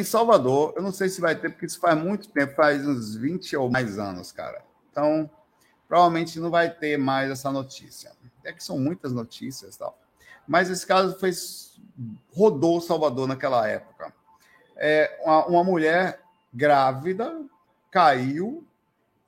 Em 0.03 0.05
Salvador, 0.05 0.73
eu 0.75 0.83
não 0.83 0.91
sei 0.91 1.09
se 1.09 1.21
vai 1.21 1.37
ter, 1.37 1.49
porque 1.49 1.65
isso 1.65 1.79
faz 1.79 1.97
muito 1.97 2.29
tempo, 2.29 2.57
faz 2.57 2.85
uns 2.85 3.15
20 3.15 3.57
ou 3.57 3.71
mais 3.71 4.01
anos, 4.01 4.33
cara. 4.33 4.61
Então, 4.91 5.31
provavelmente 5.87 6.41
não 6.41 6.51
vai 6.51 6.69
ter 6.69 6.99
mais 6.99 7.31
essa 7.31 7.53
notícia. 7.53 8.11
É 8.43 8.53
que 8.53 8.65
são 8.65 8.81
muitas 8.81 9.13
notícias 9.13 9.77
tal. 9.77 9.97
Mas 10.45 10.69
esse 10.71 10.85
caso 10.85 11.17
foi, 11.21 11.31
rodou 12.35 12.81
Salvador 12.81 13.29
naquela 13.29 13.65
época. 13.69 14.13
É, 14.77 15.21
uma, 15.23 15.47
uma 15.47 15.63
mulher 15.63 16.21
grávida 16.53 17.41
caiu 17.89 18.67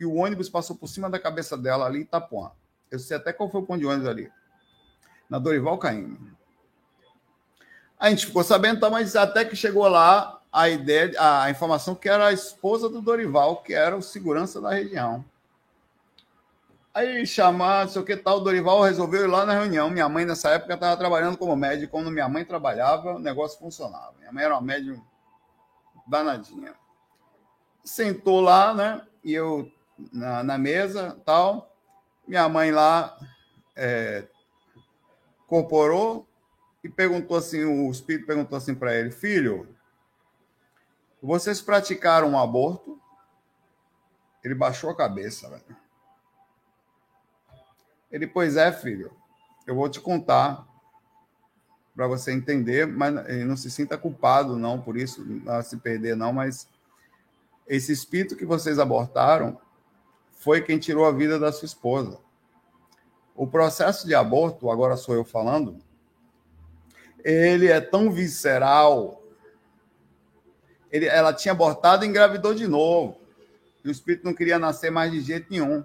e 0.01 0.05
o 0.05 0.15
ônibus 0.15 0.49
passou 0.49 0.75
por 0.75 0.89
cima 0.89 1.09
da 1.09 1.21
cabeça 1.21 1.57
dela 1.57 1.87
ali 1.87 2.01
em 2.01 2.03
Itapuã. 2.03 2.51
Eu 2.91 2.99
sei 2.99 3.17
até 3.17 3.33
qual 3.33 3.49
foi 3.49 3.61
o 3.61 3.65
ponto 3.65 3.79
de 3.79 3.87
ônibus 3.87 4.09
ali. 4.09 4.29
Na 5.31 5.39
Dorival 5.39 5.79
Caymmi. 5.79 6.35
A 7.97 8.11
gente 8.11 8.27
ficou 8.27 8.43
sabendo, 8.43 8.81
tá, 8.81 8.91
mas 8.91 9.15
até 9.15 9.45
que 9.45 9.55
chegou 9.55 9.87
lá, 9.87 10.41
a 10.55 10.69
ideia, 10.69 11.13
a 11.19 11.51
informação 11.51 11.97
que 11.97 12.09
era 12.09 12.29
a 12.29 12.33
esposa 12.33 12.89
do 12.89 13.03
Dorival, 13.03 13.57
que 13.57 13.75
era 13.75 13.97
o 13.97 14.01
segurança 14.01 14.61
da 14.61 14.71
região. 14.71 15.25
Aí 16.95 17.27
chamar, 17.27 17.87
não 17.87 17.93
sei 17.93 18.01
o 18.01 18.05
que 18.05 18.17
tal, 18.17 18.37
o 18.37 18.41
Dorival 18.41 18.81
resolveu 18.83 19.25
ir 19.25 19.27
lá 19.27 19.45
na 19.45 19.53
reunião. 19.53 19.91
Minha 19.91 20.09
mãe, 20.09 20.25
nessa 20.25 20.51
época, 20.51 20.75
estava 20.75 20.97
trabalhando 20.97 21.37
como 21.37 21.57
médico. 21.57 21.91
Quando 21.91 22.09
minha 22.09 22.29
mãe 22.29 22.45
trabalhava, 22.45 23.17
o 23.17 23.19
negócio 23.19 23.59
funcionava. 23.59 24.15
Minha 24.21 24.31
mãe 24.31 24.45
era 24.45 24.55
uma 24.55 24.61
médium 24.61 25.03
danadinha. 26.07 26.73
Sentou 27.83 28.41
lá, 28.41 28.73
né? 28.73 29.03
E 29.25 29.35
eu 29.35 29.69
na, 30.13 30.45
na 30.45 30.57
mesa, 30.57 31.21
tal. 31.25 31.75
Minha 32.29 32.49
mãe 32.49 32.71
lá 32.71 33.19
é, 33.75 34.23
corporou 35.49 36.29
e 36.85 36.89
perguntou 36.89 37.37
assim: 37.37 37.65
o 37.65 37.91
espírito 37.91 38.25
perguntou 38.25 38.57
assim 38.57 38.73
para 38.75 38.95
ele, 38.95 39.11
filho, 39.11 39.74
vocês 41.27 41.61
praticaram 41.61 42.29
um 42.31 42.39
aborto? 42.39 43.01
Ele 44.43 44.55
baixou 44.55 44.91
a 44.91 44.97
cabeça, 44.97 45.49
velho. 45.49 45.77
Ele, 48.13 48.27
pois 48.27 48.57
é, 48.57 48.71
filho, 48.71 49.11
eu 49.67 49.75
vou 49.75 49.89
te 49.89 50.01
contar 50.01 50.67
para 51.97 52.07
você 52.07 52.33
entender, 52.33 52.87
mas 52.87 53.15
não 53.47 53.57
se 53.57 53.71
sinta 53.71 53.97
culpado, 53.97 54.59
não, 54.59 54.81
por 54.81 54.97
isso, 54.97 55.25
se 55.65 55.77
perder, 55.79 56.15
não, 56.15 56.33
mas 56.33 56.69
esse 57.67 57.91
espírito 57.91 58.37
que 58.37 58.45
vocês 58.45 58.79
abortaram 58.79 59.59
foi 60.33 60.61
quem 60.61 60.79
tirou 60.79 61.07
a 61.07 61.13
vida 61.13 61.39
da 61.39 61.51
sua 61.51 61.67
esposa. 61.67 62.19
O 63.35 63.47
processo 63.47 64.07
de 64.07 64.15
aborto, 64.15 64.71
agora 64.71 64.97
sou 64.97 65.15
eu 65.15 65.25
falando, 65.25 65.79
ele 67.25 67.69
é 67.69 67.81
tão 67.81 68.13
visceral, 68.13 69.24
ele, 70.95 71.07
ela 71.07 71.33
tinha 71.33 71.51
abortado 71.51 72.05
e 72.05 72.09
engravidou 72.09 72.55
de 72.55 72.69
novo. 72.69 73.21
E 73.85 73.89
o 73.89 73.91
espírito 73.91 74.25
não 74.25 74.33
queria 74.33 74.61
nascer 74.61 74.93
mais 74.93 75.11
de 75.11 75.21
jeito 75.21 75.49
nenhum. 75.51 75.85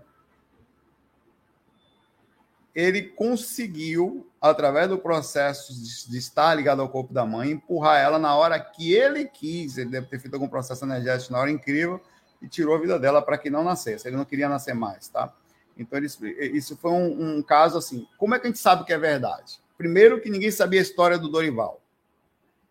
Ele 2.75 3.01
conseguiu, 3.01 4.29
através 4.39 4.87
do 4.87 4.99
processo 4.99 5.73
de, 5.73 6.11
de 6.11 6.17
estar 6.19 6.53
ligado 6.53 6.83
ao 6.83 6.87
corpo 6.87 7.11
da 7.11 7.25
mãe, 7.25 7.49
empurrar 7.49 7.99
ela 7.99 8.19
na 8.19 8.35
hora 8.35 8.59
que 8.59 8.93
ele 8.93 9.25
quis. 9.25 9.79
Ele 9.79 9.89
deve 9.89 10.05
ter 10.05 10.19
feito 10.19 10.35
algum 10.35 10.47
processo 10.47 10.85
energético 10.85 11.33
na 11.33 11.39
hora 11.39 11.49
incrível 11.49 11.99
e 12.39 12.47
tirou 12.47 12.75
a 12.75 12.79
vida 12.79 12.99
dela 12.99 13.19
para 13.19 13.39
que 13.39 13.49
não 13.49 13.63
nascesse. 13.63 14.07
Ele 14.07 14.15
não 14.15 14.25
queria 14.25 14.47
nascer 14.47 14.75
mais, 14.75 15.07
tá? 15.07 15.33
Então, 15.75 15.97
ele, 15.97 16.07
isso 16.55 16.77
foi 16.77 16.91
um, 16.91 17.37
um, 17.37 17.41
caso 17.41 17.79
assim. 17.79 18.07
Como 18.15 18.35
é 18.35 18.39
que 18.39 18.45
a 18.45 18.49
gente 18.51 18.59
sabe 18.59 18.85
que 18.85 18.93
é 18.93 18.97
verdade? 18.99 19.59
Primeiro, 19.75 20.21
que 20.21 20.29
ninguém 20.29 20.51
sabia 20.51 20.79
a 20.79 20.83
história 20.83 21.17
do 21.17 21.29
Dorival. 21.29 21.81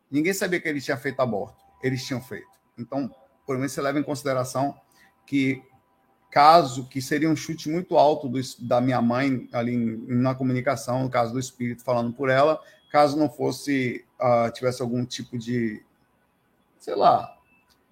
Ninguém 0.08 0.32
sabia 0.32 0.60
que 0.60 0.68
ele 0.68 0.80
tinha 0.80 0.96
feito 0.96 1.18
aborto 1.18 1.67
eles 1.82 2.04
tinham 2.04 2.20
feito. 2.20 2.48
Então, 2.76 3.14
por 3.46 3.56
menos 3.56 3.72
você 3.72 3.80
leva 3.80 3.98
em 3.98 4.02
consideração 4.02 4.74
que 5.26 5.62
caso 6.30 6.86
que 6.86 7.00
seria 7.00 7.28
um 7.28 7.36
chute 7.36 7.68
muito 7.68 7.96
alto 7.96 8.28
do, 8.28 8.40
da 8.60 8.80
minha 8.80 9.00
mãe 9.00 9.48
ali 9.52 9.76
na 10.06 10.34
comunicação, 10.34 11.04
no 11.04 11.10
caso 11.10 11.32
do 11.32 11.38
espírito 11.38 11.82
falando 11.82 12.12
por 12.12 12.28
ela, 12.28 12.60
caso 12.90 13.16
não 13.16 13.28
fosse 13.28 14.04
uh, 14.20 14.50
tivesse 14.52 14.82
algum 14.82 15.04
tipo 15.04 15.38
de, 15.38 15.82
sei 16.78 16.94
lá, 16.94 17.36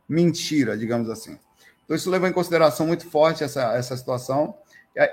mentira, 0.09 0.77
digamos 0.77 1.09
assim. 1.09 1.39
Então, 1.85 1.97
isso 1.97 2.11
leva 2.11 2.29
em 2.29 2.33
consideração 2.33 2.87
muito 2.87 3.09
forte 3.09 3.45
essa, 3.45 3.75
essa 3.77 3.97
situação. 3.97 4.57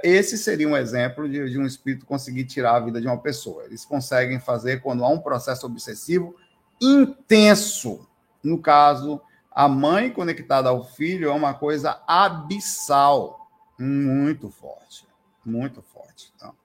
Esse 0.02 0.38
seria 0.38 0.68
um 0.68 0.78
exemplo 0.78 1.30
de, 1.30 1.50
de 1.50 1.60
um 1.60 1.66
espírito 1.66 2.06
conseguir 2.06 2.46
tirar 2.46 2.76
a 2.76 2.80
vida 2.80 3.02
de 3.02 3.08
uma 3.08 3.18
pessoa. 3.18 3.66
Eles 3.66 3.86
conseguem 3.86 4.40
fazer 4.40 4.82
quando 4.82 5.04
há 5.04 5.10
um 5.10 5.20
processo 5.20 5.66
obsessivo 5.66 6.36
intenso. 6.82 8.08
No 8.44 8.62
caso, 8.62 9.22
a 9.50 9.68
mãe 9.68 10.12
conectada 10.12 10.70
ao 10.70 10.84
filho 10.84 11.30
é 11.30 11.34
uma 11.34 11.54
coisa 11.54 12.04
abissal, 12.08 13.50
muito 13.80 14.50
forte, 14.50 15.08
muito 15.46 15.82
forte. 15.82 16.34
Então, 16.36 16.56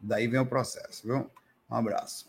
daí 0.00 0.26
vem 0.26 0.40
o 0.40 0.46
processo, 0.46 1.06
viu? 1.06 1.30
Um 1.70 1.74
abraço. 1.76 2.28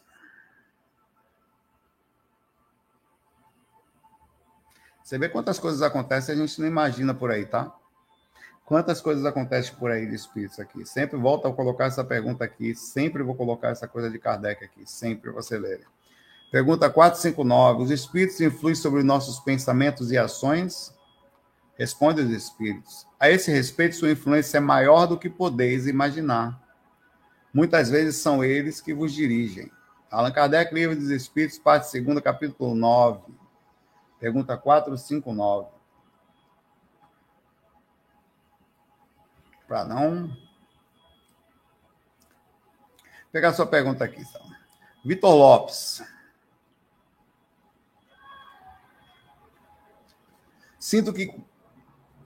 Você 5.03 5.17
vê 5.17 5.27
quantas 5.27 5.59
coisas 5.59 5.81
acontecem, 5.81 6.35
a 6.35 6.37
gente 6.37 6.59
não 6.61 6.67
imagina 6.67 7.13
por 7.13 7.31
aí, 7.31 7.45
tá? 7.45 7.75
Quantas 8.63 9.01
coisas 9.01 9.25
acontecem 9.25 9.75
por 9.75 9.91
aí 9.91 10.07
de 10.07 10.15
espíritos 10.15 10.57
aqui? 10.57 10.85
Sempre 10.85 11.17
volto 11.17 11.47
a 11.47 11.53
colocar 11.53 11.87
essa 11.87 12.03
pergunta 12.03 12.45
aqui, 12.45 12.73
sempre 12.73 13.21
vou 13.21 13.35
colocar 13.35 13.69
essa 13.69 13.87
coisa 13.87 14.09
de 14.09 14.17
Kardec 14.17 14.63
aqui, 14.63 14.89
sempre 14.89 15.29
você 15.31 15.57
ler. 15.57 15.85
Pergunta 16.51 16.89
459. 16.89 17.83
Os 17.83 17.91
espíritos 17.91 18.41
influem 18.41 18.75
sobre 18.75 19.03
nossos 19.03 19.39
pensamentos 19.39 20.11
e 20.11 20.17
ações? 20.17 20.93
Responde 21.77 22.21
os 22.21 22.29
espíritos. 22.29 23.07
A 23.17 23.29
esse 23.29 23.49
respeito, 23.49 23.95
sua 23.95 24.11
influência 24.11 24.57
é 24.57 24.59
maior 24.59 25.05
do 25.05 25.17
que 25.17 25.29
podeis 25.29 25.87
imaginar. 25.87 26.61
Muitas 27.53 27.89
vezes 27.89 28.17
são 28.17 28.43
eles 28.43 28.81
que 28.81 28.93
vos 28.93 29.13
dirigem. 29.13 29.71
Allan 30.11 30.31
Kardec, 30.31 30.75
Livro 30.75 30.93
dos 30.93 31.09
Espíritos, 31.09 31.57
parte 31.57 31.99
2, 32.01 32.19
capítulo 32.19 32.75
9. 32.75 33.33
Pergunta 34.19 34.57
459. 34.57 35.69
Para 39.69 39.85
não. 39.85 40.27
Vou 40.27 40.37
pegar 43.31 43.53
sua 43.53 43.65
pergunta 43.65 44.03
aqui, 44.03 44.19
então. 44.19 44.41
Vitor 45.05 45.33
Lopes. 45.33 46.03
Sinto 50.81 51.13
que, 51.13 51.31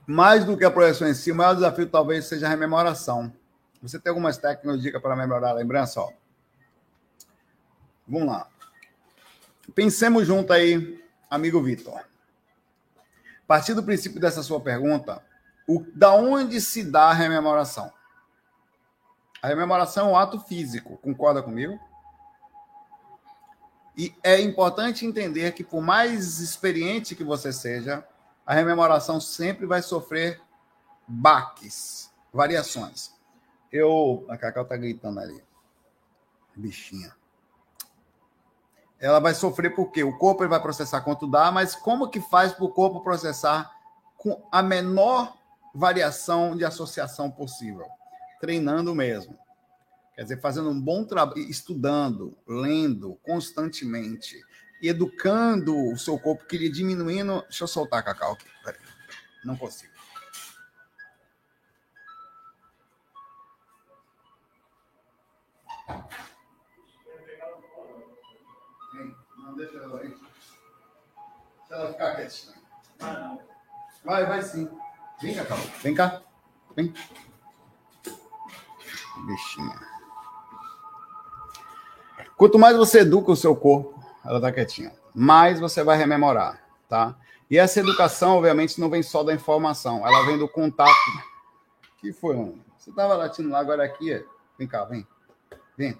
mais 0.07 0.45
do 0.45 0.55
que 0.55 0.63
a 0.63 0.71
projeção 0.71 1.09
em 1.09 1.13
si, 1.13 1.29
o 1.29 1.35
maior 1.35 1.55
desafio 1.55 1.89
talvez 1.89 2.23
seja 2.23 2.45
a 2.45 2.49
rememoração. 2.49 3.33
Você 3.81 3.99
tem 3.99 4.09
algumas 4.09 4.37
técnicas, 4.37 4.81
dica 4.81 4.97
para 4.97 5.13
melhorar 5.13 5.49
a 5.49 5.55
lembrança? 5.55 5.99
Ó. 5.99 6.13
Vamos 8.07 8.29
lá. 8.29 8.47
Pensemos 9.75 10.25
junto 10.25 10.53
aí 10.53 11.03
amigo 11.29 11.61
Vitor. 11.61 11.99
A 11.99 13.45
partir 13.45 13.73
do 13.73 13.83
princípio 13.83 14.21
dessa 14.21 14.41
sua 14.41 14.61
pergunta, 14.61 15.21
o, 15.67 15.85
da 15.93 16.13
onde 16.13 16.61
se 16.61 16.81
dá 16.81 17.09
a 17.09 17.13
rememoração? 17.13 17.91
A 19.41 19.47
rememoração 19.47 20.07
é 20.07 20.11
um 20.13 20.17
ato 20.17 20.39
físico, 20.39 20.95
concorda 20.99 21.43
comigo? 21.43 21.77
E 23.97 24.15
é 24.23 24.39
importante 24.39 25.05
entender 25.05 25.51
que, 25.51 25.63
por 25.63 25.81
mais 25.81 26.39
experiente 26.39 27.15
que 27.15 27.23
você 27.23 27.51
seja, 27.51 28.05
a 28.45 28.53
rememoração 28.53 29.19
sempre 29.19 29.65
vai 29.65 29.81
sofrer 29.81 30.41
baques, 31.07 32.11
variações. 32.33 33.13
Eu. 33.71 34.25
A 34.29 34.37
Cacau 34.37 34.65
tá 34.65 34.77
gritando 34.77 35.19
ali. 35.19 35.43
Bichinha 36.55 37.13
ela 38.99 39.19
vai 39.19 39.33
sofrer 39.33 39.75
porque 39.75 40.03
o 40.03 40.17
corpo 40.17 40.47
vai 40.47 40.59
processar 40.59 41.01
quanto 41.01 41.27
dá, 41.27 41.51
mas 41.51 41.75
como 41.75 42.09
que 42.09 42.19
faz 42.19 42.53
para 42.53 42.65
o 42.65 42.71
corpo 42.71 43.01
processar 43.01 43.71
com 44.17 44.47
a 44.51 44.63
menor 44.63 45.37
variação 45.73 46.55
de 46.55 46.63
associação 46.65 47.29
possível? 47.29 47.85
Treinando 48.39 48.95
mesmo. 48.95 49.37
Quer 50.15 50.23
dizer, 50.23 50.41
fazendo 50.41 50.69
um 50.69 50.79
bom 50.79 51.03
trabalho, 51.03 51.39
estudando, 51.39 52.37
lendo 52.47 53.19
constantemente, 53.21 54.41
educando 54.81 55.91
o 55.91 55.97
seu 55.97 56.17
corpo, 56.19 56.45
que 56.45 56.55
ele 56.55 56.69
diminuindo. 56.69 57.41
Deixa 57.43 57.63
eu 57.63 57.67
soltar 57.67 57.99
a 57.99 58.03
cacau 58.03 58.33
aqui. 58.33 58.45
Não 59.43 59.55
consigo. 59.55 59.95
deixa 69.55 69.77
ela 69.77 70.01
aí. 70.01 70.13
Se 71.67 71.73
ela 71.73 71.91
ficar 71.91 72.15
quietinha. 72.15 72.55
Vai, 74.03 74.25
vai 74.25 74.41
sim. 74.41 74.69
Vem 75.21 75.35
calma. 75.35 75.63
Vem 75.81 75.95
cá. 75.95 76.21
Vem. 76.75 76.93
Bichinha. 79.25 79.79
Quanto 82.37 82.59
mais 82.59 82.75
você 82.75 82.99
educa 82.99 83.31
o 83.31 83.35
seu 83.35 83.55
corpo, 83.55 83.94
ela 84.25 84.41
tá 84.41 84.51
quietinha, 84.51 84.93
mais 85.13 85.59
você 85.59 85.83
vai 85.83 85.97
rememorar, 85.97 86.61
tá? 86.89 87.15
E 87.49 87.57
essa 87.57 87.79
educação, 87.79 88.37
obviamente, 88.37 88.79
não 88.79 88.89
vem 88.89 89.03
só 89.03 89.23
da 89.23 89.33
informação, 89.33 90.05
ela 90.05 90.25
vem 90.25 90.37
do 90.37 90.47
contato. 90.47 90.93
que 91.99 92.11
foi, 92.11 92.35
mano? 92.35 92.59
Você 92.77 92.91
tava 92.91 93.15
latindo 93.15 93.49
lá, 93.49 93.59
agora 93.59 93.83
aqui. 93.83 94.25
Vem 94.57 94.67
cá, 94.67 94.83
vem. 94.83 95.07
Vem. 95.77 95.99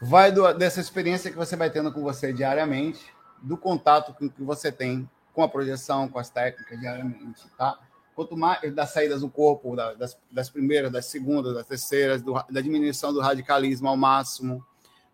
vai 0.00 0.30
do, 0.30 0.52
dessa 0.54 0.80
experiência 0.80 1.30
que 1.30 1.36
você 1.36 1.56
vai 1.56 1.70
tendo 1.70 1.92
com 1.92 2.02
você 2.02 2.32
diariamente, 2.32 3.12
do 3.42 3.56
contato 3.56 4.14
que, 4.14 4.42
você 4.42 4.70
tem 4.70 5.08
com 5.32 5.42
a 5.42 5.48
projeção, 5.48 6.08
com 6.08 6.18
as 6.18 6.30
técnicas 6.30 6.78
diariamente, 6.78 7.48
tá? 7.56 7.78
Quanto 8.14 8.36
mais 8.36 8.74
das 8.74 8.90
saídas 8.90 9.20
do 9.20 9.30
corpo, 9.30 9.76
da, 9.76 9.94
das, 9.94 10.18
das, 10.30 10.50
primeiras, 10.50 10.90
das 10.90 11.06
segundas, 11.06 11.54
das 11.54 11.66
terceiras, 11.66 12.20
do, 12.20 12.34
da 12.50 12.60
diminuição 12.60 13.12
do 13.12 13.20
radicalismo 13.20 13.88
ao 13.88 13.96
máximo, 13.96 14.64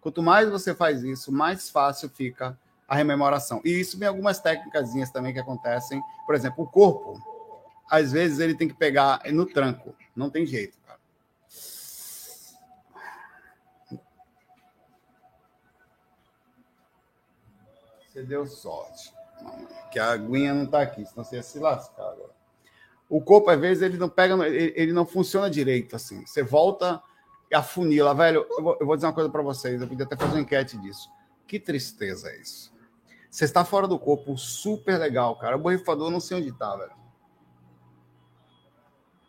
quanto 0.04 0.22
mais 0.22 0.50
você 0.50 0.74
faz 0.74 1.02
isso, 1.02 1.32
mais 1.32 1.70
fácil 1.70 2.10
fica 2.10 2.58
a 2.86 2.94
rememoração. 2.94 3.62
E 3.64 3.70
isso 3.70 3.98
vem 3.98 4.06
algumas 4.06 4.38
técnicas 4.38 4.92
também 5.10 5.32
que 5.32 5.40
acontecem. 5.40 5.98
Por 6.26 6.34
exemplo, 6.34 6.62
o 6.62 6.66
corpo, 6.66 7.18
às 7.90 8.12
vezes 8.12 8.38
ele 8.38 8.54
tem 8.54 8.68
que 8.68 8.74
pegar 8.74 9.22
no 9.32 9.46
tranco, 9.46 9.96
não 10.14 10.28
tem 10.28 10.44
jeito. 10.44 10.76
Você 18.06 18.22
deu 18.22 18.46
sorte. 18.46 19.10
Que 19.90 19.98
a 19.98 20.12
aguinha 20.12 20.52
não 20.52 20.64
está 20.64 20.82
aqui, 20.82 21.04
senão 21.06 21.24
você 21.24 21.36
ia 21.36 21.42
se 21.42 21.58
lascar 21.58 22.10
agora. 22.10 22.34
O 23.08 23.22
corpo, 23.22 23.48
às 23.48 23.58
vezes, 23.58 23.82
ele 23.82 23.96
não 23.96 24.08
pega, 24.08 24.34
ele 24.46 24.92
não 24.92 25.06
funciona 25.06 25.50
direito, 25.50 25.96
assim. 25.96 26.24
Você 26.26 26.42
volta 26.42 27.02
afunila. 27.54 28.14
Velho, 28.14 28.46
eu 28.50 28.62
vou, 28.62 28.76
eu 28.80 28.86
vou 28.86 28.96
dizer 28.96 29.06
uma 29.06 29.12
coisa 29.12 29.30
para 29.30 29.42
vocês, 29.42 29.80
eu 29.80 29.88
podia 29.88 30.04
até 30.04 30.16
fazer 30.16 30.32
uma 30.32 30.40
enquete 30.40 30.76
disso. 30.78 31.10
Que 31.46 31.58
tristeza 31.58 32.30
é 32.30 32.40
isso. 32.40 32.72
Você 33.30 33.44
está 33.44 33.64
fora 33.64 33.88
do 33.88 33.98
corpo, 33.98 34.36
super 34.38 34.98
legal, 34.98 35.36
cara. 35.36 35.56
O 35.56 35.58
borrifador 35.58 36.10
não 36.10 36.20
sei 36.20 36.36
onde 36.36 36.50
está, 36.50 36.76
velho. 36.76 36.92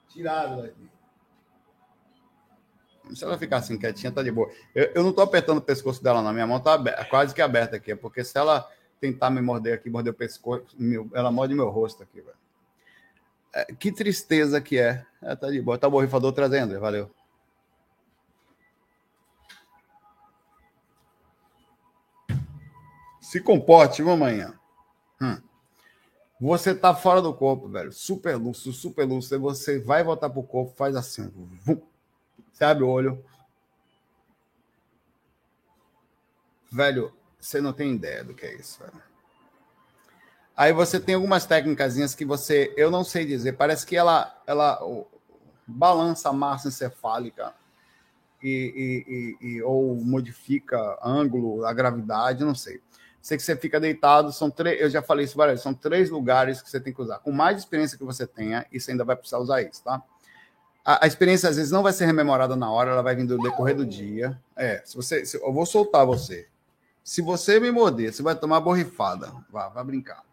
Tirado 0.10 0.62
daqui. 0.62 0.90
Se 3.14 3.24
ela 3.24 3.38
ficar 3.38 3.58
assim 3.58 3.78
quietinha, 3.78 4.12
tá 4.12 4.24
de 4.24 4.32
boa. 4.32 4.50
Eu, 4.74 4.92
eu 4.96 5.04
não 5.04 5.12
tô 5.12 5.22
apertando 5.22 5.58
o 5.58 5.62
pescoço 5.62 6.04
dela, 6.04 6.22
não. 6.22 6.34
Minha 6.34 6.48
mão 6.48 6.60
tá 6.60 6.74
aberta, 6.74 7.06
quase 7.06 7.34
que 7.34 7.42
aberta 7.42 7.76
aqui. 7.76 7.96
Porque 7.96 8.24
se 8.24 8.38
ela 8.38 8.68
tentar 9.00 9.30
me 9.30 9.42
morder 9.42 9.74
aqui, 9.74 9.90
morder 9.90 10.14
o 10.14 10.16
pescoço, 10.16 10.76
meu, 10.78 11.10
ela 11.14 11.32
morde 11.32 11.54
meu 11.54 11.70
rosto 11.70 12.04
aqui, 12.04 12.22
velho. 12.22 12.38
É, 13.54 13.66
que 13.66 13.92
tristeza 13.92 14.60
que 14.60 14.78
é. 14.78 15.06
é. 15.22 15.36
Tá 15.36 15.50
de 15.50 15.62
boa. 15.62 15.78
Tá 15.78 15.88
o 15.88 15.92
borrifador 15.92 16.32
trazendo, 16.32 16.80
valeu. 16.80 17.10
Se 23.36 23.42
comporte, 23.42 24.02
viu, 24.02 24.14
amanhã. 24.14 24.58
Hum. 25.22 25.38
Você 26.40 26.74
tá 26.74 26.96
fora 26.96 27.22
do 27.22 27.34
corpo, 27.34 27.68
velho. 27.68 27.92
Super 27.92 28.38
lúcido, 28.38 28.72
super 28.72 29.04
lúcido. 29.04 29.42
Você 29.42 29.78
vai 29.78 30.06
voltar 30.06 30.30
pro 30.30 30.42
corpo, 30.42 30.74
faz 30.78 30.96
assim. 30.96 31.30
Vum 31.66 31.82
você 32.54 32.64
abre 32.64 32.86
o 32.86 32.88
olho. 32.88 33.22
Velho, 36.72 37.12
você 37.38 37.60
não 37.60 37.74
tem 37.74 37.94
ideia 37.94 38.24
do 38.24 38.34
que 38.34 38.46
é 38.46 38.56
isso, 38.56 38.80
velho. 38.80 39.04
Aí 40.56 40.72
você 40.72 40.98
tem 40.98 41.16
algumas 41.16 41.46
técnicas 41.46 42.16
que 42.16 42.24
você, 42.24 42.74
eu 42.78 42.90
não 42.90 43.04
sei 43.04 43.26
dizer, 43.26 43.58
parece 43.58 43.86
que 43.86 43.98
ela, 43.98 44.42
ela 44.48 44.80
balança 45.68 46.30
a 46.30 46.34
massa 46.34 46.70
encefálica 46.70 47.54
e, 48.42 49.36
e, 49.42 49.46
e, 49.46 49.62
ou 49.62 49.94
modifica 49.96 50.98
ângulo, 51.04 51.66
a 51.66 51.74
gravidade, 51.74 52.46
não 52.46 52.56
sei. 52.56 52.85
Sei 53.26 53.38
que 53.38 53.44
você 53.44 53.56
fica 53.56 53.80
deitado, 53.80 54.32
são 54.32 54.52
três, 54.52 54.80
eu 54.80 54.88
já 54.88 55.02
falei 55.02 55.26
isso 55.26 55.36
várias 55.36 55.54
vezes, 55.54 55.64
são 55.64 55.74
três 55.74 56.12
lugares 56.12 56.62
que 56.62 56.70
você 56.70 56.80
tem 56.80 56.94
que 56.94 57.02
usar. 57.02 57.18
Com 57.18 57.32
mais 57.32 57.58
experiência 57.58 57.98
que 57.98 58.04
você 58.04 58.28
tenha, 58.28 58.68
e 58.72 58.80
você 58.80 58.92
ainda 58.92 59.04
vai 59.04 59.16
precisar 59.16 59.40
usar 59.40 59.64
isso, 59.64 59.84
tá? 59.84 60.00
a, 60.86 61.06
a, 61.06 61.08
experiência 61.08 61.50
às 61.50 61.56
vezes 61.56 61.72
não 61.72 61.82
vai 61.82 61.92
ser 61.92 62.06
rememorada 62.06 62.56
na 62.56 62.72
hora, 62.72 62.92
ela 62.92 63.02
vai 63.02 63.16
vir 63.16 63.26
do 63.26 63.40
decorrer 63.40 63.76
do 63.76 63.84
dia. 63.84 64.40
É, 64.56 64.80
se 64.86 64.96
você, 64.96 65.26
se, 65.26 65.38
eu 65.42 65.52
vou 65.52 65.66
soltar 65.66 66.06
você. 66.06 66.48
Se 67.04 67.20
você 67.20 67.60
me 67.60 67.72
morder, 67.72 68.14
você 68.14 68.22
vai 68.22 68.36
tomar 68.36 68.60
borrifada. 68.60 69.34
Vá, 69.50 69.70
vai 69.70 69.84
brincar. 69.84 70.24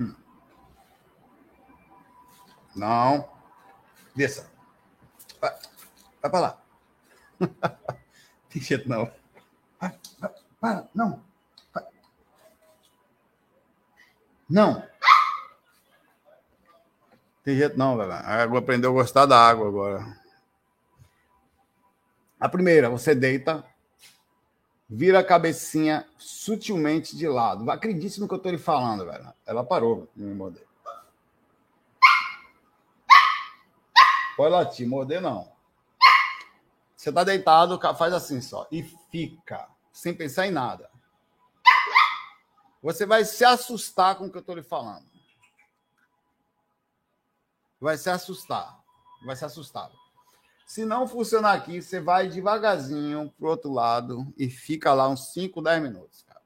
Hum. 0.00 0.16
Não. 2.74 3.28
Desça. 4.16 4.50
Vai, 5.40 5.54
vai 6.20 6.30
para 6.32 6.40
lá. 6.40 6.62
Tem 8.56 8.62
jeito 8.62 8.88
não. 8.88 9.12
Vai, 9.78 9.94
para, 10.58 10.88
não. 10.94 11.22
Vai. 11.74 11.84
Não. 14.48 14.82
Tem 17.44 17.54
jeito 17.54 17.76
não, 17.76 17.98
velho. 17.98 18.12
A 18.12 18.42
água 18.42 18.60
aprendeu 18.60 18.92
a 18.92 18.94
gostar 18.94 19.26
da 19.26 19.38
água 19.38 19.68
agora. 19.68 20.18
A 22.40 22.48
primeira, 22.48 22.88
você 22.88 23.14
deita, 23.14 23.62
vira 24.88 25.18
a 25.18 25.24
cabecinha 25.24 26.08
sutilmente 26.16 27.14
de 27.14 27.28
lado. 27.28 27.70
Acredite 27.70 28.18
no 28.18 28.26
que 28.26 28.32
eu 28.32 28.38
estou 28.38 28.52
lhe 28.52 28.56
falando, 28.56 29.04
velho. 29.04 29.34
Ela 29.44 29.62
parou 29.62 30.08
de 30.16 30.22
me 30.22 30.34
morder. 30.34 30.66
Pode 34.34 34.50
latir, 34.50 34.88
morder 34.88 35.20
não. 35.20 35.55
Você 37.06 37.10
está 37.10 37.22
deitado, 37.22 37.78
faz 37.96 38.12
assim 38.12 38.40
só. 38.40 38.66
E 38.68 38.82
fica, 38.82 39.68
sem 39.92 40.12
pensar 40.12 40.48
em 40.48 40.50
nada. 40.50 40.90
Você 42.82 43.06
vai 43.06 43.24
se 43.24 43.44
assustar 43.44 44.16
com 44.16 44.26
o 44.26 44.30
que 44.30 44.36
eu 44.36 44.40
estou 44.40 44.56
lhe 44.56 44.62
falando. 44.64 45.06
Vai 47.80 47.96
se 47.96 48.10
assustar. 48.10 48.82
Vai 49.24 49.36
se 49.36 49.44
assustar. 49.44 49.88
Se 50.66 50.84
não 50.84 51.06
funcionar 51.06 51.52
aqui, 51.52 51.80
você 51.80 52.00
vai 52.00 52.26
devagarzinho 52.26 53.32
pro 53.38 53.50
outro 53.50 53.72
lado 53.72 54.26
e 54.36 54.50
fica 54.50 54.92
lá 54.92 55.08
uns 55.08 55.32
5, 55.32 55.62
10 55.62 55.82
minutos, 55.84 56.24
cara. 56.24 56.42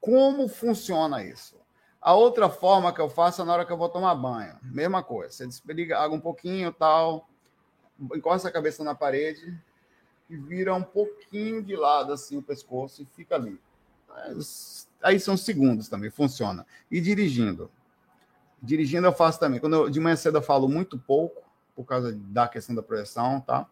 Como 0.00 0.48
funciona 0.48 1.22
isso? 1.22 1.60
A 2.00 2.14
outra 2.14 2.48
forma 2.48 2.90
que 2.90 3.02
eu 3.02 3.10
faço 3.10 3.42
é 3.42 3.44
na 3.44 3.52
hora 3.52 3.66
que 3.66 3.72
eu 3.72 3.76
vou 3.76 3.90
tomar 3.90 4.14
banho. 4.14 4.58
Mesma 4.62 5.02
coisa. 5.02 5.30
Você 5.30 5.46
desliga 5.46 5.98
água 5.98 6.16
um 6.16 6.22
pouquinho 6.22 6.72
tal, 6.72 7.28
encosta 8.14 8.48
a 8.48 8.52
cabeça 8.52 8.84
na 8.84 8.94
parede 8.94 9.56
e 10.28 10.36
vira 10.36 10.74
um 10.74 10.82
pouquinho 10.82 11.62
de 11.62 11.76
lado 11.76 12.12
assim 12.12 12.36
o 12.36 12.42
pescoço 12.42 13.02
e 13.02 13.06
fica 13.16 13.34
ali. 13.34 13.60
Aí 15.02 15.20
são 15.20 15.36
segundos 15.36 15.88
também, 15.88 16.10
funciona. 16.10 16.66
E 16.90 17.00
dirigindo. 17.00 17.70
Dirigindo 18.62 19.06
eu 19.06 19.12
faço 19.12 19.38
também. 19.38 19.60
Quando 19.60 19.76
eu, 19.76 19.90
de 19.90 20.00
manhã 20.00 20.16
cedo 20.16 20.38
eu 20.38 20.42
falo 20.42 20.68
muito 20.68 20.98
pouco, 20.98 21.42
por 21.74 21.84
causa 21.84 22.12
da 22.12 22.48
questão 22.48 22.74
da 22.74 22.82
projeção, 22.82 23.40
tá? 23.40 23.66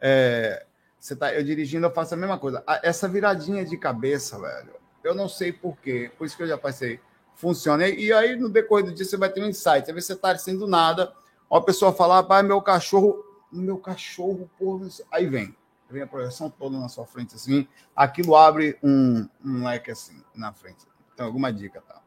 É, 0.00 0.66
você 0.98 1.14
tá, 1.14 1.32
eu 1.32 1.44
dirigindo, 1.44 1.86
eu 1.86 1.90
faço 1.90 2.14
a 2.14 2.16
mesma 2.16 2.38
coisa. 2.38 2.64
Essa 2.82 3.06
viradinha 3.06 3.64
de 3.64 3.76
cabeça, 3.76 4.38
velho, 4.40 4.74
eu 5.04 5.14
não 5.14 5.28
sei 5.28 5.52
porquê, 5.52 6.10
por 6.18 6.24
isso 6.26 6.36
que 6.36 6.42
eu 6.42 6.48
já 6.48 6.58
passei. 6.58 6.98
Funciona. 7.36 7.86
E, 7.88 8.12
aí, 8.12 8.36
no 8.36 8.48
decorrer 8.48 8.86
do 8.86 8.92
dia, 8.92 9.04
você 9.04 9.16
vai 9.16 9.28
ter 9.28 9.42
um 9.42 9.46
insight. 9.46 9.82
Às 9.82 9.94
vezes 9.94 10.06
você 10.06 10.16
tá 10.16 10.30
assim 10.30 10.56
do 10.56 10.66
nada, 10.66 11.12
uma 11.48 11.62
pessoa 11.64 11.92
falar, 11.92 12.22
pai, 12.22 12.42
meu 12.42 12.60
cachorro, 12.62 13.22
meu 13.62 13.78
cachorro, 13.78 14.50
porra, 14.58 14.88
aí 15.10 15.26
vem. 15.26 15.56
Vem 15.88 16.02
a 16.02 16.06
projeção 16.06 16.50
toda 16.50 16.78
na 16.78 16.88
sua 16.88 17.06
frente, 17.06 17.34
assim. 17.34 17.68
Aquilo 17.94 18.34
abre 18.34 18.78
um, 18.82 19.28
um 19.44 19.64
leque 19.64 19.90
assim 19.90 20.22
na 20.34 20.52
frente. 20.52 20.86
Então, 21.12 21.26
alguma 21.26 21.52
dica, 21.52 21.80
tá? 21.82 22.02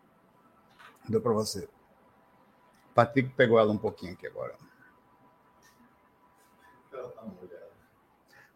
Deu 1.07 1.21
para 1.21 1.31
você. 1.31 1.69
Patrick 2.93 3.29
pegou 3.35 3.59
ela 3.59 3.71
um 3.71 3.77
pouquinho 3.77 4.13
aqui 4.13 4.27
agora. 4.27 4.55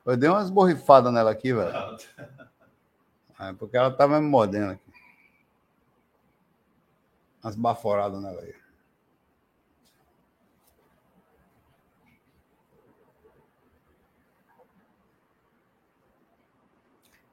Eu 0.04 0.18
dei 0.18 0.30
umas 0.30 0.50
borrifadas 0.50 1.14
nela 1.14 1.32
aqui, 1.32 1.54
velho. 1.54 1.72
É, 3.40 3.54
porque 3.54 3.78
ela 3.78 3.92
tava 3.92 4.20
me 4.20 4.28
mordendo 4.28 4.72
aqui. 4.72 4.92
Umas 7.44 7.56
baforadas 7.56 8.22
nela 8.22 8.42
aí. 8.42 8.61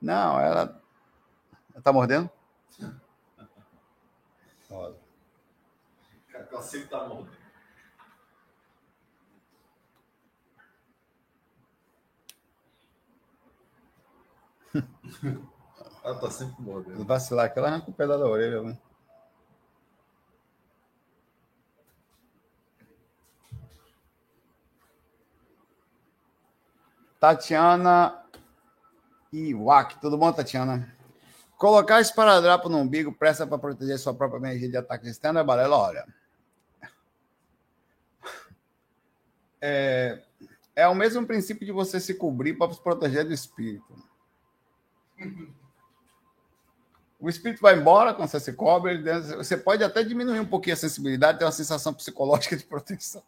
Não, 0.01 0.40
ela. 0.40 0.80
Ela 1.74 1.82
tá 1.82 1.92
mordendo? 1.92 2.30
Olha. 4.70 4.96
Ela 6.32 6.62
sempre 6.62 6.88
tá 6.88 7.07
mordendo. 7.07 7.38
ela 16.05 16.20
tá 16.20 16.30
sempre 16.30 16.62
mordendo. 16.62 17.05
Vacilar 17.05 17.46
aqui, 17.46 17.59
ela 17.59 17.68
arranca 17.68 17.90
o 17.90 17.94
pedaço 17.94 18.20
da 18.20 18.26
orelha. 18.26 18.62
Né? 18.62 18.78
Tatiana 27.18 28.28
Iwak. 29.33 30.01
Tudo 30.01 30.16
bom, 30.16 30.33
Tatiana? 30.33 30.93
Colocar 31.57 32.01
esparadrapo 32.01 32.68
no 32.68 32.79
umbigo 32.79 33.12
presta 33.12 33.47
para 33.47 33.59
proteger 33.59 33.99
sua 33.99 34.14
própria 34.14 34.39
energia 34.39 34.68
de 34.68 34.76
ataque 34.76 35.09
externo 35.09 35.41
é 35.41 35.45
balela? 35.45 35.76
Olha. 35.76 36.07
É, 39.61 40.22
é 40.76 40.87
o 40.87 40.95
mesmo 40.95 41.26
princípio 41.26 41.66
de 41.66 41.72
você 41.72 41.99
se 41.99 42.14
cobrir 42.14 42.55
para 42.55 42.72
se 42.72 42.81
proteger 42.81 43.24
do 43.24 43.35
espírito. 43.35 43.93
O 47.18 47.29
espírito 47.29 47.61
vai 47.61 47.76
embora 47.76 48.14
quando 48.14 48.29
você 48.29 48.39
se 48.39 48.53
cobre. 48.53 49.03
Você 49.37 49.57
pode 49.57 49.83
até 49.83 50.05
diminuir 50.05 50.39
um 50.39 50.47
pouquinho 50.47 50.74
a 50.74 50.79
sensibilidade, 50.79 51.41
ter 51.41 51.45
uma 51.45 51.51
sensação 51.51 51.93
psicológica 51.93 52.57
de 52.57 52.62
proteção. 52.64 53.22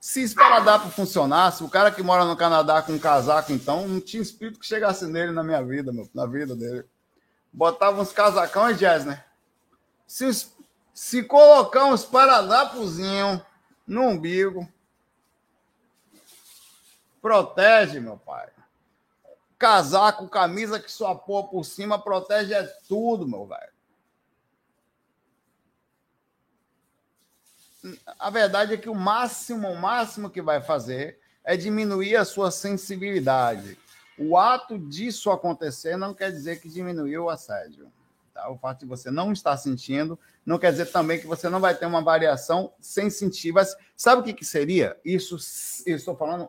Se 0.00 0.22
esparadrapo 0.22 0.90
funcionasse, 0.90 1.64
o 1.64 1.68
cara 1.68 1.90
que 1.90 2.02
mora 2.02 2.24
no 2.24 2.36
Canadá 2.36 2.80
com 2.82 2.92
um 2.92 2.98
casaco, 2.98 3.52
então, 3.52 3.86
não 3.86 4.00
tinha 4.00 4.22
espírito 4.22 4.60
que 4.60 4.66
chegasse 4.66 5.06
nele 5.06 5.32
na 5.32 5.42
minha 5.42 5.62
vida, 5.62 5.92
meu, 5.92 6.08
na 6.14 6.24
vida 6.24 6.54
dele. 6.54 6.84
Botava 7.52 8.00
uns 8.00 8.12
casacão 8.12 8.70
e 8.70 8.74
jazz, 8.74 9.04
né? 9.04 9.24
Se, 10.06 10.48
se 10.94 11.22
colocar 11.24 11.86
uns 11.86 12.02
esparadrapozinho 12.02 13.44
no 13.86 14.02
umbigo, 14.02 14.68
protege, 17.20 17.98
meu 17.98 18.16
pai 18.16 18.48
casaco, 19.58 20.28
camisa 20.28 20.78
que 20.78 20.90
sua 20.90 21.14
porra 21.14 21.48
por 21.48 21.64
cima 21.64 21.98
protege 21.98 22.54
é 22.54 22.62
tudo, 22.88 23.26
meu 23.26 23.46
velho. 23.46 23.72
A 28.18 28.30
verdade 28.30 28.74
é 28.74 28.76
que 28.76 28.88
o 28.88 28.94
máximo, 28.94 29.68
o 29.68 29.76
máximo 29.76 30.30
que 30.30 30.42
vai 30.42 30.60
fazer 30.60 31.18
é 31.44 31.56
diminuir 31.56 32.16
a 32.16 32.24
sua 32.24 32.50
sensibilidade. 32.50 33.78
O 34.18 34.36
ato 34.36 34.78
disso 34.78 35.30
acontecer 35.30 35.96
não 35.96 36.12
quer 36.12 36.32
dizer 36.32 36.60
que 36.60 36.68
diminuiu 36.68 37.24
o 37.24 37.30
assédio. 37.30 37.90
Tá? 38.34 38.50
O 38.50 38.58
fato 38.58 38.80
de 38.80 38.86
você 38.86 39.10
não 39.10 39.32
estar 39.32 39.56
sentindo 39.56 40.18
não 40.44 40.58
quer 40.58 40.72
dizer 40.72 40.86
também 40.86 41.20
que 41.20 41.26
você 41.26 41.48
não 41.48 41.60
vai 41.60 41.74
ter 41.74 41.86
uma 41.86 42.02
variação 42.02 42.72
sem 42.80 43.10
sentir. 43.10 43.54
Sabe 43.96 44.20
o 44.20 44.24
que, 44.24 44.32
que 44.32 44.44
seria? 44.44 44.98
Isso, 45.04 45.36
estou 45.86 46.16
falando 46.16 46.48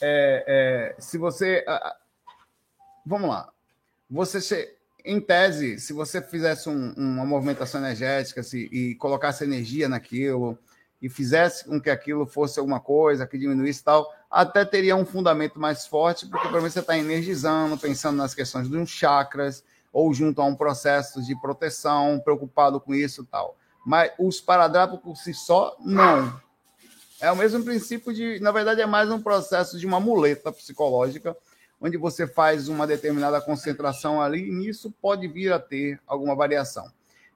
é, 0.00 0.94
é, 0.96 1.00
se 1.00 1.18
você. 1.18 1.64
Vamos 3.04 3.30
lá. 3.30 3.50
Você, 4.10 4.77
em 5.08 5.18
tese, 5.18 5.80
se 5.80 5.94
você 5.94 6.20
fizesse 6.20 6.68
um, 6.68 6.92
uma 6.94 7.24
movimentação 7.24 7.80
energética 7.80 8.42
se, 8.42 8.68
e 8.70 8.94
colocasse 8.96 9.42
energia 9.42 9.88
naquilo 9.88 10.58
e 11.00 11.08
fizesse 11.08 11.64
com 11.64 11.80
que 11.80 11.88
aquilo 11.88 12.26
fosse 12.26 12.58
alguma 12.58 12.78
coisa, 12.78 13.26
que 13.26 13.38
diminuísse 13.38 13.82
tal, 13.82 14.12
até 14.30 14.66
teria 14.66 14.94
um 14.94 15.06
fundamento 15.06 15.58
mais 15.58 15.86
forte, 15.86 16.26
porque 16.26 16.48
para 16.48 16.60
você 16.60 16.80
está 16.80 16.98
energizando, 16.98 17.78
pensando 17.78 18.18
nas 18.18 18.34
questões 18.34 18.68
dos 18.68 18.90
chakras, 18.90 19.64
ou 19.90 20.12
junto 20.12 20.42
a 20.42 20.44
um 20.44 20.54
processo 20.54 21.24
de 21.24 21.34
proteção, 21.40 22.20
preocupado 22.20 22.78
com 22.78 22.94
isso 22.94 23.24
tal. 23.24 23.56
Mas 23.86 24.12
os 24.18 24.42
paradrapos 24.42 25.00
por 25.00 25.16
si 25.16 25.32
só, 25.32 25.74
não. 25.80 26.38
É 27.18 27.32
o 27.32 27.36
mesmo 27.36 27.64
princípio 27.64 28.12
de, 28.12 28.38
na 28.40 28.52
verdade, 28.52 28.82
é 28.82 28.86
mais 28.86 29.10
um 29.10 29.22
processo 29.22 29.78
de 29.78 29.86
uma 29.86 29.98
muleta 29.98 30.52
psicológica, 30.52 31.34
onde 31.80 31.96
você 31.96 32.26
faz 32.26 32.68
uma 32.68 32.86
determinada 32.86 33.40
concentração 33.40 34.20
ali, 34.20 34.48
e 34.48 34.52
nisso 34.52 34.92
pode 35.00 35.28
vir 35.28 35.52
a 35.52 35.58
ter 35.58 36.00
alguma 36.06 36.34
variação. 36.34 36.90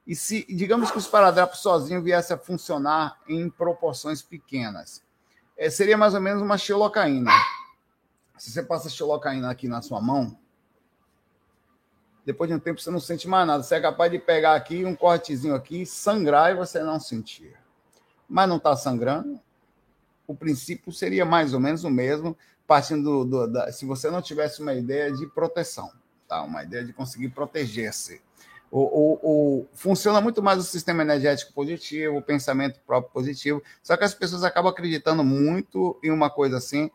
E 0.05 0.15
se, 0.15 0.45
digamos 0.49 0.91
que 0.91 0.97
os 0.97 1.07
paradrapos 1.07 1.59
sozinhos 1.59 2.03
viessem 2.03 2.35
a 2.35 2.39
funcionar 2.39 3.19
em 3.27 3.49
proporções 3.49 4.21
pequenas, 4.21 5.01
é, 5.57 5.69
seria 5.69 5.97
mais 5.97 6.13
ou 6.13 6.19
menos 6.19 6.41
uma 6.41 6.57
xilocaína. 6.57 7.31
Se 8.37 8.51
você 8.51 8.61
passa 8.61 8.89
xilocaína 8.89 9.49
aqui 9.49 9.67
na 9.67 9.81
sua 9.81 10.01
mão, 10.01 10.37
depois 12.25 12.49
de 12.49 12.55
um 12.55 12.59
tempo 12.59 12.81
você 12.81 12.91
não 12.91 12.99
sente 12.99 13.27
mais 13.27 13.47
nada. 13.47 13.63
Você 13.63 13.75
é 13.75 13.81
capaz 13.81 14.11
de 14.11 14.19
pegar 14.19 14.55
aqui 14.55 14.83
um 14.83 14.95
cortezinho 14.95 15.55
aqui, 15.55 15.85
sangrar 15.85 16.51
e 16.51 16.55
você 16.55 16.81
não 16.81 16.99
sentir. 16.99 17.55
Mas 18.27 18.49
não 18.49 18.57
está 18.57 18.75
sangrando, 18.75 19.39
o 20.25 20.33
princípio 20.33 20.91
seria 20.91 21.25
mais 21.25 21.53
ou 21.53 21.59
menos 21.59 21.83
o 21.83 21.89
mesmo, 21.89 22.37
partindo 22.67 23.25
do, 23.25 23.47
da, 23.47 23.71
se 23.71 23.85
você 23.85 24.09
não 24.09 24.21
tivesse 24.21 24.61
uma 24.61 24.73
ideia 24.73 25.11
de 25.11 25.27
proteção, 25.27 25.91
tá? 26.27 26.41
uma 26.41 26.63
ideia 26.63 26.83
de 26.83 26.93
conseguir 26.93 27.29
proteger-se. 27.29 28.21
O, 28.71 28.79
o, 28.81 29.19
o, 29.21 29.67
funciona 29.75 30.19
muito 30.19 30.41
mais 30.41 30.57
o 30.57 30.63
sistema 30.63 31.03
energético 31.03 31.53
positivo, 31.53 32.17
o 32.17 32.21
pensamento 32.23 32.79
próprio 32.87 33.13
positivo, 33.13 33.61
só 33.83 33.95
que 33.95 34.03
as 34.03 34.15
pessoas 34.15 34.43
acabam 34.43 34.71
acreditando 34.71 35.23
muito 35.23 35.99
em 36.03 36.09
uma 36.09 36.29
coisa 36.29 36.57
assim. 36.57 36.89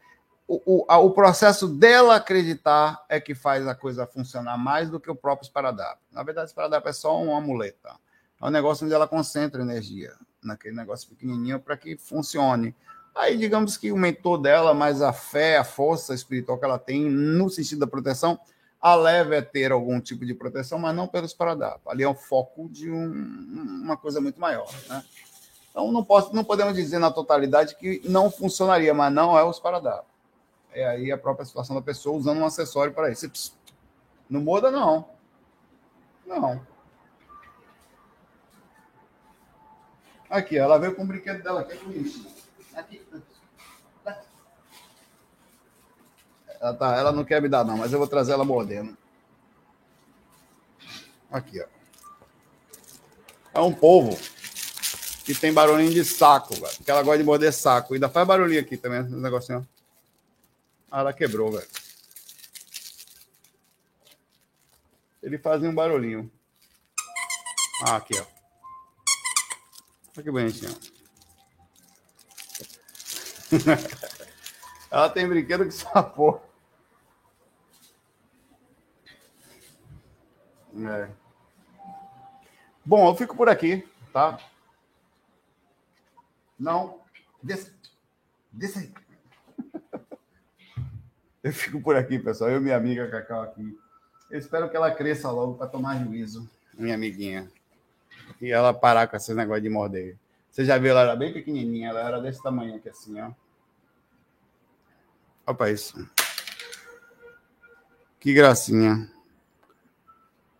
O, 0.49 0.61
o, 0.65 0.93
o 0.93 1.11
processo 1.11 1.69
dela 1.69 2.17
acreditar 2.17 3.05
é 3.09 3.21
que 3.21 3.35
faz 3.35 3.69
a 3.69 3.77
coisa 3.77 4.07
funcionar 4.07 4.59
mais 4.59 4.91
do 4.91 4.99
que 4.99 5.11
o 5.11 5.15
próprio 5.15 5.47
esparadrapo. 5.47 6.01
Na 6.11 6.25
verdade, 6.25 6.47
o 6.47 6.51
esparadrapo 6.51 6.89
é 6.89 6.93
só 6.93 7.23
uma 7.23 7.41
muleta. 7.41 7.95
É 8.41 8.47
um 8.47 8.51
negócio 8.51 8.85
onde 8.85 8.95
ela 8.95 9.07
concentra 9.07 9.63
energia 9.63 10.15
naquele 10.43 10.75
negócio 10.75 11.09
pequenininho 11.09 11.61
para 11.61 11.77
que 11.77 11.97
funcione. 11.97 12.75
Aí, 13.19 13.37
digamos 13.37 13.77
que 13.77 13.91
o 13.91 13.97
mentor 13.97 14.39
dela, 14.39 14.73
mais 14.73 15.03
a 15.03 15.13
fé, 15.13 15.59
a 15.59 15.65
força 15.65 16.15
espiritual 16.15 16.57
que 16.57 16.65
ela 16.65 16.79
tem 16.79 17.11
no 17.11 17.51
sentido 17.51 17.81
da 17.81 17.87
proteção, 17.89 18.39
a 18.81 18.95
leva 18.95 19.35
é 19.35 19.43
ter 19.43 19.73
algum 19.73 20.01
tipo 20.01 20.25
de 20.25 20.33
proteção, 20.33 20.79
mas 20.79 20.95
não 20.95 21.09
pelos 21.09 21.35
paradapos. 21.35 21.85
Ali 21.89 22.05
é 22.05 22.09
o 22.09 22.15
foco 22.15 22.69
de 22.69 22.89
um, 22.89 23.11
uma 23.83 23.97
coisa 23.97 24.21
muito 24.21 24.41
maior. 24.41 24.73
Né? 24.89 25.05
Então, 25.69 25.91
não, 25.91 26.05
posso, 26.05 26.33
não 26.33 26.45
podemos 26.45 26.75
dizer 26.75 27.01
na 27.01 27.11
totalidade 27.11 27.75
que 27.75 28.01
não 28.05 28.31
funcionaria, 28.31 28.95
mas 28.95 29.13
não 29.13 29.37
é 29.37 29.43
os 29.43 29.59
paradapos. 29.59 30.15
É 30.73 30.87
aí 30.87 31.11
a 31.11 31.19
própria 31.19 31.45
situação 31.45 31.75
da 31.75 31.83
pessoa 31.83 32.17
usando 32.17 32.39
um 32.39 32.47
acessório 32.47 32.95
para 32.95 33.11
isso. 33.11 33.29
Não 34.31 34.41
muda, 34.41 34.71
não. 34.71 35.09
Não. 36.25 36.65
Aqui, 40.31 40.57
ela 40.57 40.79
veio 40.79 40.95
com 40.95 41.03
o 41.03 41.07
brinquedo 41.07 41.43
dela 41.43 41.63
aqui, 41.63 41.73
é 41.73 41.77
bonitinho. 41.79 42.38
Ela, 46.61 46.75
tá, 46.75 46.97
ela 46.97 47.13
não 47.13 47.25
quer 47.25 47.41
me 47.41 47.49
dar, 47.49 47.65
não, 47.65 47.77
mas 47.77 47.93
eu 47.93 47.99
vou 47.99 48.09
trazer 48.09 48.33
ela 48.33 48.45
mordendo. 48.45 48.97
Aqui, 51.31 51.61
ó. 51.61 51.67
É 53.55 53.61
um 53.61 53.73
povo 53.73 54.19
que 55.25 55.35
tem 55.35 55.53
barulhinho 55.53 55.93
de 55.93 56.05
saco, 56.05 56.55
velho. 56.55 56.77
Porque 56.77 56.91
ela 56.91 57.03
gosta 57.03 57.19
de 57.19 57.25
morder 57.25 57.53
saco. 57.53 57.95
Ainda 57.95 58.09
faz 58.09 58.27
barulhinho 58.27 58.61
aqui 58.61 58.77
também, 58.77 59.01
esse 59.01 59.11
negocinho. 59.11 59.67
Ah, 60.91 61.01
ela 61.01 61.13
quebrou, 61.13 61.53
velho. 61.53 61.69
Ele 65.23 65.39
fazia 65.39 65.69
um 65.69 65.75
barulhinho. 65.75 66.31
Ah, 67.85 67.97
aqui, 67.97 68.19
ó. 68.19 68.25
Olha 70.17 70.25
que 70.25 70.31
bonitinho. 70.31 70.98
Ela 74.91 75.11
tem 75.11 75.29
brinquedo 75.29 75.69
que 75.69 75.75
porra. 76.15 76.41
É. 80.75 81.09
Bom, 82.85 83.09
eu 83.09 83.15
fico 83.17 83.37
por 83.37 83.49
aqui, 83.49 83.87
tá? 84.13 84.39
Não. 86.59 87.01
Desce. 87.43 87.73
Desce. 88.53 88.93
Eu 91.43 91.53
fico 91.53 91.81
por 91.81 91.97
aqui, 91.97 92.19
pessoal. 92.19 92.51
Eu 92.51 92.59
e 92.59 92.61
minha 92.61 92.77
amiga 92.77 93.09
Cacau 93.09 93.43
aqui. 93.43 93.79
Eu 94.31 94.39
espero 94.39 94.69
que 94.69 94.77
ela 94.77 94.91
cresça 94.91 95.31
logo 95.31 95.55
para 95.55 95.69
tomar 95.69 96.05
juízo, 96.05 96.51
minha 96.75 96.95
amiguinha. 96.95 97.49
E 98.41 98.51
ela 98.51 98.75
parar 98.75 99.07
com 99.07 99.17
esse 99.17 99.33
negócio 99.33 99.63
de 99.63 99.71
morder. 99.71 100.17
Você 100.59 100.65
já 100.65 100.77
viu, 100.77 100.91
ela 100.91 101.03
era 101.03 101.15
bem 101.15 101.33
pequenininha, 101.33 101.91
ela 101.91 102.01
era 102.01 102.21
desse 102.21 102.43
tamanho 102.43 102.75
aqui 102.75 102.89
assim, 102.89 103.21
ó. 103.21 103.31
Opa, 105.47 105.71
isso. 105.71 105.97
Que 108.19 108.35
gracinha. 108.35 109.09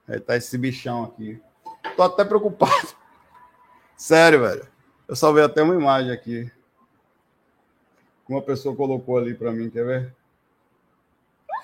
Aí 0.07 0.21
tá 0.21 0.37
esse 0.37 0.57
bichão 0.57 1.03
aqui. 1.03 1.43
Tô 1.97 2.05
até 2.05 2.25
preocupado. 2.25 2.95
Sério, 3.99 4.43
velho. 4.43 4.69
Eu 5.09 5.17
salvei 5.17 5.43
até 5.43 5.65
uma 5.65 5.75
imagem 5.75 6.13
aqui. 6.13 6.49
Uma 8.29 8.41
pessoa 8.41 8.77
colocou 8.77 9.19
ali 9.19 9.35
para 9.35 9.51
mim, 9.51 9.69
quer 9.69 9.85
ver? 9.85 10.15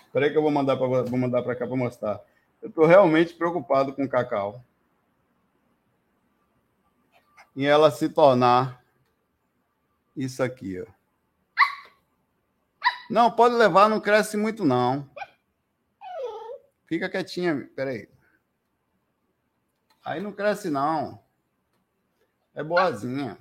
Espera 0.07 0.27
aí 0.27 0.33
que 0.33 0.37
eu 0.37 0.43
vou 0.43 0.51
mandar 0.51 0.77
para 0.77 1.05
vou 1.05 1.19
mandar 1.21 1.41
para 1.45 1.55
cá 1.55 1.69
para 1.69 1.77
mostrar. 1.77 2.21
Eu 2.61 2.69
tô 2.69 2.85
realmente 2.85 3.33
preocupado 3.33 3.93
com 3.93 4.03
o 4.03 4.09
Cacau. 4.09 4.61
Em 7.57 7.67
ela 7.67 7.91
se 7.91 8.09
tornar 8.09 8.85
isso 10.17 10.43
aqui, 10.43 10.81
ó. 10.81 10.87
Não, 13.09 13.31
pode 13.31 13.55
levar, 13.55 13.89
não 13.89 14.01
cresce 14.01 14.37
muito, 14.37 14.65
não. 14.65 15.09
Fica 16.87 17.09
quietinha, 17.09 17.71
peraí. 17.77 18.09
Aí 20.05 20.21
não 20.21 20.33
cresce, 20.33 20.69
não. 20.69 21.23
É 22.55 22.63
boazinha. 22.63 23.39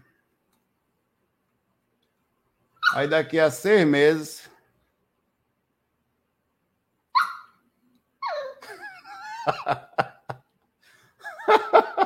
Aí 2.94 3.08
daqui 3.08 3.40
a 3.40 3.50
seis 3.50 3.88
meses. 3.88 4.50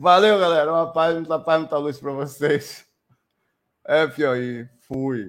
Valeu, 0.00 0.38
galera. 0.38 0.72
Uma 0.72 0.92
paz, 0.92 1.12
muita 1.16 1.40
paz, 1.40 1.58
muita 1.58 1.76
luz 1.76 1.98
para 1.98 2.12
vocês. 2.12 2.86
FOI. 4.14 4.68
Fui. 4.86 5.28